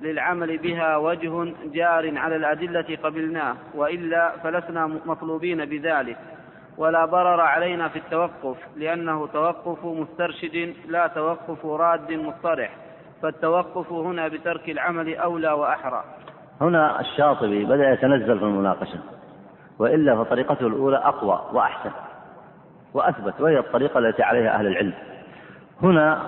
للعمل 0.00 0.58
بها 0.58 0.96
وجه 0.96 1.52
جار 1.64 2.18
على 2.18 2.36
الأدلة 2.36 2.98
قبلناه 3.02 3.56
وإلا 3.74 4.32
فلسنا 4.42 4.86
مطلوبين 4.86 5.64
بذلك. 5.64 6.16
ولا 6.78 7.04
ضرر 7.04 7.40
علينا 7.40 7.88
في 7.88 7.98
التوقف 7.98 8.56
لأنه 8.76 9.26
توقف 9.26 9.84
مسترشد 9.84 10.74
لا 10.88 11.06
توقف 11.06 11.66
راد 11.66 12.12
مصطرح 12.12 12.70
فالتوقف 13.22 13.92
هنا 13.92 14.28
بترك 14.28 14.68
العمل 14.68 15.16
أولى 15.16 15.52
وأحرى. 15.52 16.04
هنا 16.60 17.00
الشاطبي 17.00 17.64
بدأ 17.64 17.90
يتنزل 17.92 18.38
في 18.38 18.44
المناقشة 18.44 18.98
وإلا 19.78 20.16
فطريقته 20.24 20.66
الأولى 20.66 20.96
أقوى 20.96 21.42
وأحسن 21.52 21.90
وأثبت 22.94 23.40
وهي 23.40 23.58
الطريقة 23.58 23.98
التي 23.98 24.22
عليها 24.22 24.54
أهل 24.54 24.66
العلم. 24.66 24.92
هنا 25.82 26.22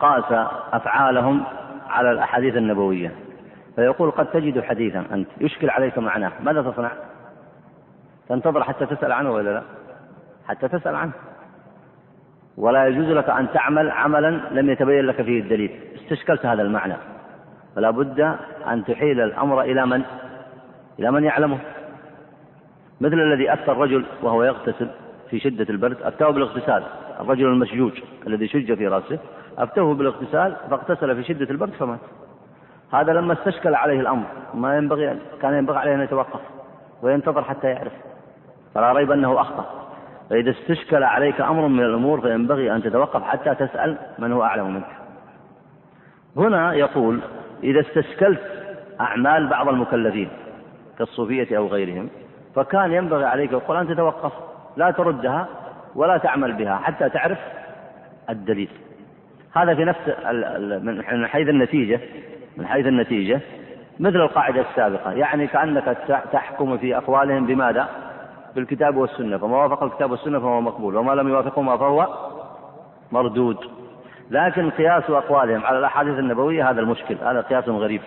قاس 0.00 0.48
أفعالهم 0.72 1.44
على 1.88 2.10
الأحاديث 2.10 2.56
النبوية 2.56 3.14
فيقول 3.76 4.10
قد 4.10 4.26
تجد 4.26 4.60
حديثا 4.60 5.04
أنت 5.12 5.28
يشكل 5.40 5.70
عليك 5.70 5.98
معناه 5.98 6.32
ماذا 6.42 6.62
تصنع؟ 6.62 6.90
تنتظر 8.28 8.64
حتى 8.64 8.86
تسأل 8.86 9.12
عنه 9.12 9.30
ولا 9.32 9.50
لا؟ 9.50 9.62
حتى 10.50 10.68
تسأل 10.68 10.94
عنه. 10.94 11.12
ولا 12.56 12.86
يجوز 12.86 13.06
لك 13.06 13.30
أن 13.30 13.46
تعمل 13.52 13.90
عملا 13.90 14.40
لم 14.50 14.70
يتبين 14.70 15.06
لك 15.06 15.22
فيه 15.22 15.40
الدليل. 15.40 15.80
استشكلت 15.94 16.46
هذا 16.46 16.62
المعنى. 16.62 16.96
فلا 17.76 17.90
بد 17.90 18.20
أن 18.66 18.84
تحيل 18.84 19.20
الأمر 19.20 19.62
إلى 19.62 19.86
من؟ 19.86 20.02
إلى 20.98 21.10
من 21.10 21.24
يعلمه. 21.24 21.58
مثل 23.00 23.14
الذي 23.14 23.52
أفتى 23.52 23.70
الرجل 23.70 24.04
وهو 24.22 24.44
يغتسل 24.44 24.88
في 25.30 25.40
شدة 25.40 25.66
البرد 25.70 26.02
أفتاه 26.02 26.30
بالاغتسال. 26.30 26.82
الرجل 27.20 27.46
المشجوج 27.46 27.92
الذي 28.26 28.48
شج 28.48 28.74
في 28.74 28.88
رأسه 28.88 29.18
أفتوه 29.58 29.94
بالاغتسال 29.94 30.56
فاغتسل 30.70 31.16
في 31.16 31.22
شدة 31.22 31.50
البرد 31.50 31.70
فمات. 31.72 32.00
هذا 32.92 33.12
لما 33.12 33.32
استشكل 33.32 33.74
عليه 33.74 34.00
الأمر 34.00 34.26
ما 34.54 34.76
ينبغي 34.76 35.18
كان 35.42 35.54
ينبغي 35.54 35.78
عليه 35.78 35.94
أن 35.94 36.00
يتوقف 36.00 36.40
وينتظر 37.02 37.44
حتى 37.44 37.66
يعرف. 37.66 37.92
فلا 38.74 38.92
ريب 38.92 39.10
أنه 39.10 39.40
أخطأ. 39.40 39.89
فإذا 40.30 40.50
استشكل 40.50 41.04
عليك 41.04 41.40
أمر 41.40 41.68
من 41.68 41.80
الأمور 41.80 42.20
فينبغي 42.20 42.72
أن 42.72 42.82
تتوقف 42.82 43.22
حتى 43.22 43.54
تسأل 43.54 43.96
من 44.18 44.32
هو 44.32 44.42
أعلم 44.42 44.74
منك 44.74 44.86
هنا 46.36 46.74
يقول 46.74 47.20
إذا 47.62 47.80
استشكلت 47.80 48.40
أعمال 49.00 49.46
بعض 49.46 49.68
المكلفين 49.68 50.28
كالصوفية 50.98 51.56
أو 51.56 51.66
غيرهم 51.66 52.08
فكان 52.54 52.92
ينبغي 52.92 53.24
عليك 53.24 53.52
يقول 53.52 53.76
أن 53.76 53.88
تتوقف 53.88 54.32
لا 54.76 54.90
تردها 54.90 55.48
ولا 55.94 56.18
تعمل 56.18 56.52
بها 56.52 56.76
حتى 56.76 57.08
تعرف 57.08 57.38
الدليل 58.30 58.68
هذا 59.56 59.74
في 59.74 59.84
نفس 59.84 59.98
من 61.12 61.26
حيث 61.26 61.48
النتيجة 61.48 62.00
من 62.56 62.66
حيث 62.66 62.86
النتيجة 62.86 63.40
مثل 64.00 64.16
القاعدة 64.16 64.60
السابقة 64.60 65.12
يعني 65.12 65.46
كأنك 65.46 65.96
تحكم 66.32 66.78
في 66.78 66.96
أقوالهم 66.96 67.46
بماذا؟ 67.46 67.88
بالكتاب 68.54 68.96
والسنة 68.96 69.38
فما 69.38 69.56
وافق 69.56 69.82
الكتاب 69.82 70.10
والسنة 70.10 70.38
فهو 70.38 70.60
مقبول 70.60 70.96
وما 70.96 71.12
لم 71.12 71.28
يوافقهما 71.28 71.76
فهو 71.76 72.08
مردود. 73.12 73.56
لكن 74.30 74.70
قياس 74.70 75.10
أقوالهم 75.10 75.64
على 75.64 75.78
الأحاديث 75.78 76.18
النبوية 76.18 76.70
هذا 76.70 76.80
المشكل 76.80 77.14
هذا 77.14 77.40
قياس 77.40 77.68
غريب. 77.68 78.02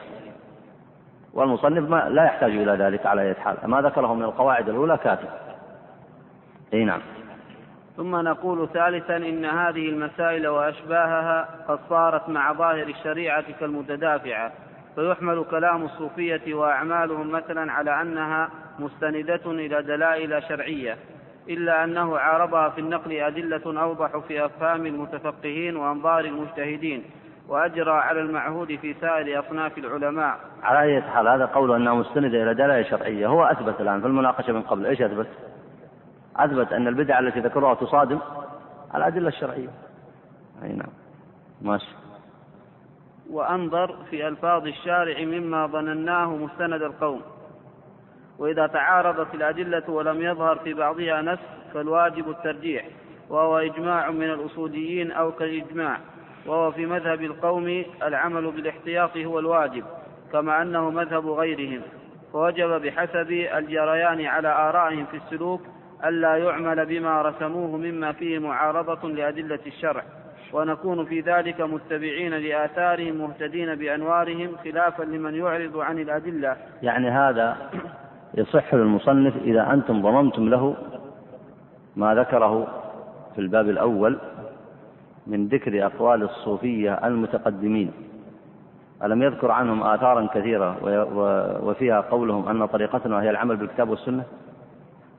والمصنف 1.33 1.89
ما 1.89 2.09
لا 2.09 2.25
يحتاج 2.25 2.51
إلى 2.51 2.71
ذلك 2.71 3.05
على 3.05 3.21
أي 3.21 3.35
حال 3.35 3.57
ما 3.65 3.81
ذكره 3.81 4.13
من 4.13 4.23
القواعد 4.23 4.69
الأولى 4.69 4.97
كافي 4.97 5.27
أي 6.73 6.85
نعم. 6.85 7.01
ثم 7.97 8.15
نقول 8.15 8.69
ثالثا 8.73 9.17
إن 9.17 9.45
هذه 9.45 9.89
المسائل 9.89 10.47
وأشباهها 10.47 11.47
قد 11.67 11.79
صارت 11.89 12.29
مع 12.29 12.53
ظاهر 12.53 12.87
الشريعة 12.87 13.45
كالمتدافعة. 13.59 14.51
فيحمل 14.95 15.45
كلام 15.51 15.83
الصوفية 15.83 16.53
وأعمالهم 16.53 17.31
مثلا 17.31 17.71
على 17.71 18.01
أنها 18.01 18.49
مستندة 18.79 19.41
إلى 19.45 19.83
دلائل 19.83 20.43
شرعية 20.43 20.97
إلا 21.49 21.83
أنه 21.83 22.17
عارضها 22.17 22.69
في 22.69 22.81
النقل 22.81 23.11
أدلة 23.11 23.81
أوضح 23.81 24.17
في 24.17 24.45
أفهام 24.45 24.85
المتفقهين 24.85 25.75
وأنظار 25.75 26.25
المجتهدين 26.25 27.03
وأجرى 27.47 27.91
على 27.91 28.21
المعهود 28.21 28.75
في 28.75 28.93
سائر 29.01 29.39
أصناف 29.39 29.77
العلماء. 29.77 30.39
على 30.63 30.79
أي 30.79 31.01
حال 31.01 31.27
هذا 31.27 31.45
قول 31.45 31.71
أنها 31.75 31.93
مستندة 31.93 32.43
إلى 32.43 32.53
دلائل 32.53 32.85
شرعية. 32.85 33.27
هو 33.27 33.43
أثبت 33.43 33.81
الآن 33.81 34.01
في 34.01 34.07
المناقشة 34.07 34.53
من 34.53 34.61
قبل. 34.61 34.85
إيش 34.85 35.01
أثبت؟ 35.01 35.27
أثبت 36.35 36.73
أن 36.73 36.87
البدعة 36.87 37.19
التي 37.19 37.39
ذكروها 37.39 37.73
تصادم 37.73 38.19
الأدلة 38.95 39.27
الشرعية. 39.27 39.69
أي 40.63 40.73
نعم. 40.73 40.89
ماشي. 41.61 42.02
وأنظر 43.33 43.95
في 44.09 44.27
ألفاظ 44.27 44.67
الشارع 44.67 45.19
مما 45.19 45.67
ظنناه 45.67 46.35
مستند 46.35 46.81
القوم. 46.81 47.21
وإذا 48.39 48.67
تعارضت 48.67 49.35
الأدلة 49.35 49.89
ولم 49.89 50.21
يظهر 50.21 50.55
في 50.55 50.73
بعضها 50.73 51.21
نفس 51.21 51.43
فالواجب 51.73 52.29
الترجيح 52.29 52.85
وهو 53.29 53.57
إجماع 53.57 54.11
من 54.11 54.29
الأصوليين 54.29 55.11
أو 55.11 55.31
كالإجماع 55.31 55.99
وهو 56.45 56.71
في 56.71 56.85
مذهب 56.85 57.21
القوم 57.21 57.83
العمل 58.03 58.51
بالاحتياط 58.51 59.17
هو 59.17 59.39
الواجب 59.39 59.83
كما 60.31 60.61
أنه 60.61 60.89
مذهب 60.89 61.27
غيرهم. 61.27 61.81
فوجب 62.33 62.81
بحسب 62.81 63.31
الجريان 63.31 64.25
على 64.25 64.47
آرائهم 64.47 65.05
في 65.05 65.17
السلوك 65.17 65.61
ألا 66.05 66.37
يعمل 66.37 66.85
بما 66.85 67.21
رسموه 67.21 67.77
مما 67.77 68.11
فيه 68.11 68.39
معارضة 68.39 69.09
لأدلة 69.09 69.59
الشرع. 69.67 70.03
ونكون 70.53 71.05
في 71.05 71.19
ذلك 71.19 71.61
متبعين 71.61 72.33
لآثارهم 72.33 73.15
مهتدين 73.15 73.75
بأنوارهم 73.75 74.49
خلافا 74.63 75.03
لمن 75.03 75.35
يعرض 75.35 75.77
عن 75.77 75.99
الأدلة 75.99 76.55
يعني 76.81 77.09
هذا 77.09 77.57
يصح 78.33 78.73
للمصنف 78.73 79.33
إذا 79.43 79.73
أنتم 79.73 80.01
ضممتم 80.01 80.49
له 80.49 80.75
ما 81.95 82.15
ذكره 82.15 82.67
في 83.35 83.41
الباب 83.41 83.69
الأول 83.69 84.19
من 85.27 85.47
ذكر 85.47 85.85
أقوال 85.85 86.23
الصوفية 86.23 86.93
المتقدمين 86.93 87.91
ألم 89.03 89.23
يذكر 89.23 89.51
عنهم 89.51 89.83
آثارا 89.83 90.27
كثيرة 90.33 90.77
وفيها 91.63 92.01
قولهم 92.01 92.47
أن 92.49 92.65
طريقتنا 92.65 93.21
هي 93.21 93.29
العمل 93.29 93.55
بالكتاب 93.55 93.89
والسنة 93.89 94.23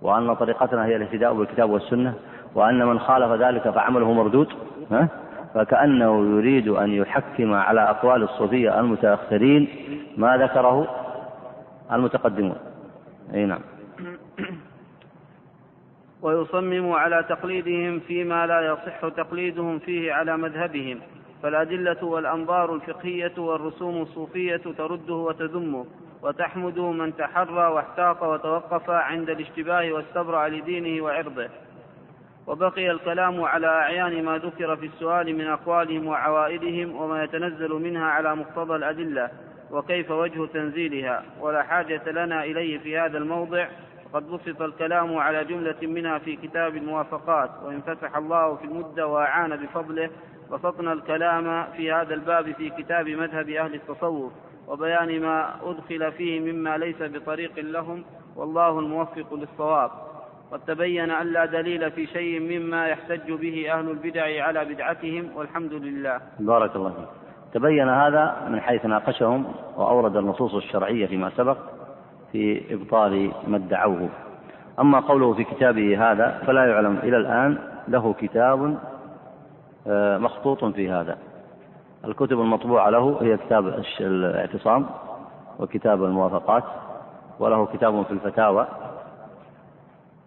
وأن 0.03 0.35
طريقتنا 0.35 0.87
هي 0.87 0.97
الاهتداء 0.97 1.35
بالكتاب 1.35 1.71
والسنة 1.71 2.15
وأن 2.55 2.87
من 2.87 2.99
خالف 2.99 3.43
ذلك 3.43 3.71
فعمله 3.71 4.13
مردود 4.13 4.49
ها؟ 4.91 5.09
فكأنه 5.55 6.37
يريد 6.37 6.69
أن 6.69 6.91
يحكم 6.91 7.55
على 7.55 7.81
أقوال 7.91 8.23
الصوفية 8.23 8.81
المتأخرين 8.81 9.69
ما 10.17 10.37
ذكره 10.37 10.89
المتقدمون. 11.93 12.57
أي 13.35 13.47
نعم. 13.47 13.61
ويصمم 16.23 16.93
على 16.93 17.25
تقليدهم 17.29 18.01
فيما 18.01 18.47
لا 18.47 18.61
يصح 18.61 19.09
تقليدهم 19.09 19.79
فيه 19.79 20.13
على 20.13 20.37
مذهبهم 20.37 21.01
فالأدلة 21.43 22.05
والأنظار 22.05 22.75
الفقهية 22.75 23.33
والرسوم 23.39 24.03
الصوفية 24.03 24.57
ترده 24.79 25.15
وتذمه 25.15 25.87
وتحمد 26.23 26.79
من 26.79 27.17
تحرى 27.17 27.67
واحتاط 27.67 28.23
وتوقف 28.23 28.91
عند 28.91 29.31
الاشتباه 29.31 29.93
واستبرأ 29.93 30.49
لدينه 30.49 31.05
وعرضه. 31.05 31.49
وبقي 32.47 32.91
الكلام 32.91 33.43
على 33.43 33.67
أعيان 33.67 34.25
ما 34.25 34.39
ذكر 34.39 34.77
في 34.77 34.87
السؤال 34.87 35.37
من 35.39 35.47
أقوالهم 35.47 36.07
وعوائدهم 36.07 36.97
وما 36.97 37.25
يتنزل 37.25 37.73
منها 37.73 38.05
على 38.05 38.37
مقتضى 38.37 38.77
الأدلة 38.77 39.31
وكيف 39.71 40.11
وجه 40.11 40.47
تنزيلها. 40.47 41.23
ولا 41.41 41.63
حاجة 41.63 42.11
لنا 42.11 42.45
إليه 42.45 42.79
في 42.79 42.99
هذا 42.99 43.19
الموضع. 43.19 43.69
وقد 44.13 44.31
بسط 44.31 44.63
الكلام 44.63 45.19
على 45.19 45.45
جملة 45.45 45.77
منها 45.83 46.19
في 46.19 46.37
كتاب 46.37 46.77
الموافقات. 46.77 47.51
وإن 47.65 47.81
فتح 47.81 48.17
الله 48.17 48.57
في 48.57 48.65
المدة 48.65 49.07
وأعان 49.07 49.57
بفضله 49.57 50.11
بسطنا 50.51 50.93
الكلام 50.93 51.67
في 51.77 51.93
هذا 51.93 52.15
الباب 52.15 52.53
في 52.53 52.71
كتاب 52.71 53.09
مذهب 53.09 53.49
أهل 53.49 53.75
التصوف 53.75 54.33
وبيان 54.69 55.21
ما 55.21 55.55
أدخل 55.63 56.13
فيه 56.13 56.53
مما 56.53 56.79
ليس 56.79 57.03
بطريق 57.03 57.59
لهم. 57.59 58.05
والله 58.37 58.79
الموفق 58.79 59.35
للصواب. 59.35 59.91
قد 60.55 60.61
تبين 60.67 61.11
أن 61.11 61.27
لا 61.27 61.45
دليل 61.47 61.91
في 61.91 62.07
شيء 62.07 62.41
مما 62.41 62.87
يحتج 62.87 63.33
به 63.33 63.73
أهل 63.73 63.91
البدع 63.91 64.45
على 64.45 64.65
بدعتهم 64.65 65.29
والحمد 65.37 65.73
لله. 65.73 66.21
بارك 66.39 66.77
الله 66.77 66.91
فيك. 66.91 67.09
تبين 67.53 67.89
هذا 67.89 68.37
من 68.49 68.61
حيث 68.61 68.87
ناقشهم 68.87 69.45
وأورد 69.77 70.17
النصوص 70.17 70.55
الشرعية 70.55 71.07
فيما 71.07 71.31
سبق 71.31 71.57
في 72.33 72.75
إبطال 72.75 73.33
ما 73.47 73.57
ادعوه. 73.57 74.09
أما 74.81 75.01
قوله 75.01 75.35
في 75.35 75.45
كتابه 75.45 76.13
هذا 76.13 76.43
فلا 76.47 76.67
يعلم 76.67 76.99
إلى 77.03 77.17
الآن 77.17 77.59
له 77.89 78.13
كتاب 78.13 78.79
آه، 79.87 80.19
مخطوط 80.19 80.65
في 80.65 80.91
هذا. 80.91 81.19
الكتب 82.05 82.41
المطبوعة 82.41 82.91
له 82.91 83.19
هي 83.23 83.37
كتاب 83.37 83.83
الاعتصام 84.01 84.87
وكتاب 85.59 86.05
الموافقات 86.05 86.65
وله 87.39 87.67
كتاب 87.67 88.03
في 88.03 88.11
الفتاوى. 88.11 88.67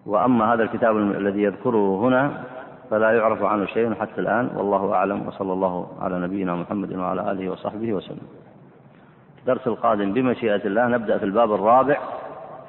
وأما 0.08 0.54
هذا 0.54 0.64
الكتاب 0.64 0.98
الذي 0.98 1.44
يذكره 1.44 2.00
هنا 2.00 2.44
فلا 2.90 3.12
يعرف 3.12 3.44
عنه 3.44 3.66
شيء 3.66 3.94
حتى 3.94 4.22
الآن 4.22 4.50
والله 4.56 4.94
أعلم 4.94 5.28
وصلى 5.28 5.54
الله 5.54 5.88
على 6.02 6.20
نبينا 6.20 6.56
محمد 6.56 6.94
وعلى 6.94 7.32
آله 7.32 7.50
وصحبه 7.50 7.94
وسلم. 7.94 8.28
الدرس 9.40 9.68
القادم 9.68 10.14
بمشيئة 10.14 10.68
الله 10.68 10.88
نبدأ 10.88 11.18
في 11.18 11.26
الباب 11.26 11.54
الرابع 11.54 11.98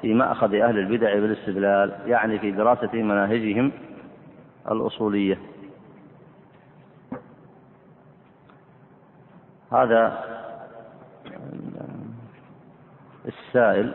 في 0.01 0.13
مأخذ 0.13 0.55
أهل 0.55 0.79
البدع 0.79 1.13
بالاستدلال 1.13 1.91
يعني 2.05 2.39
في 2.39 2.51
دراسة 2.51 2.93
مناهجهم 2.93 3.71
الأصولية. 4.71 5.39
هذا 9.71 10.23
السائل. 13.25 13.93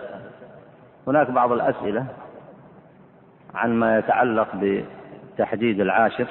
هناك 1.07 1.31
بعض 1.31 1.53
الأسئلة 1.53 2.07
عن 3.55 3.75
ما 3.75 3.99
يتعلق 3.99 4.49
بتحديد 4.55 5.81
العاشر 5.81 6.27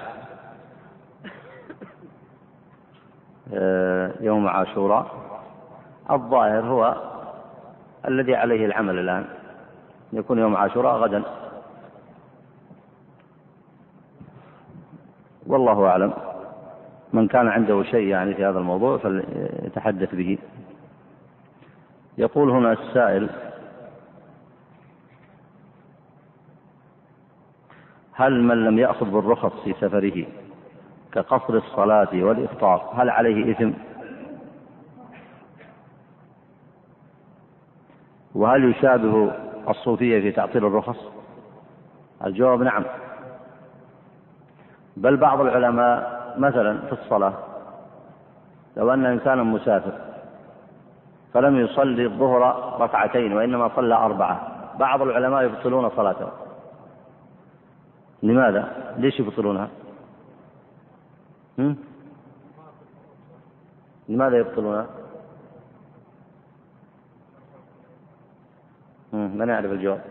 آه، 3.54 4.12
يوم 4.22 4.48
عاشوراء. 4.48 5.12
الظاهر 6.12 6.66
هو 6.66 6.96
الذي 8.08 8.36
عليه 8.36 8.66
العمل 8.66 9.00
الآن. 9.00 9.26
يكون 10.14 10.40
يوم 10.40 10.56
عاشوراء 10.56 10.96
غدا. 10.96 11.24
والله 15.48 15.86
أعلم 15.88 16.14
من 17.14 17.28
كان 17.28 17.48
عنده 17.48 17.84
شيء 17.84 18.08
يعني 18.08 18.34
في 18.34 18.46
هذا 18.46 18.60
الموضوع 18.60 18.98
فليتحدث 18.98 20.16
به. 20.16 20.38
يقول 22.18 22.50
هنا 22.50 22.72
السائل 22.72 23.30
هل 28.16 28.44
من 28.44 28.64
لم 28.66 28.80
يأخذ 28.80 29.10
بالرخص 29.10 29.52
في 29.64 29.74
سفره 29.74 30.26
كقصر 31.12 31.54
الصلاة 31.54 32.10
والإفطار 32.14 32.90
هل 32.96 33.10
عليه 33.10 33.52
إثم؟ 33.52 33.72
وهل 38.36 38.70
يشابه 38.70 39.32
الصوفية 39.70 40.22
في 40.22 40.32
تعطيل 40.32 40.66
الرخص؟ 40.66 40.98
الجواب 42.26 42.62
نعم 42.62 42.84
بل 44.98 45.18
بعض 45.18 45.42
العلماء 45.42 46.24
مثلا 46.38 46.78
في 46.78 46.92
الصلاة 46.94 47.34
لو 48.78 48.94
أن 48.94 49.06
إنسانا 49.06 49.44
مسافر 49.44 49.92
فلم 51.34 51.60
يصلي 51.60 52.06
الظهر 52.06 52.74
ركعتين 52.82 53.34
وإنما 53.34 53.70
صلى 53.76 53.96
أربعة 53.96 54.48
بعض 54.80 55.02
العلماء 55.02 55.44
يبطلون 55.44 55.90
صلاته 55.90 56.43
لماذا؟ 58.24 58.94
ليش 58.98 59.20
يبطلونها؟ 59.20 59.70
لماذا 64.10 64.38
يبطلونها؟ 64.38 64.88
من 69.14 69.50
يعرف 69.50 69.72
الجواب؟ 69.72 70.02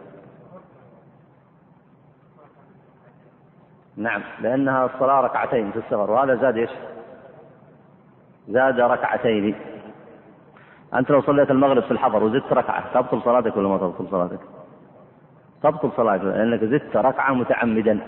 نعم 3.97 4.23
لأنها 4.41 4.87
الصلاة 4.87 5.21
ركعتين 5.21 5.71
في 5.73 5.79
السفر 5.79 6.11
وهذا 6.11 6.35
زاد 6.35 6.57
إيش؟ 6.57 6.71
زاد 8.49 8.81
ركعتين 8.81 9.55
أنت 10.95 11.11
لو 11.11 11.23
صليت 11.23 11.51
المغرب 11.51 11.83
في 11.83 11.91
الحضر 11.91 12.25
وزدت 12.25 12.53
ركعة 12.53 12.95
تبطل 12.95 13.23
صلاتك 13.23 13.57
ولا 13.57 13.69
ما 13.69 13.79
تبطل 13.79 14.11
صلاتك؟ 14.11 14.41
تبطل 15.63 15.91
صلاتك 15.97 16.25
لأنك 16.25 16.65
زدت 16.65 16.97
ركعة 16.97 17.33
متعمدا. 17.33 18.01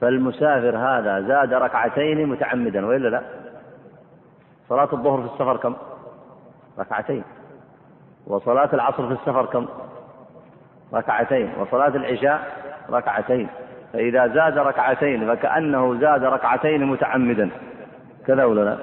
فالمسافر 0.00 0.76
هذا 0.76 1.20
زاد 1.20 1.52
ركعتين 1.54 2.26
متعمدا 2.28 2.86
وإلا 2.86 3.08
لا؟ 3.08 3.22
صلاة 4.68 4.88
الظهر 4.92 5.20
في 5.20 5.26
السفر 5.26 5.56
كم؟ 5.56 5.76
ركعتين. 6.78 7.24
وصلاة 8.26 8.68
العصر 8.72 9.06
في 9.06 9.12
السفر 9.12 9.46
كم؟ 9.46 9.66
ركعتين. 10.94 11.52
وصلاة 11.60 11.88
العشاء 11.96 12.40
ركعتين. 12.90 13.48
فإذا 13.92 14.26
زاد 14.26 14.58
ركعتين 14.58 15.34
فكأنه 15.34 16.00
زاد 16.00 16.24
ركعتين 16.24 16.84
متعمدا. 16.84 17.50
كذا 18.26 18.44
ولا 18.44 18.60
لا؟ 18.60 18.76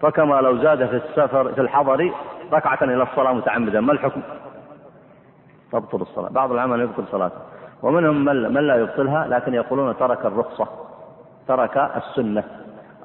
فكما 0.00 0.34
لو 0.34 0.56
زاد 0.56 0.86
في 0.86 0.96
السفر 0.96 1.52
في 1.52 1.60
الحضر 1.60 2.12
ركعة 2.52 2.78
إلى 2.82 3.02
الصلاة 3.02 3.32
متعمدا 3.32 3.80
ما 3.80 3.92
الحكم؟ 3.92 4.22
تبطل 5.72 6.02
الصلاة. 6.02 6.28
بعض 6.28 6.52
العمل 6.52 6.80
يبطل 6.80 7.04
صلاته. 7.10 7.38
ومنهم 7.82 8.24
من 8.24 8.66
لا 8.66 8.76
يبطلها 8.76 9.26
لكن 9.26 9.54
يقولون 9.54 9.96
ترك 9.96 10.26
الرخصة. 10.26 10.68
ترك 11.48 11.76
السنة. 11.96 12.44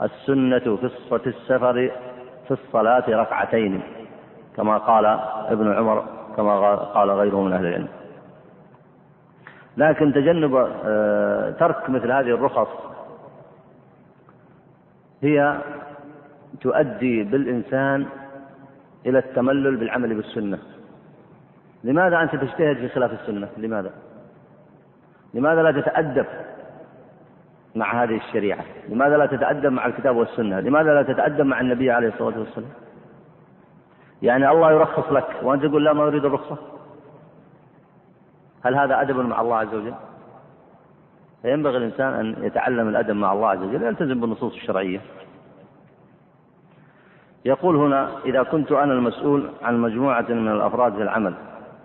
السنة 0.01 0.77
في 1.09 1.27
السفر 1.27 1.91
في 2.47 2.51
الصلاة 2.51 3.03
ركعتين 3.09 3.81
كما 4.55 4.77
قال 4.77 5.05
ابن 5.49 5.73
عمر 5.73 6.03
كما 6.37 6.75
قال 6.75 7.11
غيره 7.11 7.41
من 7.41 7.53
أهل 7.53 7.65
العلم. 7.65 7.87
لكن 9.77 10.13
تجنب 10.13 10.67
آه، 10.85 11.51
ترك 11.51 11.89
مثل 11.89 12.11
هذه 12.11 12.29
الرخص 12.29 12.67
هي 15.21 15.57
تؤدي 16.61 17.23
بالإنسان 17.23 18.05
إلى 19.05 19.19
التملل 19.19 19.75
بالعمل 19.75 20.15
بالسنة. 20.15 20.59
لماذا 21.83 22.21
أنت 22.21 22.35
تجتهد 22.35 22.77
في 22.77 22.89
خلاف 22.89 23.11
السنة؟ 23.21 23.49
لماذا؟ 23.57 23.91
لماذا 25.33 25.63
لا 25.63 25.81
تتأدب 25.81 26.25
مع 27.75 28.03
هذه 28.03 28.17
الشريعة؟ 28.17 28.65
لماذا 28.89 29.17
لا 29.17 29.25
تتأدب 29.25 29.71
مع 29.71 29.85
الكتاب 29.85 30.15
والسنة؟ 30.15 30.59
لماذا 30.59 30.93
لا 30.93 31.03
تتأدب 31.13 31.45
مع 31.45 31.61
النبي 31.61 31.91
عليه 31.91 32.07
الصلاة 32.07 32.39
والسلام؟ 32.39 32.69
يعني 34.21 34.49
الله 34.49 34.71
يرخص 34.71 35.11
لك 35.11 35.27
وأنت 35.43 35.65
تقول 35.65 35.85
لا 35.85 35.93
ما 35.93 36.03
أريد 36.03 36.25
الرخصة. 36.25 36.57
هل 38.65 38.75
هذا 38.75 39.01
أدب 39.01 39.17
مع 39.17 39.41
الله 39.41 39.55
عز 39.55 39.73
وجل؟ 39.73 39.93
فينبغي 41.41 41.77
الإنسان 41.77 42.13
أن 42.13 42.43
يتعلم 42.43 42.89
الأدب 42.89 43.15
مع 43.15 43.33
الله 43.33 43.47
عز 43.47 43.61
وجل 43.61 43.83
ويلتزم 43.83 44.19
بالنصوص 44.19 44.53
الشرعية. 44.53 45.01
يقول 47.45 47.75
هنا 47.75 48.09
إذا 48.25 48.43
كنت 48.43 48.71
أنا 48.71 48.93
المسؤول 48.93 49.49
عن 49.61 49.81
مجموعة 49.81 50.25
من 50.29 50.47
الأفراد 50.47 50.93
في 50.93 51.03
العمل 51.03 51.33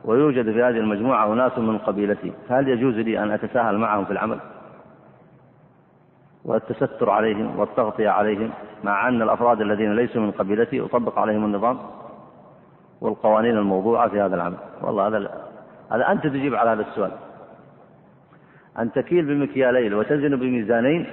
ويوجد 0.05 0.53
في 0.53 0.63
هذه 0.63 0.79
المجموعة 0.79 1.33
أناس 1.33 1.59
من 1.59 1.79
قبيلتي. 1.79 2.33
فهل 2.49 2.69
يجوز 2.69 2.95
لي 2.95 3.23
أن 3.23 3.31
أتساهل 3.31 3.79
معهم 3.79 4.05
في 4.05 4.11
العمل؟ 4.11 4.41
والتستر 6.45 7.11
عليهم 7.11 7.59
والتغطية 7.59 8.09
عليهم 8.09 8.51
مع 8.85 9.09
أن 9.09 9.23
الأفراد 9.23 9.61
الذين 9.61 9.97
ليسوا 9.97 10.23
من 10.23 10.31
قبيلتي 10.31 10.81
أطبق 10.81 11.19
عليهم 11.19 11.45
النظام 11.45 11.79
والقوانين 13.01 13.57
الموضوعة 13.57 14.09
في 14.09 14.21
هذا 14.21 14.37
العمل. 14.37 14.57
والله 14.83 15.07
هذا 15.07 15.31
هذا 15.93 16.13
أنت 16.13 16.27
تجيب 16.27 16.55
على 16.55 16.71
هذا 16.71 16.83
السؤال. 16.83 17.11
أن 18.79 18.93
تكيل 18.93 19.25
بمكيالين 19.25 19.95
وتزن 19.95 20.37
بميزانين 20.37 21.07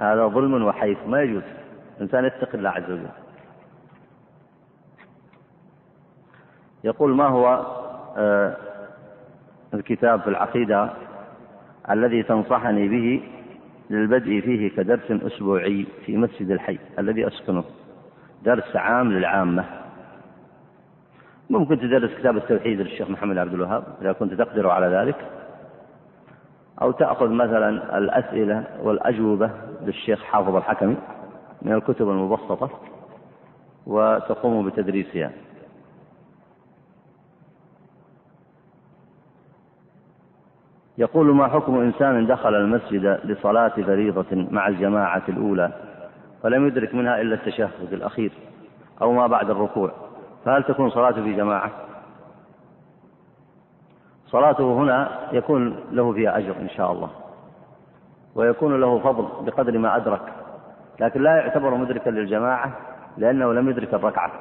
هذا 0.00 0.26
ظلم 0.26 0.64
وحيف. 0.64 0.98
ما 1.06 1.22
يجوز. 1.22 1.42
الإنسان 1.96 2.24
يتقي 2.24 2.58
الله 2.58 2.70
عز 2.70 2.90
وجل. 2.90 3.08
يقول 6.84 7.14
ما 7.16 7.26
هو 7.26 7.66
الكتاب 9.74 10.20
في 10.20 10.28
العقيدة 10.28 10.90
الذي 11.90 12.22
تنصحني 12.22 12.88
به 12.88 13.22
للبدء 13.90 14.40
فيه 14.40 14.70
كدرس 14.76 15.10
أسبوعي 15.10 15.86
في 16.06 16.16
مسجد 16.16 16.50
الحي 16.50 16.78
الذي 16.98 17.26
أسكنه. 17.26 17.64
درس 18.44 18.76
عام 18.76 19.12
للعامة. 19.12 19.64
ممكن 21.50 21.78
تدرس 21.78 22.10
كتاب 22.18 22.36
التوحيد 22.36 22.80
للشيخ 22.80 23.10
محمد 23.10 23.38
عبد 23.38 23.54
الوهاب 23.54 23.84
إذا 24.00 24.12
كنت 24.12 24.34
تقدر 24.34 24.70
على 24.70 24.86
ذلك. 24.86 25.16
أو 26.82 26.90
تأخذ 26.90 27.28
مثلا 27.28 27.98
الأسئلة 27.98 28.64
والأجوبة 28.82 29.50
للشيخ 29.82 30.22
حافظ 30.22 30.56
الحكمي 30.56 30.96
من 31.62 31.72
الكتب 31.72 32.08
المبسطة 32.08 32.70
وتقوم 33.86 34.66
بتدريسها. 34.66 35.30
يقول 40.98 41.34
ما 41.34 41.48
حكم 41.48 41.80
إنسان 41.80 42.26
دخل 42.26 42.54
المسجد 42.54 43.20
لصلاة 43.24 43.68
فريضة 43.68 44.26
مع 44.50 44.68
الجماعة 44.68 45.22
الأولى 45.28 45.72
فلم 46.42 46.66
يدرك 46.66 46.94
منها 46.94 47.20
إلا 47.20 47.34
التشهد 47.34 47.92
الأخير 47.92 48.32
أو 49.02 49.12
ما 49.12 49.26
بعد 49.26 49.50
الركوع 49.50 49.92
فهل 50.44 50.62
تكون 50.62 50.90
صلاته 50.90 51.22
في 51.22 51.32
جماعة؟ 51.34 51.70
صلاته 54.26 54.72
هنا 54.72 55.08
يكون 55.32 55.76
له 55.92 56.12
فيها 56.12 56.38
أجر 56.38 56.56
إن 56.60 56.68
شاء 56.68 56.92
الله 56.92 57.10
ويكون 58.34 58.80
له 58.80 58.98
فضل 58.98 59.46
بقدر 59.46 59.78
ما 59.78 59.96
أدرك 59.96 60.32
لكن 61.00 61.22
لا 61.22 61.36
يعتبر 61.36 61.74
مدركا 61.74 62.10
للجماعة 62.10 62.72
لأنه 63.18 63.52
لم 63.52 63.70
يدرك 63.70 63.94
الركعة 63.94 64.32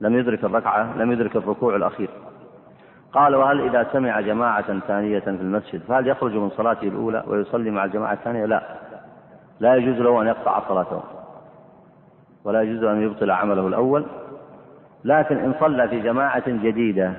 لم 0.00 0.18
يدرك 0.18 0.44
الركعة 0.44 0.96
لم 0.96 1.12
يدرك 1.12 1.36
الركوع 1.36 1.76
الأخير 1.76 2.08
قال 3.14 3.34
وهل 3.34 3.60
إذا 3.60 3.86
سمع 3.92 4.20
جماعة 4.20 4.78
ثانية 4.80 5.18
في 5.20 5.28
المسجد 5.28 5.82
فهل 5.82 6.06
يخرج 6.06 6.32
من 6.32 6.50
صلاته 6.50 6.88
الأولى 6.88 7.24
ويصلي 7.26 7.70
مع 7.70 7.84
الجماعة 7.84 8.12
الثانية؟ 8.12 8.44
لا. 8.44 8.62
لا 9.60 9.74
يجوز 9.74 10.00
له 10.00 10.22
أن 10.22 10.26
يقطع 10.26 10.68
صلاته. 10.68 11.02
ولا 12.44 12.62
يجوز 12.62 12.84
أن 12.84 13.02
يبطل 13.02 13.30
عمله 13.30 13.66
الأول. 13.66 14.06
لكن 15.04 15.36
إن 15.38 15.54
صلى 15.60 15.88
في 15.88 16.00
جماعة 16.00 16.42
جديدة 16.46 17.12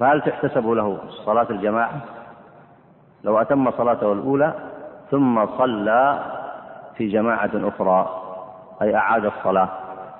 فهل 0.00 0.20
تحتسب 0.20 0.68
له 0.68 0.98
صلاة 1.08 1.46
الجماعة؟ 1.50 2.00
لو 3.24 3.38
أتم 3.40 3.70
صلاته 3.70 4.12
الأولى 4.12 4.54
ثم 5.10 5.46
صلى 5.46 6.24
في 6.96 7.08
جماعة 7.08 7.50
أخرى 7.54 8.22
أي 8.82 8.96
أعاد 8.96 9.24
الصلاة. 9.24 9.68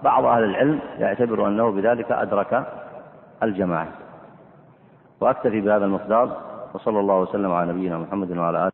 بعض 0.04 0.24
أهل 0.24 0.44
العلم 0.44 0.80
يعتبر 0.98 1.46
أنه 1.48 1.70
بذلك 1.70 2.12
أدرك 2.12 2.64
الجماعة. 3.42 4.01
وأكتفي 5.22 5.60
بهذا 5.60 5.84
المقدار 5.84 6.36
وصلى 6.74 7.00
الله 7.00 7.18
وسلم 7.20 7.52
على 7.52 7.72
نبينا 7.72 7.98
محمد 7.98 8.30
وعلى 8.38 8.58
آله 8.62 8.71